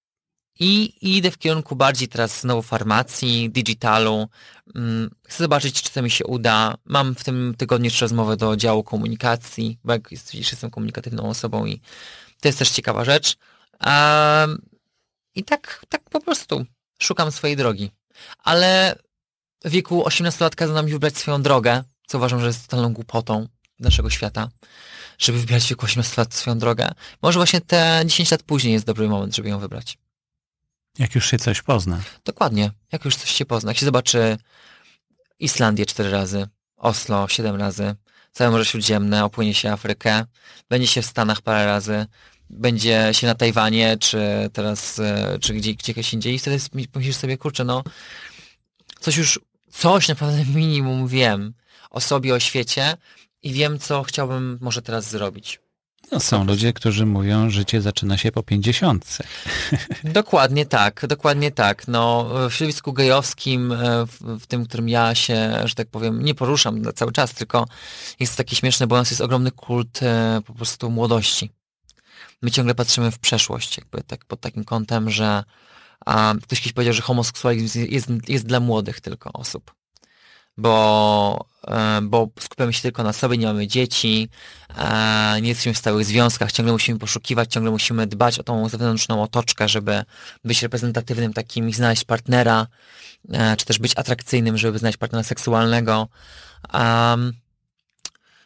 i, 0.58 0.92
idę 1.16 1.30
w 1.30 1.38
kierunku 1.38 1.76
bardziej 1.76 2.08
teraz 2.08 2.40
znowu 2.40 2.62
farmacji, 2.62 3.50
digitalu. 3.50 4.28
Mm, 4.74 5.10
chcę 5.28 5.44
zobaczyć, 5.44 5.82
czy 5.82 5.90
to 5.92 6.02
mi 6.02 6.10
się 6.10 6.26
uda. 6.26 6.74
Mam 6.84 7.14
w 7.14 7.24
tym 7.24 7.54
tygodniu 7.58 7.84
jeszcze 7.84 8.04
rozmowę 8.04 8.36
do 8.36 8.56
działu 8.56 8.84
komunikacji, 8.84 9.78
bo 9.84 9.92
jak 9.92 10.08
widzisz, 10.08 10.50
jestem 10.52 10.70
komunikatywną 10.70 11.28
osobą 11.28 11.66
i 11.66 11.80
to 12.40 12.48
jest 12.48 12.58
też 12.58 12.70
ciekawa 12.70 13.04
rzecz. 13.04 13.36
I 15.34 15.44
tak, 15.44 15.86
tak 15.88 16.10
po 16.10 16.20
prostu 16.20 16.64
szukam 16.98 17.32
swojej 17.32 17.56
drogi. 17.56 17.90
Ale 18.38 18.98
w 19.64 19.70
wieku 19.70 20.02
18-latka 20.02 20.74
za 20.74 20.82
mi 20.82 20.92
wybrać 20.92 21.16
swoją 21.16 21.42
drogę, 21.42 21.84
co 22.06 22.18
uważam, 22.18 22.40
że 22.40 22.46
jest 22.46 22.62
totalną 22.68 22.92
głupotą 22.92 23.48
naszego 23.80 24.10
świata, 24.10 24.48
żeby 25.18 25.38
wybierać 25.38 25.64
w 25.64 25.68
wieku 25.68 25.84
18 25.84 26.14
lat 26.16 26.34
swoją 26.34 26.58
drogę. 26.58 26.92
Może 27.22 27.38
właśnie 27.38 27.60
te 27.60 28.02
10 28.06 28.30
lat 28.30 28.42
później 28.42 28.72
jest 28.72 28.86
dobry 28.86 29.08
moment, 29.08 29.36
żeby 29.36 29.48
ją 29.48 29.58
wybrać. 29.58 29.98
Jak 30.98 31.14
już 31.14 31.30
się 31.30 31.38
coś 31.38 31.62
pozna. 31.62 32.00
Dokładnie. 32.24 32.70
Jak 32.92 33.04
już 33.04 33.16
coś 33.16 33.30
się 33.30 33.44
pozna. 33.44 33.70
Jak 33.70 33.78
się 33.78 33.86
zobaczy 33.86 34.36
Islandię 35.38 35.86
cztery 35.86 36.10
razy, 36.10 36.48
Oslo 36.76 37.28
siedem 37.28 37.56
razy, 37.56 37.94
całe 38.32 38.50
Morze 38.50 38.64
Śródziemne, 38.64 39.24
opłynie 39.24 39.54
się 39.54 39.72
Afrykę, 39.72 40.24
będzie 40.68 40.86
się 40.86 41.02
w 41.02 41.06
Stanach 41.06 41.42
parę 41.42 41.66
razy, 41.66 42.06
będzie 42.50 43.08
się 43.12 43.26
na 43.26 43.34
Tajwanie, 43.34 43.96
czy 43.98 44.50
teraz, 44.52 44.98
e, 44.98 45.38
czy 45.40 45.54
gdzie, 45.54 45.74
gdzieś 45.74 46.14
indziej 46.14 46.34
i 46.34 46.38
wtedy 46.38 46.58
myślisz 46.94 47.16
sobie, 47.16 47.38
kurczę, 47.38 47.64
no 47.64 47.84
coś 49.00 49.16
już, 49.16 49.40
coś 49.70 50.08
naprawdę 50.08 50.44
minimum 50.44 51.08
wiem 51.08 51.54
o 51.90 52.00
sobie, 52.00 52.34
o 52.34 52.40
świecie 52.40 52.96
i 53.42 53.52
wiem, 53.52 53.78
co 53.78 54.02
chciałbym 54.02 54.58
może 54.60 54.82
teraz 54.82 55.10
zrobić. 55.10 55.60
No, 56.12 56.20
są 56.20 56.44
ludzie, 56.44 56.72
którzy 56.72 57.06
mówią, 57.06 57.50
że 57.50 57.56
życie 57.56 57.82
zaczyna 57.82 58.16
się 58.16 58.32
po 58.32 58.42
pięćdziesiątce. 58.42 59.24
Dokładnie 60.04 60.66
tak, 60.66 61.06
dokładnie 61.06 61.50
tak. 61.50 61.88
No, 61.88 62.30
w 62.50 62.54
środowisku 62.54 62.92
gejowskim, 62.92 63.72
e, 63.72 64.06
w, 64.20 64.46
tym, 64.46 64.66
którym 64.66 64.88
ja 64.88 65.14
się, 65.14 65.62
że 65.64 65.74
tak 65.74 65.88
powiem, 65.88 66.22
nie 66.22 66.34
poruszam 66.34 66.82
cały 66.94 67.12
czas, 67.12 67.34
tylko 67.34 67.66
jest 68.20 68.36
taki 68.36 68.56
śmieszny, 68.56 68.86
bo 68.86 68.96
nas 68.96 69.10
jest 69.10 69.20
ogromny 69.20 69.50
kult 69.50 70.02
e, 70.02 70.40
po 70.46 70.54
prostu 70.54 70.90
młodości. 70.90 71.50
My 72.42 72.50
ciągle 72.50 72.74
patrzymy 72.74 73.10
w 73.10 73.18
przeszłość, 73.18 73.78
jakby 73.78 74.02
tak 74.02 74.24
pod 74.24 74.40
takim 74.40 74.64
kątem, 74.64 75.10
że 75.10 75.44
a, 76.06 76.34
ktoś 76.42 76.60
kiedyś 76.60 76.72
powiedział, 76.72 76.94
że 76.94 77.02
homoseksualizm 77.02 77.86
jest, 77.88 78.08
jest 78.28 78.46
dla 78.46 78.60
młodych 78.60 79.00
tylko 79.00 79.32
osób 79.32 79.74
bo, 80.56 81.46
e, 81.68 82.00
bo 82.02 82.28
skupiamy 82.40 82.72
się 82.72 82.82
tylko 82.82 83.02
na 83.02 83.12
sobie, 83.12 83.38
nie 83.38 83.46
mamy 83.46 83.66
dzieci, 83.66 84.28
e, 84.76 85.40
nie 85.40 85.48
jesteśmy 85.48 85.74
w 85.74 85.78
stałych 85.78 86.04
związkach, 86.04 86.52
ciągle 86.52 86.72
musimy 86.72 86.98
poszukiwać, 86.98 87.52
ciągle 87.52 87.70
musimy 87.70 88.06
dbać 88.06 88.38
o 88.38 88.42
tą 88.42 88.68
zewnętrzną 88.68 89.22
otoczkę, 89.22 89.68
żeby 89.68 90.04
być 90.44 90.62
reprezentatywnym 90.62 91.32
takim 91.32 91.68
i 91.68 91.72
znaleźć 91.72 92.04
partnera, 92.04 92.66
e, 93.32 93.56
czy 93.56 93.66
też 93.66 93.78
być 93.78 93.92
atrakcyjnym, 93.96 94.58
żeby 94.58 94.78
znaleźć 94.78 94.98
partnera 94.98 95.22
seksualnego. 95.22 96.08
Um, 96.74 97.32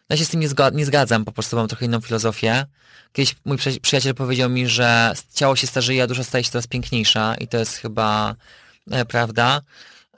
ja 0.08 0.16
się 0.16 0.24
z 0.24 0.28
tym 0.28 0.40
nie, 0.40 0.48
nie, 0.72 0.86
zgadzam, 0.86 1.24
po 1.24 1.32
prostu 1.32 1.56
mam 1.56 1.68
trochę 1.68 1.86
inną 1.86 2.00
filozofię. 2.00 2.66
Kiedyś 3.12 3.36
mój 3.44 3.58
przyjaciel 3.82 4.14
powiedział 4.14 4.50
mi, 4.50 4.66
że 4.66 5.12
ciało 5.34 5.56
się 5.56 5.66
starzeje, 5.66 6.02
a 6.02 6.06
dusza 6.06 6.24
staje 6.24 6.44
się 6.44 6.50
coraz 6.50 6.66
piękniejsza 6.66 7.34
i 7.34 7.48
to 7.48 7.58
jest 7.58 7.76
chyba 7.76 8.34
e, 8.90 9.04
prawda. 9.04 9.60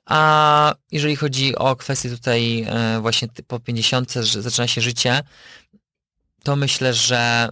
A 0.07 0.75
jeżeli 0.93 1.17
chodzi 1.17 1.57
o 1.57 1.77
kwestię 1.77 2.11
tutaj 2.11 2.63
e, 2.63 3.01
właśnie 3.01 3.29
po 3.47 3.61
50, 3.61 4.13
że 4.13 4.43
zaczyna 4.43 4.67
się 4.67 4.81
życie, 4.81 5.21
to 6.43 6.57
myślę, 6.57 6.95
że 6.95 7.49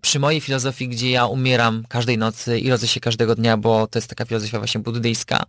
przy 0.00 0.18
mojej 0.18 0.40
filozofii, 0.40 0.88
gdzie 0.88 1.10
ja 1.10 1.26
umieram 1.26 1.84
każdej 1.88 2.18
nocy 2.18 2.58
i 2.58 2.70
rodzę 2.70 2.88
się 2.88 3.00
każdego 3.00 3.34
dnia, 3.34 3.56
bo 3.56 3.86
to 3.86 3.98
jest 3.98 4.08
taka 4.08 4.24
filozofia 4.24 4.58
właśnie 4.58 4.80
buddyjska, 4.80 5.44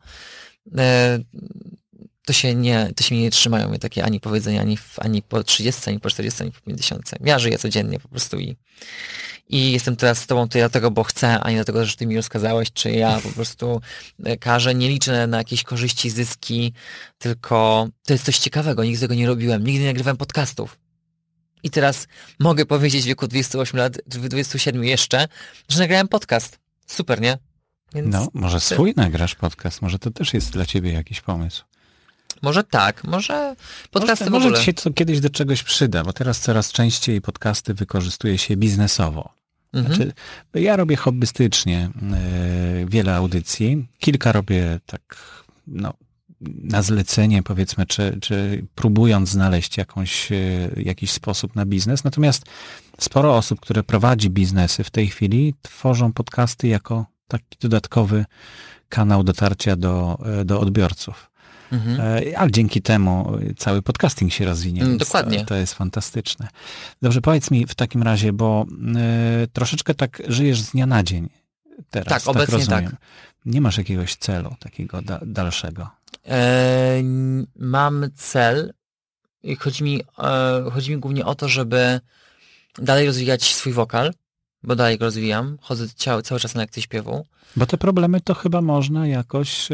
e, 0.77 1.19
to 2.27 2.33
się 2.33 2.55
nie, 2.55 2.91
to 2.95 3.03
się 3.03 3.15
mnie 3.15 3.23
nie 3.23 3.31
trzymają 3.31 3.69
mnie 3.69 3.79
takie 3.79 4.05
ani 4.05 4.19
powiedzenia, 4.19 4.61
ani, 4.61 4.77
ani 4.97 5.21
po 5.21 5.43
30, 5.43 5.89
ani 5.89 5.99
po 5.99 6.09
40, 6.09 6.41
ani 6.43 6.51
po 6.51 6.61
50. 6.61 7.11
Ja 7.23 7.39
żyję 7.39 7.57
codziennie 7.57 7.99
po 7.99 8.07
prostu 8.07 8.39
i, 8.39 8.57
i 9.49 9.71
jestem 9.71 9.95
teraz 9.95 10.17
z 10.17 10.27
tobą 10.27 10.43
tutaj 10.43 10.61
dlatego, 10.61 10.91
bo 10.91 11.03
chcę, 11.03 11.39
a 11.39 11.49
nie 11.49 11.55
dlatego, 11.55 11.85
że 11.85 11.95
ty 11.95 12.05
mi 12.05 12.15
rozkazałeś, 12.15 12.71
czy 12.71 12.91
ja 12.91 13.19
po 13.23 13.29
prostu 13.29 13.81
e, 14.23 14.37
każę, 14.37 14.75
nie 14.75 14.89
liczę 14.89 15.27
na 15.27 15.37
jakieś 15.37 15.63
korzyści, 15.63 16.09
zyski, 16.09 16.73
tylko 17.17 17.87
to 18.05 18.13
jest 18.13 18.25
coś 18.25 18.39
ciekawego, 18.39 18.83
nigdy 18.83 18.99
tego 18.99 19.13
nie 19.13 19.27
robiłem, 19.27 19.63
nigdy 19.63 19.79
nie 19.79 19.87
nagrywałem 19.87 20.17
podcastów. 20.17 20.77
I 21.63 21.69
teraz 21.69 22.07
mogę 22.39 22.65
powiedzieć 22.65 23.03
w 23.03 23.07
wieku 23.07 23.27
28 23.27 23.79
lat, 23.79 23.97
27 24.05 24.83
jeszcze, 24.83 25.27
że 25.69 25.79
nagrałem 25.79 26.07
podcast. 26.07 26.59
Super, 26.87 27.21
nie? 27.21 27.37
Więc 27.93 28.13
no, 28.13 28.27
może 28.33 28.59
swój 28.59 28.93
nagrasz 28.95 29.35
podcast, 29.35 29.81
może 29.81 29.99
to 29.99 30.11
też 30.11 30.33
jest 30.33 30.51
dla 30.51 30.65
ciebie 30.65 30.91
jakiś 30.91 31.21
pomysł. 31.21 31.63
Może 32.41 32.63
tak, 32.63 33.03
może 33.03 33.55
podcasty 33.91 34.25
może, 34.25 34.31
w 34.31 34.35
ogóle. 34.35 34.51
Może 34.51 34.63
się 34.63 34.73
to 34.73 34.93
kiedyś 34.93 35.19
do 35.19 35.29
czegoś 35.29 35.63
przyda, 35.63 36.03
bo 36.03 36.13
teraz 36.13 36.39
coraz 36.39 36.71
częściej 36.71 37.21
podcasty 37.21 37.73
wykorzystuje 37.73 38.37
się 38.37 38.57
biznesowo. 38.57 39.37
Mhm. 39.73 39.95
Znaczy, 39.95 40.13
ja 40.53 40.75
robię 40.75 40.95
hobbystycznie 40.95 41.89
yy, 42.79 42.85
wiele 42.85 43.15
audycji. 43.15 43.87
Kilka 43.99 44.31
robię 44.31 44.79
tak, 44.85 45.17
no, 45.67 45.93
na 46.41 46.81
zlecenie, 46.81 47.43
powiedzmy, 47.43 47.85
czy, 47.85 48.17
czy 48.21 48.65
próbując 48.75 49.29
znaleźć 49.29 49.77
jakąś, 49.77 50.31
yy, 50.31 50.83
jakiś 50.83 51.11
sposób 51.11 51.55
na 51.55 51.65
biznes. 51.65 52.03
Natomiast 52.03 52.45
sporo 52.99 53.37
osób, 53.37 53.59
które 53.59 53.83
prowadzi 53.83 54.29
biznesy 54.29 54.83
w 54.83 54.89
tej 54.89 55.07
chwili, 55.07 55.53
tworzą 55.61 56.13
podcasty 56.13 56.67
jako 56.67 57.05
taki 57.27 57.57
dodatkowy 57.59 58.25
kanał 58.89 59.23
dotarcia 59.23 59.75
do, 59.75 60.19
yy, 60.37 60.45
do 60.45 60.59
odbiorców. 60.59 61.31
Mhm. 61.71 62.01
E, 62.01 62.37
ale 62.39 62.51
dzięki 62.51 62.81
temu 62.81 63.37
cały 63.57 63.81
podcasting 63.81 64.33
się 64.33 64.45
rozwinie. 64.45 64.81
Mm, 64.81 64.97
dokładnie. 64.97 65.45
To, 65.45 65.55
jest 65.55 65.73
fantastyczne. 65.73 66.47
Dobrze, 67.01 67.21
powiedz 67.21 67.51
mi 67.51 67.65
w 67.65 67.75
takim 67.75 68.03
razie, 68.03 68.33
bo 68.33 68.65
y, 69.43 69.47
troszeczkę 69.47 69.93
tak 69.93 70.21
żyjesz 70.27 70.61
z 70.61 70.71
dnia 70.71 70.85
na 70.85 71.03
dzień 71.03 71.29
teraz. 71.89 72.07
Tak, 72.07 72.23
tak 72.23 72.35
obecnie 72.35 72.57
rozumiem. 72.57 72.91
tak. 72.91 72.95
Nie 73.45 73.61
masz 73.61 73.77
jakiegoś 73.77 74.15
celu 74.15 74.55
takiego 74.59 75.01
da, 75.01 75.19
dalszego? 75.25 75.89
E, 76.27 77.01
mam 77.55 78.05
cel 78.15 78.73
i 79.43 79.55
chodzi 79.55 79.83
mi, 79.83 80.01
e, 80.19 80.71
chodzi 80.73 80.91
mi 80.91 80.97
głównie 80.97 81.25
o 81.25 81.35
to, 81.35 81.47
żeby 81.47 81.99
dalej 82.77 83.05
rozwijać 83.05 83.55
swój 83.55 83.73
wokal, 83.73 84.13
bo 84.63 84.75
dalej 84.75 84.97
go 84.97 85.05
rozwijam, 85.05 85.57
chodzę 85.61 85.87
cały, 85.95 86.23
cały 86.23 86.39
czas 86.39 86.55
na 86.55 86.61
lekcje 86.61 86.83
śpiewu. 86.83 87.25
Bo 87.55 87.65
te 87.65 87.77
problemy 87.77 88.21
to 88.21 88.33
chyba 88.33 88.61
można 88.61 89.07
jakoś 89.07 89.67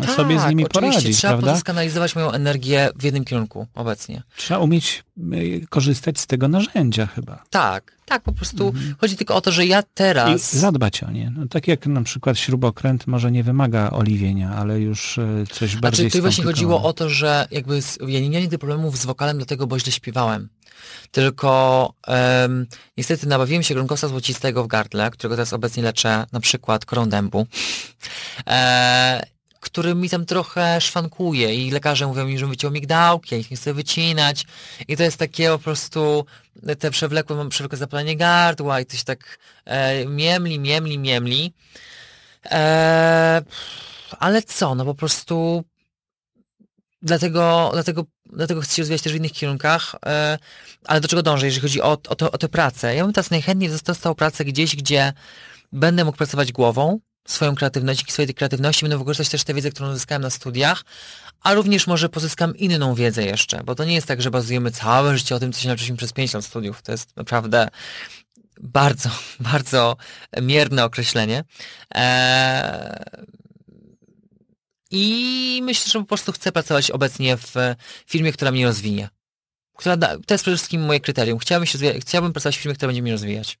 tak, 0.00 0.10
sobie 0.10 0.40
z 0.40 0.46
nimi 0.46 0.66
poradzić, 0.66 1.16
trzeba 1.16 1.32
prawda? 1.32 1.56
skanalizować 1.56 2.14
moją 2.14 2.30
energię 2.30 2.90
w 2.96 3.04
jednym 3.04 3.24
kierunku 3.24 3.66
obecnie. 3.74 4.22
Trzeba 4.36 4.60
umieć 4.60 5.04
y, 5.34 5.66
korzystać 5.70 6.20
z 6.20 6.26
tego 6.26 6.48
narzędzia 6.48 7.06
chyba. 7.06 7.44
Tak, 7.50 7.96
tak, 8.04 8.22
po 8.22 8.32
prostu 8.32 8.68
mhm. 8.68 8.94
chodzi 9.00 9.16
tylko 9.16 9.34
o 9.34 9.40
to, 9.40 9.52
że 9.52 9.66
ja 9.66 9.82
teraz... 9.94 10.54
I 10.54 10.58
zadbać 10.58 11.02
o 11.02 11.10
nie. 11.10 11.32
No, 11.36 11.48
tak 11.48 11.68
jak 11.68 11.86
na 11.86 12.02
przykład 12.02 12.38
śrubokręt 12.38 13.06
może 13.06 13.32
nie 13.32 13.42
wymaga 13.42 13.90
oliwienia, 13.90 14.50
ale 14.50 14.80
już 14.80 15.18
y, 15.18 15.44
coś 15.50 15.70
znaczy, 15.70 15.80
bardziej 15.80 16.06
Znaczy, 16.06 16.18
tu 16.18 16.22
właśnie 16.22 16.44
chodziło 16.44 16.82
o 16.82 16.92
to, 16.92 17.08
że 17.08 17.46
jakby 17.50 17.82
z, 17.82 17.98
ja 18.00 18.20
nie 18.20 18.30
miałem 18.30 18.42
nigdy 18.42 18.58
problemów 18.58 18.98
z 18.98 19.06
wokalem, 19.06 19.36
dlatego 19.36 19.66
bo 19.66 19.78
źle 19.78 19.92
śpiewałem. 19.92 20.48
Tylko 21.10 21.92
um, 22.06 22.66
niestety 22.96 23.26
nabawiłem 23.26 23.62
się 23.62 23.74
grunkowca 23.74 24.08
złocistego 24.08 24.64
w 24.64 24.66
gardle, 24.66 25.10
którego 25.10 25.36
teraz 25.36 25.52
obecnie 25.52 25.82
leczę 25.82 26.26
na 26.32 26.40
przykład 26.40 26.84
korą 26.84 27.08
dębu. 27.08 27.46
E, 28.46 29.26
który 29.62 29.94
mi 29.94 30.10
tam 30.10 30.26
trochę 30.26 30.80
szwankuje 30.80 31.54
i 31.54 31.70
lekarze 31.70 32.06
mówią 32.06 32.26
mi, 32.26 32.38
że 32.38 32.46
wyciął 32.46 32.70
migdałki, 32.70 33.34
ja 33.34 33.40
ich 33.40 33.50
nie 33.50 33.56
chcę 33.56 33.74
wycinać 33.74 34.46
i 34.88 34.96
to 34.96 35.02
jest 35.02 35.16
takie 35.16 35.48
po 35.48 35.58
prostu 35.58 36.26
te 36.78 36.90
przewlekłe, 36.90 37.36
mam 37.36 37.48
przewlekłe 37.48 37.78
zapalenie 37.78 38.16
gardła 38.16 38.80
i 38.80 38.86
coś 38.86 39.04
tak 39.04 39.38
e, 39.64 40.06
miemli, 40.06 40.58
miemli, 40.58 40.98
miemli. 40.98 41.52
E, 42.50 43.42
ale 44.18 44.42
co, 44.42 44.74
no 44.74 44.84
po 44.84 44.94
prostu 44.94 45.64
dlatego, 47.02 47.70
dlatego, 47.72 48.04
dlatego 48.32 48.60
chcę 48.60 48.74
się 48.74 48.82
rozwijać 48.82 49.02
też 49.02 49.12
w 49.12 49.16
innych 49.16 49.32
kierunkach, 49.32 49.94
e, 50.06 50.38
ale 50.84 51.00
do 51.00 51.08
czego 51.08 51.22
dążę, 51.22 51.46
jeżeli 51.46 51.62
chodzi 51.62 51.82
o, 51.82 51.90
o, 51.90 51.96
to, 51.96 52.32
o 52.32 52.38
tę 52.38 52.48
pracę? 52.48 52.94
Ja 52.94 53.04
bym 53.04 53.12
teraz 53.12 53.30
najchętniej 53.30 53.70
dostał 53.86 54.14
pracę 54.14 54.44
gdzieś, 54.44 54.76
gdzie 54.76 55.12
będę 55.72 56.04
mógł 56.04 56.18
pracować 56.18 56.52
głową, 56.52 57.00
swoją 57.26 57.54
kreatywność, 57.54 57.98
dzięki 57.98 58.12
swojej 58.12 58.34
kreatywności 58.34 58.84
będę 58.84 58.98
wykorzystać 58.98 59.30
też 59.30 59.44
tę 59.44 59.54
wiedzę, 59.54 59.70
którą 59.70 59.90
uzyskałem 59.90 60.22
na 60.22 60.30
studiach, 60.30 60.84
a 61.42 61.54
również 61.54 61.86
może 61.86 62.08
pozyskam 62.08 62.56
inną 62.56 62.94
wiedzę 62.94 63.24
jeszcze, 63.24 63.64
bo 63.64 63.74
to 63.74 63.84
nie 63.84 63.94
jest 63.94 64.06
tak, 64.06 64.22
że 64.22 64.30
bazujemy 64.30 64.70
całe 64.70 65.18
życie 65.18 65.34
o 65.34 65.38
tym, 65.38 65.52
co 65.52 65.60
się 65.60 65.68
nauczyliśmy 65.68 65.96
przez 65.96 66.12
5 66.12 66.34
lat 66.34 66.44
studiów. 66.44 66.82
To 66.82 66.92
jest 66.92 67.16
naprawdę 67.16 67.68
bardzo, 68.60 69.10
bardzo 69.52 69.96
mierne 70.42 70.84
określenie. 70.84 71.44
Eee... 71.94 73.41
I 74.92 75.60
myślę, 75.62 75.92
że 75.92 75.98
po 75.98 76.04
prostu 76.04 76.32
chcę 76.32 76.52
pracować 76.52 76.90
obecnie 76.90 77.36
w 77.36 77.54
firmie, 78.06 78.32
która 78.32 78.50
mnie 78.50 78.66
rozwinie. 78.66 79.08
Która 79.76 79.96
da, 79.96 80.18
to 80.26 80.34
jest 80.34 80.44
przede 80.44 80.56
wszystkim 80.56 80.84
moje 80.84 81.00
kryterium. 81.00 81.38
Chciałbym, 81.38 81.66
się 81.66 81.78
chciałbym 82.00 82.32
pracować 82.32 82.56
w 82.56 82.60
firmie, 82.60 82.74
która 82.74 82.88
będzie 82.88 83.02
mnie 83.02 83.12
rozwijać. 83.12 83.58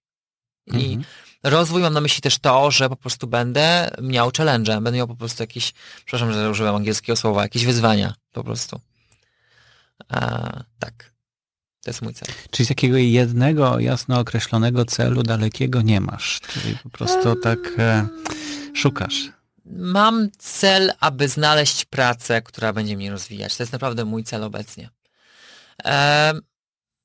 I 0.66 0.84
mhm. 0.84 1.04
rozwój 1.42 1.82
mam 1.82 1.92
na 1.92 2.00
myśli 2.00 2.22
też 2.22 2.38
to, 2.38 2.70
że 2.70 2.88
po 2.88 2.96
prostu 2.96 3.26
będę 3.26 3.90
miał 4.02 4.30
challenge, 4.36 4.74
będę 4.74 4.92
miał 4.92 5.08
po 5.08 5.16
prostu 5.16 5.42
jakieś, 5.42 5.72
przepraszam, 6.04 6.32
że 6.32 6.50
użyłem 6.50 6.74
angielskiego 6.74 7.16
słowa, 7.16 7.42
jakieś 7.42 7.64
wyzwania 7.64 8.14
po 8.32 8.44
prostu. 8.44 8.80
A, 10.08 10.62
tak. 10.78 11.12
To 11.84 11.90
jest 11.90 12.02
mój 12.02 12.14
cel. 12.14 12.28
Czyli 12.50 12.66
takiego 12.66 12.96
jednego, 12.96 13.78
jasno 13.78 14.20
określonego 14.20 14.84
celu 14.84 15.22
dalekiego 15.22 15.82
nie 15.82 16.00
masz. 16.00 16.40
Czyli 16.40 16.78
po 16.82 16.90
prostu 16.90 17.36
tak 17.36 17.58
e, 17.78 18.06
szukasz. 18.74 19.41
Mam 19.76 20.28
cel, 20.38 20.92
aby 21.00 21.28
znaleźć 21.28 21.84
pracę, 21.84 22.42
która 22.42 22.72
będzie 22.72 22.96
mnie 22.96 23.10
rozwijać. 23.10 23.56
To 23.56 23.62
jest 23.62 23.72
naprawdę 23.72 24.04
mój 24.04 24.24
cel 24.24 24.44
obecnie. 24.44 24.90
E, 25.84 26.32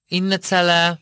inne 0.10 0.40
cele 0.40 0.98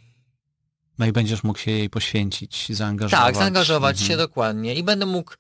no 0.97 1.05
i 1.05 1.11
będziesz 1.11 1.43
mógł 1.43 1.59
się 1.59 1.72
jej 1.72 1.89
poświęcić, 1.89 2.76
zaangażować. 2.76 3.26
Tak, 3.26 3.36
zaangażować 3.36 3.95
mhm. 3.95 4.07
się 4.07 4.18
dokładnie 4.18 4.76
i 4.76 4.84
będę 4.84 5.05
mógł 5.05 5.34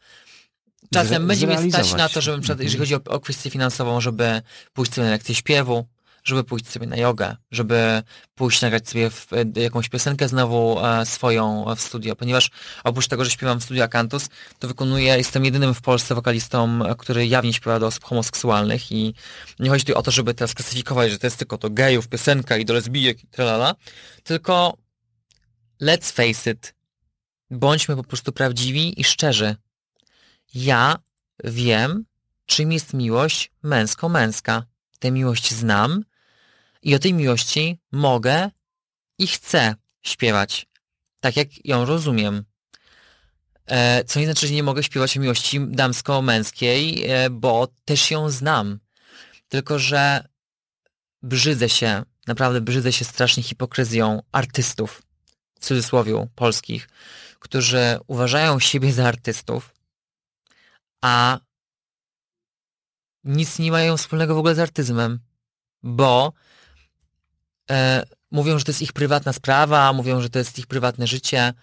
czasem 0.93 1.07
Zre 1.07 1.19
będzie 1.19 1.47
mnie 1.47 1.71
stać 1.71 1.93
na 1.93 2.09
to, 2.09 2.21
żebym 2.21 2.41
przed, 2.41 2.59
jeżeli 2.59 2.79
chodzi 2.79 2.95
o, 2.95 3.01
o 3.09 3.19
kwestię 3.19 3.49
finansową, 3.49 4.01
żeby 4.01 4.41
pójść 4.73 4.93
sobie 4.93 5.05
na 5.05 5.11
lekcję 5.11 5.35
śpiewu, 5.35 5.85
żeby 6.25 6.43
pójść 6.43 6.69
sobie 6.69 6.87
na 6.87 6.97
jogę, 6.97 7.35
żeby 7.51 8.03
pójść 8.35 8.61
nagrać 8.61 8.89
sobie 8.89 9.09
w, 9.09 9.27
jakąś 9.55 9.89
piosenkę 9.89 10.27
znowu 10.27 10.85
e, 10.85 11.05
swoją 11.05 11.65
w 11.75 11.81
studio, 11.81 12.15
ponieważ 12.15 12.51
oprócz 12.83 13.07
tego, 13.07 13.25
że 13.25 13.31
śpiewam 13.31 13.59
w 13.59 13.63
studio 13.63 13.83
Akantus, 13.83 14.29
to 14.59 14.67
wykonuję, 14.67 15.17
jestem 15.17 15.45
jedynym 15.45 15.73
w 15.73 15.81
Polsce 15.81 16.15
wokalistą, 16.15 16.79
który 16.97 17.27
jawnie 17.27 17.53
śpiewa 17.53 17.79
do 17.79 17.87
osób 17.87 18.03
homoseksualnych 18.03 18.91
i 18.91 19.13
nie 19.59 19.69
chodzi 19.69 19.85
tu 19.85 19.97
o 19.97 20.01
to, 20.01 20.11
żeby 20.11 20.33
teraz 20.33 20.53
klasyfikować, 20.53 21.11
że 21.11 21.19
to 21.19 21.27
jest 21.27 21.37
tylko 21.37 21.57
to 21.57 21.69
gejów, 21.69 22.07
piosenka 22.07 22.57
i 22.57 22.65
do 22.65 22.73
lesbijek 22.73 23.23
i 23.23 23.27
tralala, 23.27 23.75
tylko 24.23 24.77
let's 25.81 26.11
face 26.11 26.51
it, 26.51 26.75
bądźmy 27.51 27.95
po 27.95 28.03
prostu 28.03 28.31
prawdziwi 28.31 29.01
i 29.01 29.03
szczerzy. 29.03 29.55
Ja 30.55 30.95
wiem, 31.43 32.05
czym 32.45 32.71
jest 32.71 32.93
miłość 32.93 33.51
męsko-męska. 33.63 34.63
Tę 34.99 35.11
miłość 35.11 35.53
znam 35.53 36.03
i 36.85 36.95
o 36.95 36.99
tej 36.99 37.13
miłości 37.13 37.79
mogę 37.91 38.49
i 39.17 39.27
chcę 39.27 39.75
śpiewać, 40.01 40.67
tak 41.19 41.37
jak 41.37 41.65
ją 41.65 41.85
rozumiem. 41.85 42.45
E, 43.65 44.03
co 44.03 44.19
nie 44.19 44.25
znaczy, 44.25 44.47
że 44.47 44.53
nie 44.53 44.63
mogę 44.63 44.83
śpiewać 44.83 45.17
o 45.17 45.19
miłości 45.19 45.59
damsko-męskiej, 45.67 47.03
e, 47.07 47.29
bo 47.29 47.67
też 47.85 48.11
ją 48.11 48.29
znam. 48.29 48.79
Tylko, 49.49 49.79
że 49.79 50.27
brzydzę 51.21 51.69
się, 51.69 52.03
naprawdę 52.27 52.61
brzydzę 52.61 52.93
się 52.93 53.05
strasznie 53.05 53.43
hipokryzją 53.43 54.21
artystów, 54.31 55.01
w 55.59 55.65
cudzysłowie 55.65 56.27
polskich, 56.35 56.89
którzy 57.39 57.99
uważają 58.07 58.59
siebie 58.59 58.93
za 58.93 59.07
artystów, 59.07 59.75
a 61.01 61.39
nic 63.23 63.59
nie 63.59 63.71
mają 63.71 63.97
wspólnego 63.97 64.35
w 64.35 64.37
ogóle 64.37 64.55
z 64.55 64.59
artyzmem, 64.59 65.19
bo 65.83 66.33
e, 67.71 68.03
mówią, 68.31 68.59
że 68.59 68.65
to 68.65 68.71
jest 68.71 68.81
ich 68.81 68.93
prywatna 68.93 69.33
sprawa, 69.33 69.93
mówią, 69.93 70.21
że 70.21 70.29
to 70.29 70.39
jest 70.39 70.59
ich 70.59 70.67
prywatne 70.67 71.07
życie, 71.07 71.53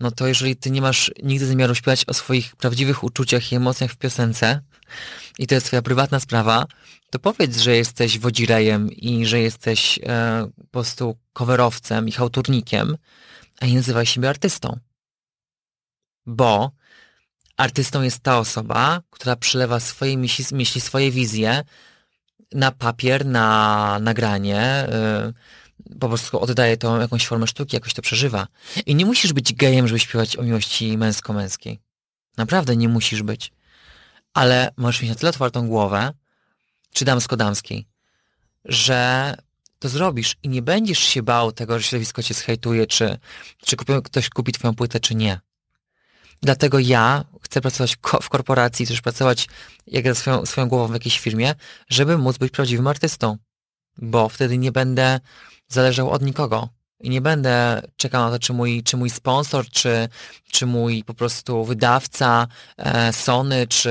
no 0.00 0.10
to 0.10 0.26
jeżeli 0.26 0.56
ty 0.56 0.70
nie 0.70 0.82
masz 0.82 1.10
nigdy 1.22 1.46
zamiaru 1.46 1.74
śpiewać 1.74 2.04
o 2.06 2.14
swoich 2.14 2.56
prawdziwych 2.56 3.04
uczuciach 3.04 3.52
i 3.52 3.56
emocjach 3.56 3.90
w 3.90 3.96
piosence 3.96 4.60
i 5.38 5.46
to 5.46 5.54
jest 5.54 5.66
twoja 5.66 5.82
prywatna 5.82 6.20
sprawa, 6.20 6.66
to 7.10 7.18
powiedz, 7.18 7.58
że 7.58 7.76
jesteś 7.76 8.18
wodzirejem 8.18 8.92
i 8.92 9.26
że 9.26 9.40
jesteś 9.40 9.98
e, 10.02 10.50
po 10.56 10.66
prostu 10.66 11.16
coverowcem 11.32 12.08
i 12.08 12.12
hałturnikiem, 12.12 12.96
a 13.60 13.66
nie 13.66 13.74
nazywaj 13.74 14.06
siebie 14.06 14.28
artystą. 14.28 14.78
Bo 16.26 16.70
artystą 17.56 18.02
jest 18.02 18.20
ta 18.20 18.38
osoba, 18.38 19.00
która 19.10 19.36
przelewa 19.36 19.80
swoje 19.80 20.18
myśli, 20.18 20.44
myśli 20.52 20.80
swoje 20.80 21.10
wizje 21.10 21.64
na 22.52 22.72
papier, 22.72 23.26
na 23.26 23.98
nagranie, 24.00 24.88
yy, 25.86 25.98
po 26.00 26.08
prostu 26.08 26.40
oddaje 26.40 26.76
to 26.76 27.00
jakąś 27.00 27.26
formę 27.26 27.46
sztuki, 27.46 27.76
jakoś 27.76 27.94
to 27.94 28.02
przeżywa. 28.02 28.46
I 28.86 28.94
nie 28.94 29.06
musisz 29.06 29.32
być 29.32 29.54
gejem, 29.54 29.88
żeby 29.88 29.98
śpiewać 30.00 30.36
o 30.36 30.42
miłości 30.42 30.98
męsko-męskiej. 30.98 31.78
Naprawdę 32.36 32.76
nie 32.76 32.88
musisz 32.88 33.22
być. 33.22 33.52
Ale 34.34 34.70
możesz 34.76 35.02
mieć 35.02 35.10
na 35.10 35.14
tyle 35.14 35.30
otwartą 35.30 35.68
głowę, 35.68 36.12
czy 36.92 37.04
damsko-damskiej, 37.04 37.86
że 38.64 39.34
to 39.78 39.88
zrobisz 39.88 40.36
i 40.42 40.48
nie 40.48 40.62
będziesz 40.62 40.98
się 40.98 41.22
bał 41.22 41.52
tego, 41.52 41.78
że 41.78 41.84
środowisko 41.84 42.22
cię 42.22 42.34
zhejtuje, 42.34 42.86
czy, 42.86 43.18
czy 43.64 43.76
ktoś 44.04 44.28
kupi 44.28 44.52
twoją 44.52 44.74
płytę, 44.74 45.00
czy 45.00 45.14
nie. 45.14 45.40
Dlatego 46.42 46.78
ja 46.78 47.24
chcę 47.42 47.60
pracować 47.60 47.96
w 48.22 48.28
korporacji, 48.28 48.86
też 48.86 49.00
pracować 49.00 49.48
jak 49.86 50.16
swoją, 50.16 50.46
swoją 50.46 50.68
głową 50.68 50.88
w 50.88 50.94
jakiejś 50.94 51.18
firmie, 51.18 51.54
żeby 51.88 52.18
móc 52.18 52.38
być 52.38 52.52
prawdziwym 52.52 52.86
artystą. 52.86 53.36
Bo 53.98 54.28
wtedy 54.28 54.58
nie 54.58 54.72
będę 54.72 55.20
zależał 55.68 56.10
od 56.10 56.22
nikogo. 56.22 56.68
I 57.00 57.10
nie 57.10 57.20
będę 57.20 57.82
czekał 57.96 58.24
na 58.24 58.30
to, 58.30 58.38
czy 58.38 58.52
mój, 58.52 58.82
czy 58.82 58.96
mój 58.96 59.10
sponsor, 59.10 59.68
czy, 59.70 60.08
czy 60.52 60.66
mój 60.66 61.04
po 61.04 61.14
prostu 61.14 61.64
wydawca, 61.64 62.46
e, 62.76 63.12
Sony, 63.12 63.66
czy 63.66 63.90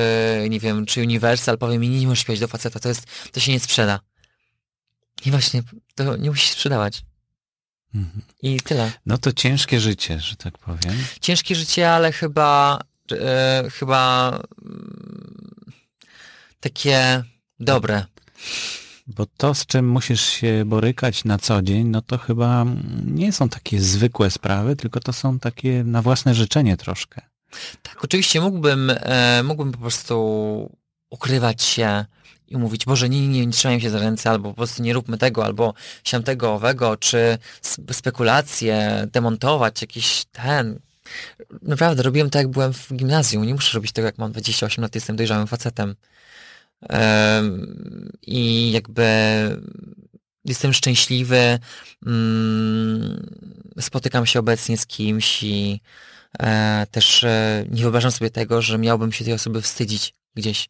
nie 0.49 0.59
wiem, 0.59 0.85
czy 0.85 1.01
Universal 1.01 1.57
powie 1.57 1.79
mi, 1.79 1.89
nie, 1.89 2.07
możesz 2.07 2.19
śpiewać 2.19 2.39
do 2.39 2.47
faceta, 2.47 2.79
to, 2.79 2.89
jest, 2.89 3.31
to 3.31 3.39
się 3.39 3.51
nie 3.51 3.59
sprzeda. 3.59 3.99
I 5.25 5.31
właśnie, 5.31 5.63
to 5.95 6.15
nie 6.15 6.29
musi 6.29 6.49
sprzedawać. 6.49 7.01
Mhm. 7.95 8.21
I 8.41 8.61
tyle. 8.61 8.91
No 9.05 9.17
to 9.17 9.31
ciężkie 9.33 9.79
życie, 9.79 10.19
że 10.19 10.35
tak 10.35 10.57
powiem. 10.57 10.95
Ciężkie 11.21 11.55
życie, 11.55 11.91
ale 11.91 12.11
chyba 12.11 12.79
e, 13.11 13.63
chyba 13.73 14.29
mm, 14.65 15.71
takie 16.59 17.23
dobre. 17.59 18.05
Bo 19.07 19.25
to, 19.37 19.53
z 19.53 19.65
czym 19.65 19.89
musisz 19.89 20.21
się 20.21 20.63
borykać 20.65 21.25
na 21.25 21.37
co 21.37 21.61
dzień, 21.61 21.87
no 21.87 22.01
to 22.01 22.17
chyba 22.17 22.65
nie 23.05 23.31
są 23.31 23.49
takie 23.49 23.81
zwykłe 23.81 24.31
sprawy, 24.31 24.75
tylko 24.75 24.99
to 24.99 25.13
są 25.13 25.39
takie 25.39 25.83
na 25.83 26.01
własne 26.01 26.35
życzenie 26.35 26.77
troszkę. 26.77 27.21
Tak, 27.81 28.03
oczywiście 28.03 28.41
mógłbym, 28.41 28.91
e, 28.95 29.43
mógłbym 29.43 29.71
po 29.71 29.77
prostu 29.77 30.77
ukrywać 31.09 31.63
się 31.63 32.05
i 32.47 32.57
mówić, 32.57 32.85
Boże, 32.85 33.09
nie, 33.09 33.27
nie, 33.27 33.45
nie, 33.45 33.51
trzymajmy 33.51 33.81
się 33.81 33.89
za 33.89 33.99
ręce, 33.99 34.29
albo 34.29 34.49
po 34.49 34.55
prostu 34.55 34.83
nie 34.83 34.93
róbmy 34.93 35.17
tego, 35.17 35.45
albo 35.45 35.73
siamtego, 36.03 36.53
owego, 36.53 36.97
czy 36.97 37.37
spekulacje, 37.91 39.07
demontować 39.11 39.81
jakiś 39.81 40.25
ten. 40.31 40.79
Naprawdę, 41.61 42.03
robiłem 42.03 42.29
tak, 42.29 42.39
jak 42.39 42.51
byłem 42.51 42.73
w 42.73 42.93
gimnazjum. 42.93 43.45
Nie 43.45 43.53
muszę 43.53 43.75
robić 43.75 43.91
tego, 43.91 44.05
jak 44.05 44.17
mam 44.17 44.31
28 44.31 44.81
lat, 44.81 44.95
jestem 44.95 45.15
dojrzałym 45.15 45.47
facetem. 45.47 45.95
Um, 46.89 48.11
I 48.21 48.71
jakby 48.71 49.05
jestem 50.45 50.73
szczęśliwy, 50.73 51.59
um, 52.05 53.29
spotykam 53.79 54.25
się 54.25 54.39
obecnie 54.39 54.77
z 54.77 54.85
kimś 54.85 55.43
i 55.43 55.81
e, 56.39 56.87
też 56.91 57.23
e, 57.23 57.65
nie 57.69 57.81
wyobrażam 57.81 58.11
sobie 58.11 58.29
tego, 58.29 58.61
że 58.61 58.77
miałbym 58.77 59.11
się 59.11 59.25
tej 59.25 59.33
osoby 59.33 59.61
wstydzić 59.61 60.13
gdzieś. 60.35 60.69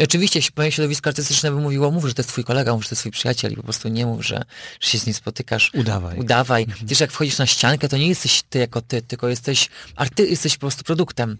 I 0.00 0.04
oczywiście 0.04 0.40
moje 0.56 0.72
środowisko 0.72 1.10
artystyczne 1.10 1.50
by 1.50 1.60
mówiło, 1.60 1.90
mów, 1.90 2.06
że 2.06 2.14
to 2.14 2.20
jest 2.20 2.30
twój 2.30 2.44
kolega, 2.44 2.74
mów, 2.74 2.82
że 2.82 2.88
to 2.88 2.92
jest 2.92 3.02
twój 3.02 3.12
przyjaciel 3.12 3.52
i 3.52 3.56
po 3.56 3.62
prostu 3.62 3.88
nie 3.88 4.06
mów, 4.06 4.26
że, 4.26 4.42
że 4.80 4.90
się 4.90 4.98
z 4.98 5.06
nim 5.06 5.14
spotykasz. 5.14 5.70
Udawaj. 5.74 6.18
Udawaj. 6.18 6.62
Mhm. 6.62 6.86
Wiesz, 6.86 7.00
jak 7.00 7.12
wchodzisz 7.12 7.38
na 7.38 7.46
ściankę, 7.46 7.88
to 7.88 7.96
nie 7.96 8.08
jesteś 8.08 8.42
ty 8.42 8.58
jako 8.58 8.80
ty, 8.80 9.02
tylko 9.02 9.28
jesteś, 9.28 9.68
arty, 9.96 10.26
jesteś 10.26 10.54
po 10.54 10.60
prostu 10.60 10.84
produktem. 10.84 11.38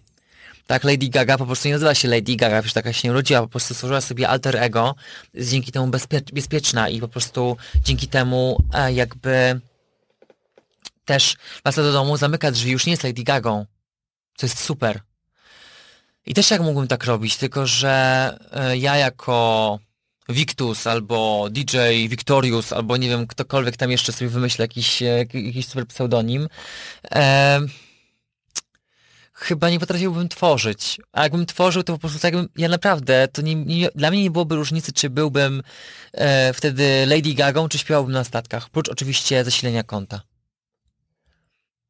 Tak, 0.66 0.84
Lady 0.84 1.08
Gaga 1.08 1.38
po 1.38 1.46
prostu 1.46 1.68
nie 1.68 1.74
nazywa 1.74 1.94
się 1.94 2.08
Lady 2.08 2.36
Gaga, 2.36 2.62
przecież 2.62 2.74
taka 2.74 2.92
się 2.92 3.08
nie 3.08 3.12
urodziła, 3.12 3.42
po 3.42 3.48
prostu 3.48 3.74
stworzyła 3.74 4.00
sobie 4.00 4.28
alter 4.28 4.56
ego, 4.56 4.94
jest 5.34 5.50
dzięki 5.50 5.72
temu 5.72 5.86
bezpie 5.86 6.20
bezpieczna 6.32 6.88
i 6.88 7.00
po 7.00 7.08
prostu 7.08 7.56
dzięki 7.84 8.08
temu 8.08 8.62
e, 8.74 8.92
jakby 8.92 9.60
też 11.04 11.36
wraca 11.62 11.82
do 11.82 11.92
domu, 11.92 12.16
zamyka 12.16 12.50
drzwi, 12.50 12.70
już 12.70 12.86
nie 12.86 12.92
jest 12.92 13.04
Lady 13.04 13.22
Gagą, 13.22 13.66
co 14.36 14.46
jest 14.46 14.58
super. 14.58 15.00
I 16.26 16.34
też 16.34 16.50
jak 16.50 16.62
mógłbym 16.62 16.88
tak 16.88 17.04
robić, 17.04 17.36
tylko 17.36 17.66
że 17.66 18.38
e, 18.52 18.76
ja 18.76 18.96
jako 18.96 19.78
Victus 20.28 20.86
albo 20.86 21.48
DJ 21.50 21.76
Victorious 22.08 22.72
albo 22.72 22.96
nie 22.96 23.08
wiem, 23.08 23.26
ktokolwiek 23.26 23.76
tam 23.76 23.90
jeszcze 23.90 24.12
sobie 24.12 24.28
wymyśla 24.28 24.62
jakiś, 24.62 25.02
e, 25.02 25.06
jakiś 25.34 25.66
super 25.66 25.86
pseudonim, 25.86 26.48
e, 27.10 27.60
chyba 29.32 29.70
nie 29.70 29.80
potrafiłbym 29.80 30.28
tworzyć. 30.28 31.00
A 31.12 31.22
jakbym 31.22 31.46
tworzył, 31.46 31.82
to 31.82 31.92
po 31.92 31.98
prostu 31.98 32.18
tak 32.18 32.34
ja 32.56 32.68
naprawdę, 32.68 33.28
to 33.32 33.42
nie, 33.42 33.54
nie, 33.54 33.88
dla 33.94 34.10
mnie 34.10 34.22
nie 34.22 34.30
byłoby 34.30 34.56
różnicy, 34.56 34.92
czy 34.92 35.10
byłbym 35.10 35.62
e, 36.12 36.52
wtedy 36.52 37.06
Lady 37.06 37.34
Gagą, 37.34 37.68
czy 37.68 37.78
śpiewałbym 37.78 38.12
na 38.12 38.24
statkach. 38.24 38.70
Prócz 38.70 38.88
oczywiście 38.88 39.44
zasilenia 39.44 39.82
konta. 39.82 40.20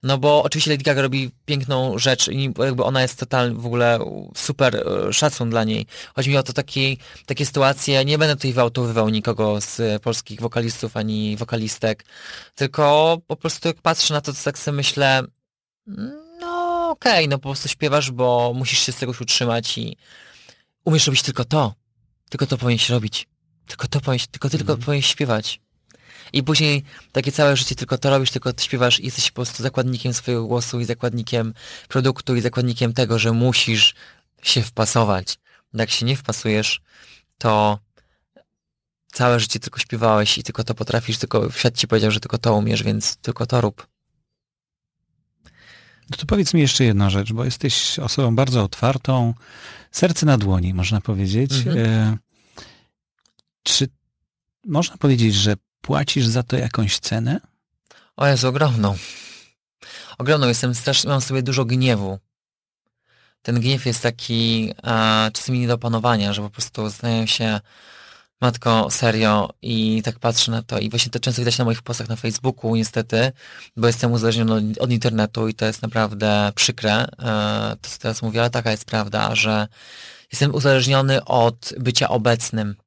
No 0.03 0.19
bo 0.19 0.43
oczywiście 0.43 0.71
Lady 0.71 0.85
Gaga 0.85 1.03
robi 1.03 1.31
piękną 1.47 1.99
rzecz 1.99 2.29
i 2.29 2.53
jakby 2.59 2.85
ona 2.85 3.03
jest 3.03 3.19
totalnie 3.19 3.55
w 3.55 3.67
ogóle 3.67 3.99
super 4.37 4.77
e, 4.77 5.13
szacun 5.13 5.51
dla 5.51 5.65
niej. 5.65 5.87
Chodzi 6.15 6.31
mi 6.31 6.37
o 6.37 6.43
to 6.43 6.53
taki, 6.53 6.99
takie 7.27 7.47
sytuacje, 7.47 8.05
nie 8.05 8.19
będę 8.19 8.37
tutaj 8.37 8.53
wyautowywał 8.53 9.09
nikogo 9.09 9.61
z 9.61 10.03
polskich 10.03 10.41
wokalistów 10.41 10.97
ani 10.97 11.37
wokalistek, 11.37 12.05
tylko 12.55 13.19
po 13.27 13.37
prostu 13.37 13.69
jak 13.69 13.83
patrzę 13.83 14.15
na 14.15 14.21
to, 14.21 14.33
to 14.33 14.39
tak 14.45 14.59
sobie 14.59 14.77
myślę, 14.77 15.23
no 16.41 16.91
okej, 16.91 17.13
okay, 17.13 17.29
no 17.29 17.39
po 17.39 17.49
prostu 17.49 17.69
śpiewasz, 17.69 18.11
bo 18.11 18.53
musisz 18.55 18.79
się 18.79 18.93
z 18.93 18.99
czegoś 18.99 19.21
utrzymać 19.21 19.79
i 19.79 19.97
umiesz 20.85 21.07
robić 21.07 21.23
tylko 21.23 21.45
to. 21.45 21.75
Tylko 22.31 22.47
to 22.47 22.59
powinieneś 22.59 22.91
robić. 22.91 23.29
Tylko 23.67 23.89
to 23.89 24.01
powinieneś, 24.01 24.27
tylko, 24.27 24.51
tylko 24.51 24.73
mm. 24.73 24.85
powinieneś 24.85 25.07
śpiewać. 25.07 25.61
I 26.33 26.43
później 26.43 26.83
takie 27.13 27.33
całe 27.33 27.57
życie 27.57 27.75
tylko 27.75 27.99
to 27.99 28.11
robisz, 28.11 28.31
tylko 28.31 28.53
śpiewasz 28.61 29.01
i 29.01 29.05
jesteś 29.05 29.31
po 29.31 29.35
prostu 29.35 29.63
zakładnikiem 29.63 30.15
swojego 30.15 30.47
głosu 30.47 30.81
i 30.81 30.85
zakładnikiem 30.85 31.55
produktu 31.89 32.37
i 32.37 32.41
zakładnikiem 32.41 32.93
tego, 32.93 33.19
że 33.19 33.33
musisz 33.33 33.95
się 34.43 34.63
wpasować. 34.63 35.39
Jak 35.75 35.91
się 35.91 36.07
nie 36.07 36.17
wpasujesz, 36.17 36.81
to 37.39 37.79
całe 39.13 39.41
życie 39.41 39.61
tylko 39.61 39.79
śpiewałeś 39.79 40.39
i 40.39 40.43
tylko 40.43 40.65
to 40.65 40.75
potrafisz, 40.75 41.19
tylko 41.19 41.51
świat 41.51 41.77
ci 41.77 41.89
powiedział, 41.89 42.11
że 42.11 42.21
tylko 42.21 42.39
to 42.39 42.55
umiesz, 42.55 42.83
więc 42.83 43.17
tylko 43.17 43.47
to 43.47 43.61
rób. 43.61 43.87
No 46.11 46.17
to 46.17 46.27
powiedz 46.27 46.55
mi 46.55 46.61
jeszcze 46.61 46.85
jedną 46.85 47.11
rzecz, 47.11 47.33
bo 47.33 47.45
jesteś 47.45 47.99
osobą 47.99 48.37
bardzo 48.37 48.65
otwartą, 48.65 49.35
serce 49.91 50.27
na 50.27 50.39
dłoni, 50.39 50.75
można 50.75 51.01
powiedzieć. 51.01 51.53
Mhm. 51.53 51.79
E, 51.79 52.17
czy 53.63 53.89
można 54.67 54.97
powiedzieć, 54.97 55.35
że 55.35 55.55
Płacisz 55.81 56.27
za 56.27 56.43
to 56.43 56.57
jakąś 56.57 56.99
cenę? 56.99 57.41
O 58.17 58.27
jest 58.27 58.45
ogromną. 58.45 58.97
Ogromną. 60.19 60.49
Jestem 60.49 60.75
strasznie, 60.75 61.11
mam 61.11 61.21
sobie 61.21 61.43
dużo 61.43 61.65
gniewu. 61.65 62.19
Ten 63.43 63.61
gniew 63.61 63.87
jest 63.87 64.03
taki 64.03 64.73
a, 64.83 65.31
czasami 65.33 65.59
nie 65.61 65.69
do 65.69 65.75
opanowania, 65.75 66.33
że 66.33 66.43
po 66.43 66.51
prostu 66.51 66.89
zastanawiam 66.89 67.27
się, 67.27 67.61
matko, 68.41 68.91
serio, 68.91 69.51
i 69.63 70.03
tak 70.05 70.19
patrzę 70.19 70.51
na 70.51 70.63
to. 70.63 70.79
I 70.79 70.91
właśnie 70.91 71.11
to 71.11 71.21
często 71.21 71.43
widać 71.43 71.59
na 71.59 71.65
moich 71.65 71.83
postach 71.83 72.09
na 72.09 72.17
Facebooku, 72.17 72.77
niestety, 72.77 73.33
bo 73.77 73.87
jestem 73.87 74.13
uzależniony 74.13 74.75
od, 74.81 74.91
internetu 74.91 75.49
i 75.49 75.55
to 75.55 75.67
jest 75.67 75.83
naprawdę 75.83 76.53
przykre, 76.55 76.93
e, 76.93 77.77
to 77.81 77.91
co 77.91 77.99
teraz 77.99 78.23
mówię, 78.23 78.41
ale 78.41 78.51
taka 78.51 78.71
jest 78.71 78.85
prawda, 78.85 79.35
że 79.35 79.69
jestem 80.33 80.55
uzależniony 80.55 81.25
od 81.25 81.75
bycia 81.79 82.09
obecnym 82.09 82.75
E, 82.75 82.80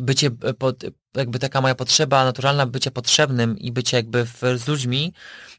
bycie, 0.00 0.30
e, 0.42 0.54
pod, 0.54 0.84
jakby 1.16 1.38
taka 1.38 1.60
moja 1.60 1.74
potrzeba 1.74 2.24
naturalna 2.24 2.66
bycia 2.66 2.90
potrzebnym 2.90 3.58
i 3.58 3.72
bycie 3.72 3.96
jakby 3.96 4.24
w, 4.26 4.40
z 4.56 4.68
ludźmi 4.68 5.14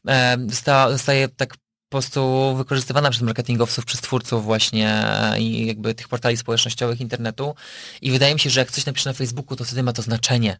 e, 0.08 0.36
została, 0.48 0.92
zostaje 0.92 1.28
tak 1.28 1.56
po 1.56 1.90
prostu 1.90 2.54
wykorzystywana 2.56 3.10
przez 3.10 3.22
marketingowców, 3.22 3.84
przez 3.84 4.00
twórców 4.00 4.44
właśnie 4.44 5.04
i 5.38 5.66
jakby 5.66 5.94
tych 5.94 6.08
portali 6.08 6.36
społecznościowych, 6.36 7.00
internetu 7.00 7.54
i 8.02 8.10
wydaje 8.10 8.34
mi 8.34 8.40
się, 8.40 8.50
że 8.50 8.60
jak 8.60 8.70
coś 8.70 8.86
napiszę 8.86 9.10
na 9.10 9.14
Facebooku, 9.14 9.56
to 9.56 9.64
wtedy 9.64 9.82
ma 9.82 9.92
to 9.92 10.02
znaczenie. 10.02 10.58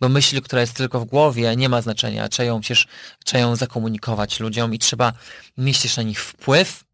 Bo 0.00 0.08
myśl, 0.08 0.42
która 0.42 0.60
jest 0.60 0.74
tylko 0.74 1.00
w 1.00 1.04
głowie, 1.04 1.56
nie 1.56 1.68
ma 1.68 1.82
znaczenia. 1.82 2.28
Trzeba 2.28 2.46
ją 2.46 2.60
przecież, 2.60 2.86
trzeba 3.24 3.40
ją 3.40 3.56
zakomunikować 3.56 4.40
ludziom 4.40 4.74
i 4.74 4.78
trzeba 4.78 5.12
mieć 5.58 5.82
też 5.82 5.96
na 5.96 6.02
nich 6.02 6.20
wpływ 6.20 6.84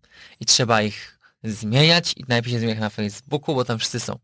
i 0.40 0.46
trzeba 0.46 0.82
ich 0.82 1.11
zmieniać 1.44 2.14
i 2.16 2.24
najpierw 2.28 2.52
się 2.52 2.58
zmieniać 2.58 2.78
na 2.78 2.90
Facebooku, 2.90 3.54
bo 3.54 3.64
tam 3.64 3.78
wszyscy 3.78 4.00
są. 4.00 4.18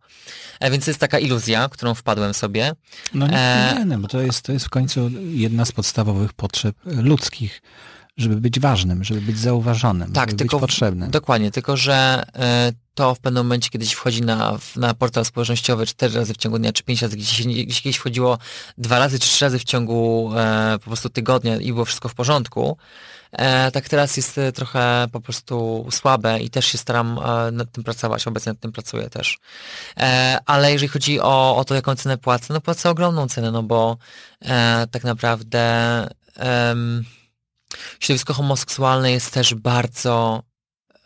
E, 0.60 0.70
więc 0.70 0.86
jest 0.86 1.00
taka 1.00 1.18
iluzja, 1.18 1.68
którą 1.68 1.94
wpadłem 1.94 2.34
sobie. 2.34 2.72
No 3.14 3.26
nie, 3.26 3.38
e, 3.38 3.74
nie, 3.78 3.84
nie 3.84 3.98
bo 3.98 4.08
to 4.08 4.20
jest, 4.20 4.42
to 4.42 4.52
jest 4.52 4.66
w 4.66 4.70
końcu 4.70 5.10
jedna 5.30 5.64
z 5.64 5.72
podstawowych 5.72 6.32
potrzeb 6.32 6.76
ludzkich, 6.84 7.62
żeby 8.16 8.40
być 8.40 8.60
ważnym, 8.60 9.04
żeby 9.04 9.20
być 9.20 9.38
zauważonym, 9.38 10.12
tak, 10.12 10.30
żeby 10.30 10.38
tylko, 10.38 10.56
być 10.56 10.60
potrzebnym. 10.60 11.10
Dokładnie, 11.10 11.50
tylko 11.50 11.76
że 11.76 12.24
y, 12.70 12.87
to 12.98 13.14
w 13.14 13.20
pewnym 13.20 13.46
momencie 13.46 13.70
kiedyś 13.70 13.92
wchodzi 13.92 14.22
na, 14.22 14.58
na 14.76 14.94
portal 14.94 15.24
społecznościowy 15.24 15.86
cztery 15.86 16.14
razy 16.14 16.34
w 16.34 16.36
ciągu 16.36 16.58
dnia, 16.58 16.72
czy 16.72 16.82
pięć 16.82 17.02
razy, 17.02 17.16
gdzieś, 17.16 17.46
gdzieś 17.46 17.82
kiedyś 17.82 17.96
wchodziło 17.96 18.38
dwa 18.78 18.98
razy, 18.98 19.18
czy 19.18 19.28
trzy 19.28 19.44
razy 19.44 19.58
w 19.58 19.64
ciągu 19.64 20.30
e, 20.36 20.78
po 20.78 20.84
prostu 20.84 21.08
tygodnia 21.08 21.56
i 21.56 21.72
było 21.72 21.84
wszystko 21.84 22.08
w 22.08 22.14
porządku. 22.14 22.76
E, 23.32 23.70
tak 23.70 23.88
teraz 23.88 24.16
jest 24.16 24.38
e, 24.38 24.52
trochę 24.52 25.06
po 25.12 25.20
prostu 25.20 25.86
słabe 25.90 26.40
i 26.40 26.50
też 26.50 26.66
się 26.66 26.78
staram 26.78 27.18
e, 27.18 27.50
nad 27.50 27.72
tym 27.72 27.84
pracować, 27.84 28.26
obecnie 28.26 28.52
nad 28.52 28.60
tym 28.60 28.72
pracuję 28.72 29.10
też. 29.10 29.38
E, 29.96 30.38
ale 30.46 30.72
jeżeli 30.72 30.88
chodzi 30.88 31.20
o, 31.20 31.56
o 31.56 31.64
to, 31.64 31.74
jaką 31.74 31.94
cenę 31.94 32.18
płacę, 32.18 32.54
no 32.54 32.60
płacę 32.60 32.90
ogromną 32.90 33.28
cenę, 33.28 33.50
no 33.50 33.62
bo 33.62 33.96
e, 34.42 34.86
tak 34.90 35.04
naprawdę 35.04 35.68
środowisko 38.00 38.34
homoseksualne 38.34 39.12
jest 39.12 39.30
też 39.32 39.54
bardzo 39.54 40.42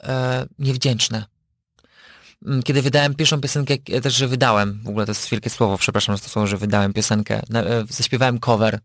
e, 0.01 0.47
niewdzięczne. 0.59 1.32
Mm, 2.47 2.63
kiedy 2.63 2.83
wydałem 2.83 3.15
pierwszą 3.15 3.41
piosenkę, 3.41 3.75
e, 3.91 4.01
też, 4.01 4.15
że 4.15 4.29
wydałem, 4.29 4.81
w 4.85 4.89
ogóle 4.89 5.07
to 5.07 5.11
jest 5.11 5.29
wielkie 5.29 5.51
słowo, 5.51 5.79
przepraszam 5.79 6.17
za 6.17 6.23
to 6.23 6.29
słowo, 6.29 6.47
że 6.47 6.57
wydałem 6.57 6.93
piosenkę, 6.93 7.41
e, 7.55 7.85
zaśpiewałem 7.89 8.39
cover 8.39 8.79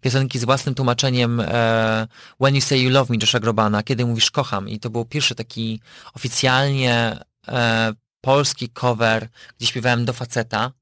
piosenki 0.00 0.38
z 0.38 0.44
własnym 0.44 0.74
tłumaczeniem 0.74 1.40
e, 1.40 2.06
When 2.40 2.54
You 2.54 2.60
Say 2.60 2.78
You 2.78 2.90
Love 2.90 3.12
Me 3.12 3.18
Josha 3.20 3.40
Grobana, 3.40 3.82
kiedy 3.82 4.06
mówisz 4.06 4.30
kocham. 4.30 4.68
I 4.68 4.80
to 4.80 4.90
był 4.90 5.04
pierwszy 5.04 5.34
taki 5.34 5.80
oficjalnie 6.14 7.18
polski 8.20 8.68
cover, 8.68 9.28
gdzie 9.58 9.66
śpiewałem 9.66 10.04
do 10.04 10.12
faceta. 10.12 10.72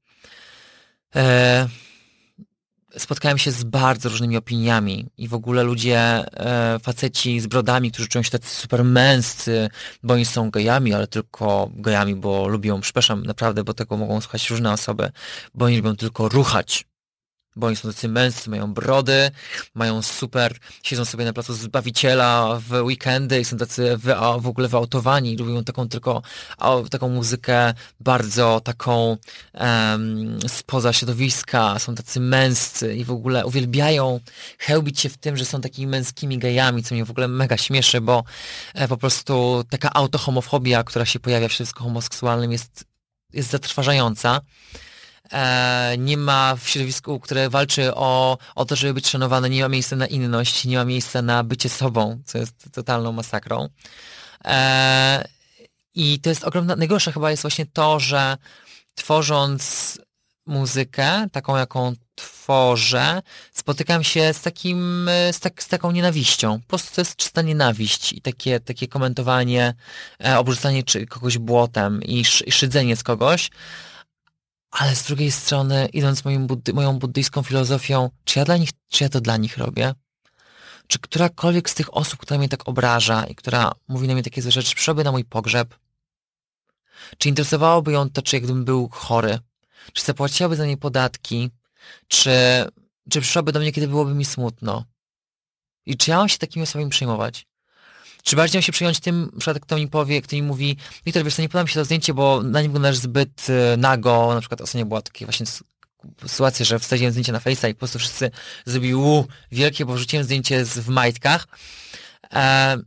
Spotkałem 2.97 3.37
się 3.37 3.51
z 3.51 3.63
bardzo 3.63 4.09
różnymi 4.09 4.37
opiniami 4.37 5.05
i 5.17 5.27
w 5.27 5.33
ogóle 5.33 5.63
ludzie, 5.63 5.99
e, 5.99 6.79
faceci 6.79 7.39
z 7.39 7.47
brodami, 7.47 7.91
którzy 7.91 8.07
czują 8.07 8.23
się 8.23 8.31
tacy 8.31 8.55
super 8.55 8.83
męscy, 8.83 9.69
bo 10.03 10.13
oni 10.13 10.25
są 10.25 10.51
gejami, 10.51 10.93
ale 10.93 11.07
tylko 11.07 11.71
gejami, 11.75 12.15
bo 12.15 12.47
lubią, 12.47 12.81
przepraszam, 12.81 13.23
naprawdę, 13.23 13.63
bo 13.63 13.73
tego 13.73 13.97
mogą 13.97 14.21
słuchać 14.21 14.49
różne 14.49 14.71
osoby, 14.71 15.11
bo 15.53 15.65
oni 15.65 15.77
lubią 15.77 15.95
tylko 15.95 16.29
ruchać 16.29 16.85
bo 17.55 17.67
oni 17.67 17.75
są 17.75 17.89
tacy 17.89 18.07
męscy, 18.07 18.49
mają 18.49 18.73
brody, 18.73 19.31
mają 19.73 20.01
super, 20.01 20.57
siedzą 20.83 21.05
sobie 21.05 21.25
na 21.25 21.33
placu 21.33 21.53
Zbawiciela 21.53 22.61
w 22.67 22.71
weekendy 22.71 23.39
i 23.39 23.45
są 23.45 23.57
tacy 23.57 23.97
wy, 23.97 24.15
w 24.39 24.47
ogóle 24.47 24.67
wyautowani, 24.67 25.37
lubią 25.37 25.63
taką 25.63 25.89
tylko, 25.89 26.21
taką 26.89 27.09
muzykę 27.09 27.73
bardzo 27.99 28.61
taką 28.63 29.17
um, 29.53 30.39
spoza 30.47 30.93
środowiska, 30.93 31.79
są 31.79 31.95
tacy 31.95 32.19
męscy 32.19 32.95
i 32.95 33.03
w 33.03 33.11
ogóle 33.11 33.45
uwielbiają 33.45 34.19
chełbić 34.59 34.99
się 34.99 35.09
w 35.09 35.17
tym, 35.17 35.37
że 35.37 35.45
są 35.45 35.61
takimi 35.61 35.87
męskimi 35.87 36.37
gejami, 36.37 36.83
co 36.83 36.95
mnie 36.95 37.05
w 37.05 37.11
ogóle 37.11 37.27
mega 37.27 37.57
śmieszy, 37.57 38.01
bo 38.01 38.23
e, 38.73 38.87
po 38.87 38.97
prostu 38.97 39.63
taka 39.69 39.93
autohomofobia, 39.93 40.83
która 40.83 41.05
się 41.05 41.19
pojawia 41.19 41.47
w 41.47 41.51
środowisku 41.51 41.83
homoseksualnym 41.83 42.51
jest, 42.51 42.85
jest 43.33 43.49
zatrważająca. 43.49 44.41
E, 45.31 45.95
nie 45.97 46.17
ma 46.17 46.55
w 46.55 46.69
środowisku, 46.69 47.19
które 47.19 47.49
walczy 47.49 47.95
o, 47.95 48.37
o 48.55 48.65
to, 48.65 48.75
żeby 48.75 48.93
być 48.93 49.07
szanowane, 49.07 49.49
nie 49.49 49.61
ma 49.61 49.69
miejsca 49.69 49.95
na 49.95 50.07
inność, 50.07 50.65
nie 50.65 50.77
ma 50.77 50.85
miejsca 50.85 51.21
na 51.21 51.43
bycie 51.43 51.69
sobą, 51.69 52.21
co 52.25 52.37
jest 52.37 52.69
totalną 52.71 53.11
masakrą. 53.11 53.69
E, 54.45 55.27
I 55.95 56.19
to 56.19 56.29
jest 56.29 56.43
ogromna, 56.43 56.75
najgorsze 56.75 57.11
chyba 57.11 57.31
jest 57.31 57.43
właśnie 57.43 57.65
to, 57.65 57.99
że 57.99 58.37
tworząc 58.95 59.97
muzykę, 60.45 61.27
taką 61.31 61.57
jaką 61.57 61.93
tworzę, 62.15 63.21
spotykam 63.53 64.03
się 64.03 64.33
z 64.33 64.41
takim, 64.41 65.09
z, 65.31 65.39
tak, 65.39 65.63
z 65.63 65.67
taką 65.67 65.91
nienawiścią. 65.91 66.59
Po 66.59 66.67
prostu 66.67 66.95
to 66.95 67.01
jest 67.01 67.15
czysta 67.15 67.41
nienawiść 67.41 68.13
i 68.13 68.21
takie, 68.21 68.59
takie 68.59 68.87
komentowanie, 68.87 69.73
e, 70.25 70.39
obrzucanie 70.39 70.83
czy 70.83 71.05
kogoś 71.05 71.37
błotem 71.37 72.01
i, 72.03 72.19
sz, 72.19 72.47
i 72.47 72.51
szydzenie 72.51 72.95
z 72.95 73.03
kogoś 73.03 73.49
ale 74.73 74.95
z 74.95 75.03
drugiej 75.03 75.31
strony, 75.31 75.87
idąc 75.93 76.25
moim 76.25 76.47
buddy, 76.47 76.73
moją 76.73 76.99
buddyjską 76.99 77.43
filozofią, 77.43 78.09
czy 78.23 78.39
ja 78.39 78.45
dla 78.45 78.57
nich, 78.57 78.69
czy 78.89 79.03
ja 79.03 79.09
to 79.09 79.21
dla 79.21 79.37
nich 79.37 79.57
robię? 79.57 79.93
Czy 80.87 80.99
którakolwiek 80.99 81.69
z 81.69 81.75
tych 81.75 81.97
osób, 81.97 82.19
która 82.19 82.37
mnie 82.37 82.49
tak 82.49 82.67
obraża 82.67 83.25
i 83.25 83.35
która 83.35 83.71
mówi 83.87 84.07
na 84.07 84.13
mnie 84.13 84.23
takie 84.23 84.41
złe 84.41 84.51
rzeczy, 84.51 84.75
przyszłaby 84.75 85.03
na 85.03 85.11
mój 85.11 85.25
pogrzeb? 85.25 85.75
Czy 87.17 87.29
interesowałoby 87.29 87.91
ją 87.91 88.09
to, 88.09 88.21
czy 88.21 88.35
jakbym 88.35 88.65
był 88.65 88.89
chory? 88.89 89.39
Czy 89.93 90.05
zapłaciłaby 90.05 90.55
za 90.55 90.63
mnie 90.63 90.77
podatki? 90.77 91.49
Czy, 92.07 92.31
czy 93.09 93.21
przyszłaby 93.21 93.51
do 93.51 93.59
mnie, 93.59 93.71
kiedy 93.71 93.87
byłoby 93.87 94.13
mi 94.13 94.25
smutno? 94.25 94.85
I 95.85 95.97
czy 95.97 96.11
ja 96.11 96.17
mam 96.17 96.29
się 96.29 96.37
takimi 96.37 96.63
osobami 96.63 96.89
przejmować? 96.89 97.47
Czy 98.23 98.35
bardziej 98.35 98.59
mam 98.59 98.63
się 98.63 98.71
przyjąć 98.71 98.99
tym, 98.99 99.31
przykład 99.39 99.59
kto 99.59 99.77
mi 99.77 99.87
powie, 99.87 100.21
kto 100.21 100.35
mi 100.35 100.41
mówi, 100.41 100.77
Wiktor, 101.05 101.23
wiesz 101.23 101.35
co, 101.35 101.41
nie 101.41 101.49
podoba 101.49 101.63
mi 101.63 101.69
się 101.69 101.75
to 101.75 101.85
zdjęcie, 101.85 102.13
bo 102.13 102.43
na 102.43 102.61
nim 102.61 102.71
wyglądasz 102.71 102.97
zbyt 102.97 103.49
y, 103.49 103.77
nago, 103.77 104.33
na 104.33 104.39
przykład 104.39 104.61
ostatnio 104.61 104.85
była 104.85 105.01
taka 105.01 105.25
właśnie 105.25 105.45
sytuacja, 106.27 106.65
że 106.65 106.79
wstawiłem 106.79 107.11
zdjęcie 107.11 107.31
na 107.31 107.39
Face'a 107.39 107.69
i 107.69 107.73
po 107.73 107.79
prostu 107.79 107.99
wszyscy 107.99 108.31
zrobili 108.65 108.95
u, 108.95 109.25
wielkie, 109.51 109.85
bo 109.85 109.93
wrzuciłem 109.93 110.25
zdjęcie 110.25 110.65
z, 110.65 110.79
w 110.79 110.89
majtkach. 110.89 111.47
E, 112.33 112.77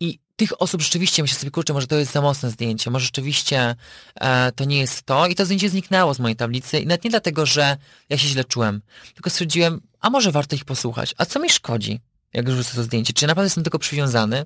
I 0.00 0.18
tych 0.36 0.62
osób 0.62 0.82
rzeczywiście 0.82 1.22
myślę 1.22 1.38
sobie, 1.38 1.50
kurczę, 1.50 1.72
może 1.72 1.86
to 1.86 1.96
jest 1.96 2.12
za 2.12 2.20
mocne 2.20 2.50
zdjęcie, 2.50 2.90
może 2.90 3.04
rzeczywiście 3.04 3.76
e, 4.14 4.52
to 4.52 4.64
nie 4.64 4.78
jest 4.78 5.02
to. 5.02 5.26
I 5.26 5.34
to 5.34 5.44
zdjęcie 5.44 5.68
zniknęło 5.68 6.14
z 6.14 6.18
mojej 6.18 6.36
tablicy 6.36 6.80
i 6.80 6.86
nawet 6.86 7.04
nie 7.04 7.10
dlatego, 7.10 7.46
że 7.46 7.76
ja 8.08 8.18
się 8.18 8.28
źle 8.28 8.44
czułem, 8.44 8.82
tylko 9.14 9.30
stwierdziłem, 9.30 9.80
a 10.00 10.10
może 10.10 10.32
warto 10.32 10.56
ich 10.56 10.64
posłuchać, 10.64 11.14
a 11.18 11.26
co 11.26 11.40
mi 11.40 11.50
szkodzi? 11.50 12.00
Jak 12.34 12.50
rzucę 12.50 12.74
to 12.74 12.82
zdjęcie. 12.82 13.12
Czy 13.12 13.26
naprawdę 13.26 13.46
jestem 13.46 13.64
tego 13.64 13.78
przywiązany? 13.78 14.44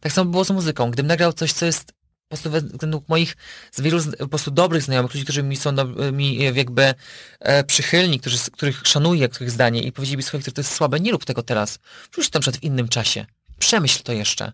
Tak 0.00 0.12
samo 0.12 0.30
było 0.30 0.44
z 0.44 0.50
muzyką. 0.50 0.90
Gdybym 0.90 1.06
nagrał 1.06 1.32
coś, 1.32 1.52
co 1.52 1.66
jest 1.66 1.92
po 2.28 2.28
prostu 2.28 2.50
według 2.50 3.08
moich 3.08 3.36
z 3.72 3.80
wielu 3.80 3.98
po 4.18 4.28
prostu 4.28 4.50
dobrych 4.50 4.82
znajomych, 4.82 5.14
ludzi, 5.14 5.24
którzy 5.24 5.42
mi 5.42 5.56
są 5.56 5.74
do, 5.74 6.12
mi 6.12 6.36
jakby 6.54 6.94
e, 7.40 7.64
przychylni, 7.64 8.20
którzy, 8.20 8.38
których 8.52 8.80
szanuję, 8.84 9.28
których 9.28 9.50
zdanie 9.50 9.82
i 9.82 9.92
powiedzieli 9.92 10.16
mi, 10.16 10.22
słuchaj, 10.22 10.42
to 10.42 10.60
jest 10.60 10.74
słabe, 10.74 11.00
nie 11.00 11.12
rób 11.12 11.24
tego 11.24 11.42
teraz. 11.42 11.78
Wrzuć 12.12 12.30
to 12.30 12.40
przed 12.40 12.56
w 12.56 12.62
innym 12.62 12.88
czasie. 12.88 13.26
Przemyśl 13.58 14.02
to 14.02 14.12
jeszcze. 14.12 14.52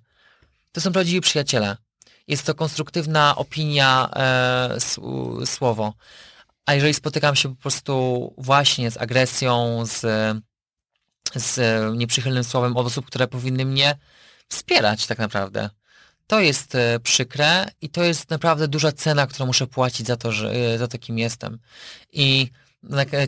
To 0.73 0.81
są 0.81 0.93
prawdziwi 0.93 1.21
przyjaciele. 1.21 1.77
Jest 2.29 2.47
to 2.47 2.55
konstruktywna 2.55 3.37
opinia, 3.37 4.11
e, 4.17 4.77
słowo. 5.47 5.95
A 6.67 6.75
jeżeli 6.75 6.95
spotykam 6.95 7.37
się 7.37 7.49
po 7.49 7.63
prostu 7.63 8.35
właśnie 8.39 8.91
z 8.91 8.97
agresją, 8.97 9.83
z 9.87 10.05
z 11.37 11.59
e, 11.59 11.93
nieprzychylnym 11.97 12.45
słowem 12.45 12.77
od 12.77 12.87
osób, 12.87 13.07
które 13.07 13.29
powinny 13.29 13.65
mnie 13.65 13.99
wspierać 14.49 15.07
tak 15.07 15.19
naprawdę. 15.19 15.71
To 16.27 16.41
jest 16.41 16.75
e, 16.75 17.01
przykre 17.01 17.71
i 17.81 17.89
to 17.89 18.05
jest 18.05 18.31
naprawdę 18.31 18.69
duża 18.69 18.93
cena, 18.93 19.27
którą 19.27 19.47
muszę 19.47 19.67
płacić 19.67 20.07
za 20.07 20.17
to, 20.17 20.33
że, 20.33 20.53
e, 20.53 20.79
za 20.79 20.89
to 20.89 20.99
kim 20.99 21.19
jestem. 21.19 21.59
I 22.13 22.51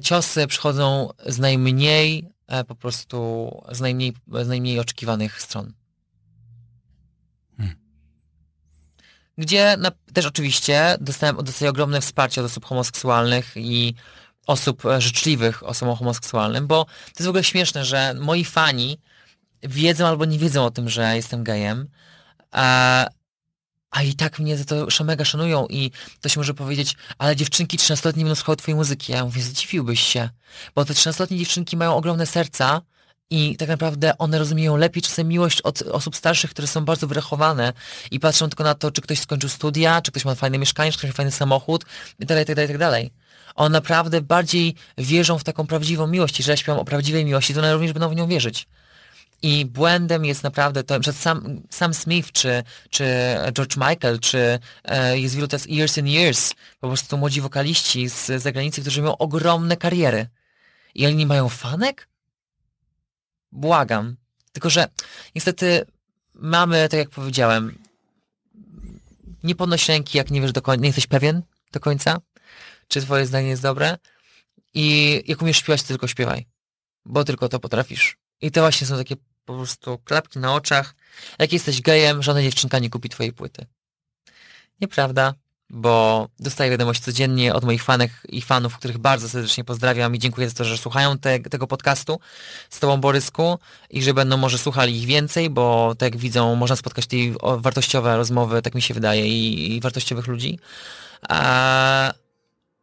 ciosy 0.03 0.47
przychodzą 0.47 1.11
z 1.27 1.39
najmniej, 1.39 2.29
po 2.69 2.75
prostu 2.75 3.51
z 3.73 3.81
najmniej, 3.81 4.13
z 4.43 4.49
najmniej 4.49 4.81
oczekiwanych 4.81 5.43
stron. 5.43 5.73
Hmm. 7.57 7.77
Gdzie 9.39 9.77
na, 9.77 9.91
też 10.13 10.27
oczywiście 10.27 10.97
dostałem, 11.01 11.37
dostaję 11.37 11.71
ogromne 11.71 12.01
wsparcie 12.01 12.41
od 12.41 12.47
osób 12.47 12.65
homoseksualnych 12.65 13.53
i 13.57 13.95
osób 14.47 14.87
e, 14.87 15.01
życzliwych 15.01 15.63
osobom 15.63 15.97
homoseksualnym, 15.97 16.67
bo 16.67 16.85
to 16.85 17.11
jest 17.11 17.27
w 17.27 17.29
ogóle 17.29 17.45
śmieszne, 17.45 17.85
że 17.85 18.15
moi 18.15 18.45
fani 18.45 18.99
wiedzą 19.63 20.07
albo 20.07 20.25
nie 20.25 20.39
wiedzą 20.39 20.65
o 20.65 20.71
tym, 20.71 20.89
że 20.89 21.17
jestem 21.17 21.45
gejem, 21.45 21.89
a, 22.51 23.07
a 23.91 24.03
i 24.03 24.15
tak 24.15 24.39
mnie 24.39 24.57
za 24.57 24.65
to 24.65 25.05
mega 25.05 25.25
szanują 25.25 25.67
i 25.67 25.91
ktoś 26.21 26.37
może 26.37 26.55
powiedzieć, 26.55 26.97
ale 27.19 27.37
dziewczynki 27.37 27.79
13-letnie 27.79 28.25
będą 28.25 28.35
słuchały 28.35 28.57
twojej 28.57 28.77
muzyki. 28.77 29.13
Ja 29.13 29.25
mówię, 29.25 29.43
zdziwiłbyś 29.43 30.01
się, 30.01 30.29
bo 30.75 30.85
te 30.85 30.95
13-letnie 30.95 31.39
dziewczynki 31.39 31.77
mają 31.77 31.97
ogromne 31.97 32.27
serca 32.27 32.83
i 33.31 33.57
tak 33.57 33.69
naprawdę 33.69 34.19
one 34.19 34.39
rozumieją 34.39 34.77
lepiej 34.77 35.03
czasem 35.03 35.29
miłość 35.29 35.61
od 35.61 35.83
osób 35.83 36.17
starszych, 36.17 36.51
które 36.51 36.69
są 36.69 36.85
bardzo 36.85 37.07
wyrachowane 37.07 37.73
i 38.11 38.21
patrzą 38.21 38.49
tylko 38.49 38.65
na 38.65 38.75
to, 38.75 38.91
czy 38.91 39.01
ktoś 39.01 39.19
skończył 39.19 39.49
studia, 39.49 40.03
czy 40.03 40.11
ktoś 40.11 40.25
ma 40.25 40.35
fajne 40.35 40.59
mieszkanie, 40.59 40.93
czy 40.93 40.99
ktoś 40.99 41.11
ma 41.11 41.15
fajny 41.15 41.33
samochód 41.33 41.85
i 42.19 42.27
tak 42.27 42.57
dalej, 42.79 43.13
dalej 43.33 43.43
one 43.55 43.73
naprawdę 43.73 44.21
bardziej 44.21 44.75
wierzą 44.99 45.39
w 45.39 45.45
taką 45.45 45.67
prawdziwą 45.67 46.07
miłość. 46.07 46.39
Jeżeli 46.39 46.53
ja 46.53 46.57
śpiewam 46.57 46.81
o 46.81 46.85
prawdziwej 46.85 47.25
miłości, 47.25 47.55
to 47.55 47.61
one 47.61 47.73
również 47.73 47.93
będą 47.93 48.09
w 48.09 48.17
nią 48.17 48.27
wierzyć. 48.27 48.67
I 49.43 49.67
błędem 49.67 50.25
jest 50.25 50.43
naprawdę 50.43 50.85
to, 50.85 51.03
że 51.03 51.13
sam, 51.13 51.63
sam 51.71 51.95
Smith, 51.95 52.33
czy, 52.33 52.63
czy 52.91 53.05
George 53.53 53.77
Michael, 53.77 54.21
czy 54.21 54.59
e, 54.85 55.19
jest 55.19 55.35
wielu 55.35 55.49
teraz 55.49 55.67
Years 55.67 55.99
and 55.99 56.09
Years, 56.09 56.55
po 56.81 56.89
prostu 56.89 57.19
młodzi 57.19 57.41
wokaliści 57.41 58.09
z 58.09 58.43
zagranicy, 58.43 58.81
którzy 58.81 59.03
mają 59.03 59.19
ogromne 59.19 59.77
kariery. 59.77 60.27
I 60.95 61.07
oni 61.07 61.17
nie 61.17 61.27
mają 61.27 61.49
fanek? 61.49 62.09
Błagam. 63.53 64.17
Tylko, 64.53 64.71
że 64.71 64.89
niestety 65.35 65.87
mamy, 66.35 66.89
tak 66.89 66.99
jak 66.99 67.11
powiedziałem, 67.11 67.79
nie 69.45 69.55
podnoś 69.55 69.89
ręki, 69.89 70.19
jak 70.19 70.31
nie 70.31 70.41
wiesz 70.41 70.53
do 70.53 70.63
końca, 70.63 70.83
nie 70.83 70.89
jesteś 70.89 71.07
pewien 71.07 71.43
do 71.73 71.81
końca 71.81 72.21
czy 72.93 73.03
twoje 73.03 73.27
zdanie 73.27 73.49
jest 73.49 73.63
dobre 73.63 73.99
i 74.75 75.21
jak 75.27 75.43
umiesz 75.43 75.57
śpiewać, 75.57 75.83
to 75.83 75.89
tylko 75.89 76.07
śpiewaj, 76.07 76.47
bo 77.05 77.25
tylko 77.25 77.49
to 77.49 77.61
potrafisz. 77.61 78.17
I 78.41 78.51
to 78.51 78.61
właśnie 78.61 78.87
są 78.87 78.97
takie 78.97 79.17
po 79.45 79.55
prostu 79.55 79.99
klapki 79.99 80.39
na 80.39 80.55
oczach. 80.55 80.95
Jak 81.39 81.53
jesteś 81.53 81.83
gejem, 81.83 82.23
żadna 82.23 82.43
dziewczynka 82.43 82.79
nie 82.79 82.91
kupi 82.91 83.09
twojej 83.09 83.33
płyty. 83.33 83.67
Nieprawda, 84.81 85.35
bo 85.71 86.29
dostaję 86.39 86.71
wiadomość 86.71 87.01
codziennie 87.01 87.55
od 87.55 87.65
moich 87.65 87.83
fanek 87.83 88.11
i 88.29 88.43
fanów, 88.43 88.79
których 88.79 88.99
bardzo 88.99 89.29
serdecznie 89.29 89.65
pozdrawiam 89.65 90.15
i 90.15 90.19
dziękuję 90.19 90.49
za 90.49 90.55
to, 90.55 90.65
że 90.65 90.79
słuchają 90.79 91.19
te, 91.19 91.41
tego 91.41 91.67
podcastu 91.67 92.21
z 92.71 92.81
Tobą, 92.81 92.97
Borysku 92.97 93.59
i 93.91 94.03
że 94.03 94.15
będą 94.15 94.37
może 94.37 94.59
słuchali 94.59 94.99
ich 94.99 95.07
więcej, 95.07 95.51
bo 95.51 95.95
tak 95.99 96.13
jak 96.13 96.21
widzą, 96.21 96.55
można 96.55 96.77
spotkać 96.77 97.07
tej 97.07 97.35
wartościowe 97.59 98.17
rozmowy, 98.17 98.63
tak 98.63 98.75
mi 98.75 98.83
się 98.83 98.95
wydaje, 98.95 99.27
i, 99.27 99.77
i 99.77 99.81
wartościowych 99.81 100.27
ludzi. 100.27 100.59
A, 101.29 102.13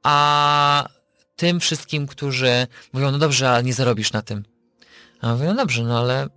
a 0.04 0.90
tym 1.36 1.60
wszystkim, 1.60 2.08
którzy 2.08 2.68
mówią, 2.94 3.12
no 3.12 3.18
dobrze, 3.18 3.50
ale 3.50 3.64
nie 3.64 3.74
zarobisz 3.74 4.14
na 4.14 4.22
tym. 4.22 4.44
A 5.22 5.34
mówię, 5.34 5.48
no 5.48 5.56
dobrze, 5.56 5.84
no 5.84 6.00
ale 6.00 6.28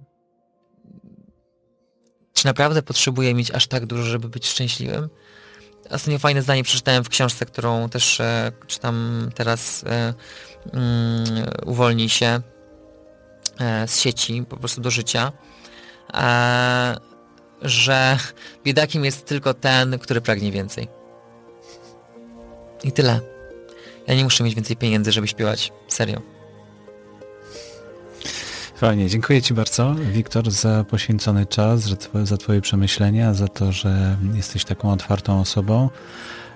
czy 2.33 2.47
naprawdę 2.47 2.83
potrzebuję 2.83 3.35
mieć 3.35 3.51
aż 3.51 3.67
tak 3.67 3.87
dużo, 3.87 4.03
żeby 4.03 4.29
być 4.29 4.47
szczęśliwym? 4.47 5.09
Ostatnio 5.91 6.19
fajne 6.19 6.43
zdanie 6.43 6.65
przeczytałem 6.65 7.05
w 7.05 7.09
książce, 7.09 7.47
którą 7.47 7.89
też 7.89 8.21
e, 8.21 8.53
czytam 8.67 9.29
teraz 9.35 9.85
e, 9.85 10.15
mm, 10.73 11.51
Uwolnij 11.67 12.09
się 12.09 12.41
e, 13.61 13.89
z 13.89 14.01
sieci 14.01 14.45
po 14.49 14.57
prostu 14.57 14.81
do 14.81 14.91
życia, 14.91 15.33
e, 16.15 16.97
że 17.63 18.19
biedakiem 18.65 19.05
jest 19.05 19.27
tylko 19.27 19.55
ten, 19.55 19.99
który 19.99 20.21
pragnie 20.21 20.53
więcej. 20.53 20.89
I 22.85 22.93
tyle. 22.93 23.32
Ja 24.07 24.15
nie 24.15 24.25
muszę 24.25 24.45
mieć 24.45 24.55
więcej 24.55 24.77
pieniędzy, 24.77 25.13
żeby 25.13 25.29
śpiewać. 25.29 25.73
Serio. 25.89 26.23
Fajnie, 28.77 29.09
dziękuję 29.09 29.43
Ci 29.43 29.55
bardzo, 29.55 29.95
Wiktor, 29.95 30.51
za 30.51 30.85
poświęcony 30.85 31.47
czas, 31.47 31.81
za 32.25 32.37
Twoje 32.37 32.61
przemyślenia, 32.61 33.35
za 33.35 33.49
to, 33.49 33.73
że 33.73 34.17
jesteś 34.35 34.65
taką 34.65 34.93
otwartą 34.93 35.41
osobą, 35.41 35.91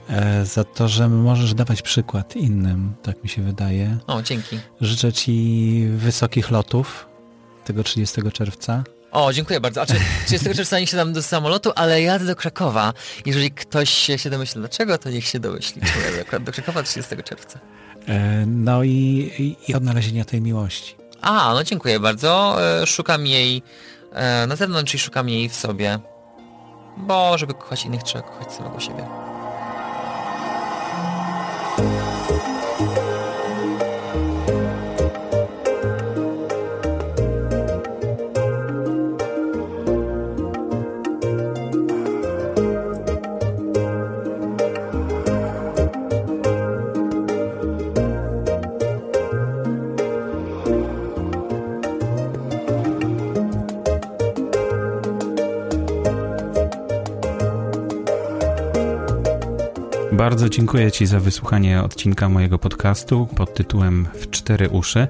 e, 0.08 0.46
za 0.46 0.64
to, 0.64 0.88
że 0.88 1.08
możesz 1.08 1.54
dawać 1.54 1.82
przykład 1.82 2.36
innym, 2.36 2.94
tak 3.02 3.22
mi 3.22 3.28
się 3.28 3.42
wydaje. 3.42 3.98
O, 4.06 4.22
dzięki. 4.22 4.58
Życzę 4.80 5.12
Ci 5.12 5.86
wysokich 5.96 6.50
lotów 6.50 7.06
tego 7.64 7.82
30 7.82 8.22
czerwca. 8.32 8.84
O, 9.16 9.32
dziękuję 9.32 9.60
bardzo. 9.60 9.82
A 9.82 9.86
czy 9.86 9.94
30 10.26 10.54
czerwca 10.54 10.80
nie 10.80 10.86
siadam 10.86 11.12
do 11.12 11.22
samolotu, 11.22 11.72
ale 11.74 12.02
jadę 12.02 12.24
do 12.24 12.36
Krakowa. 12.36 12.92
Jeżeli 13.26 13.50
ktoś 13.50 13.90
się 13.90 14.30
domyśli 14.30 14.60
dlaczego, 14.60 14.98
to 14.98 15.10
niech 15.10 15.26
się 15.26 15.40
domyśli. 15.40 15.82
Czy 15.82 16.10
jadę 16.10 16.20
akurat 16.20 16.42
do 16.42 16.52
Krakowa 16.52 16.82
30 16.82 17.16
czerwca. 17.24 17.58
E, 18.08 18.44
no 18.46 18.84
i, 18.84 18.90
i, 19.38 19.70
i 19.70 19.74
odnalezienia 19.74 20.24
tej 20.24 20.40
miłości. 20.40 20.96
A, 21.20 21.54
no 21.54 21.64
dziękuję 21.64 22.00
bardzo. 22.00 22.56
E, 22.82 22.86
szukam 22.86 23.26
jej 23.26 23.62
e, 24.12 24.46
na 24.46 24.56
zewnątrz 24.56 24.94
i 24.94 24.98
szukam 24.98 25.28
jej 25.28 25.48
w 25.48 25.54
sobie. 25.54 25.98
Bo 26.96 27.38
żeby 27.38 27.54
kochać 27.54 27.84
innych, 27.84 28.02
trzeba 28.02 28.24
kochać 28.24 28.52
samego 28.52 28.80
siebie. 28.80 29.35
Bardzo 60.16 60.48
dziękuję 60.48 60.92
Ci 60.92 61.06
za 61.06 61.20
wysłuchanie 61.20 61.82
odcinka 61.82 62.28
mojego 62.28 62.58
podcastu 62.58 63.28
pod 63.36 63.54
tytułem 63.54 64.08
W 64.14 64.30
cztery 64.30 64.68
uszy, 64.68 65.08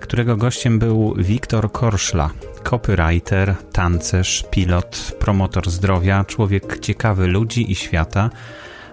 którego 0.00 0.36
gościem 0.36 0.78
był 0.78 1.14
Wiktor 1.18 1.72
Korszla, 1.72 2.30
copywriter, 2.62 3.54
tancerz, 3.72 4.44
pilot, 4.50 5.16
promotor 5.20 5.70
zdrowia, 5.70 6.24
człowiek 6.24 6.80
ciekawy 6.80 7.26
ludzi 7.26 7.72
i 7.72 7.74
świata, 7.74 8.30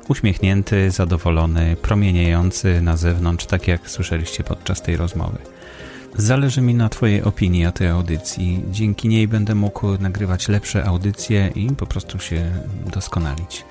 uśmiechnięty, 0.08 0.92
zadowolony, 0.92 1.76
promieniejący 1.82 2.82
na 2.82 2.98
zewnątrz, 2.98 3.46
tak 3.46 3.68
jak 3.68 3.90
słyszeliście 3.90 4.44
podczas 4.44 4.82
tej 4.82 4.98
rozmowy. 4.98 5.38
Zależy 6.18 6.62
mi 6.62 6.74
na 6.76 6.90
Twojej 6.90 7.24
opinii 7.24 7.66
o 7.66 7.72
tej 7.72 7.88
audycji. 7.88 8.64
Dzięki 8.72 9.08
niej 9.08 9.28
będę 9.28 9.56
mógł 9.56 9.98
nagrywać 10.00 10.48
lepsze 10.48 10.86
audycje 10.86 11.52
i 11.56 11.70
po 11.70 11.86
prostu 11.86 12.20
się 12.20 12.52
doskonalić. 12.94 13.66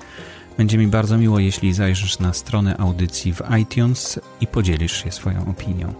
Będzie 0.57 0.77
mi 0.77 0.87
bardzo 0.87 1.17
miło, 1.17 1.39
jeśli 1.39 1.73
zajrzysz 1.73 2.19
na 2.19 2.33
stronę 2.33 2.77
audycji 2.77 3.33
w 3.33 3.41
iTunes 3.61 4.19
i 4.41 4.47
podzielisz 4.47 5.03
się 5.03 5.11
swoją 5.11 5.49
opinią. 5.49 5.93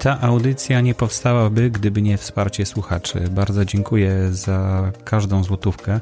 Ta 0.06 0.20
audycja 0.20 0.80
nie 0.80 0.94
powstałaby, 0.94 1.70
gdyby 1.70 2.02
nie 2.02 2.18
wsparcie 2.18 2.66
słuchaczy. 2.66 3.20
Bardzo 3.30 3.64
dziękuję 3.64 4.28
za 4.30 4.92
każdą 5.04 5.44
złotówkę 5.44 6.00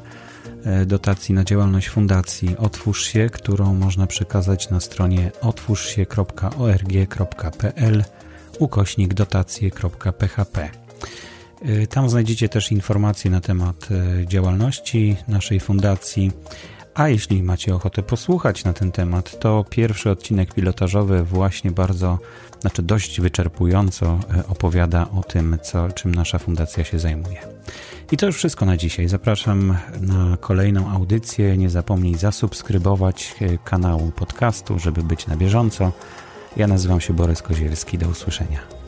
e, 0.65 0.85
dotacji 0.85 1.35
na 1.35 1.43
działalność 1.43 1.89
fundacji 1.89 2.57
Otwórz 2.57 3.05
się, 3.05 3.29
którą 3.29 3.73
można 3.73 4.07
przekazać 4.07 4.69
na 4.69 4.79
stronie 4.79 5.31
otwórzsie.org.pl 5.41 8.03
ukośnik 8.59 9.13
dotacje.php. 9.13 10.69
E, 11.61 11.87
tam 11.87 12.09
znajdziecie 12.09 12.49
też 12.49 12.71
informacje 12.71 13.31
na 13.31 13.41
temat 13.41 13.87
e, 13.91 14.27
działalności 14.27 15.15
naszej 15.27 15.59
fundacji. 15.59 16.31
A 16.95 17.09
jeśli 17.09 17.43
macie 17.43 17.75
ochotę 17.75 18.03
posłuchać 18.03 18.63
na 18.63 18.73
ten 18.73 18.91
temat, 18.91 19.39
to 19.39 19.65
pierwszy 19.69 20.09
odcinek 20.09 20.53
pilotażowy 20.53 21.23
właśnie 21.23 21.71
bardzo 21.71 22.19
znaczy 22.61 22.83
dość 22.83 23.21
wyczerpująco 23.21 24.05
e, 24.05 24.47
opowiada 24.47 25.07
o 25.17 25.23
tym, 25.23 25.57
co, 25.63 25.91
czym 25.91 26.15
nasza 26.15 26.39
fundacja 26.39 26.83
się 26.83 26.99
zajmuje. 26.99 27.37
I 28.11 28.17
to 28.17 28.25
już 28.25 28.35
wszystko 28.35 28.65
na 28.65 28.77
dzisiaj. 28.77 29.07
Zapraszam 29.07 29.77
na 30.01 30.37
kolejną 30.37 30.91
audycję. 30.91 31.57
Nie 31.57 31.69
zapomnij 31.69 32.15
zasubskrybować 32.15 33.35
e, 33.41 33.57
kanału 33.57 34.11
podcastu, 34.11 34.79
żeby 34.79 35.03
być 35.03 35.27
na 35.27 35.37
bieżąco. 35.37 35.91
Ja 36.57 36.67
nazywam 36.67 37.01
się 37.01 37.13
Borys 37.13 37.41
Kozielski. 37.41 37.97
Do 37.97 38.07
usłyszenia. 38.07 38.84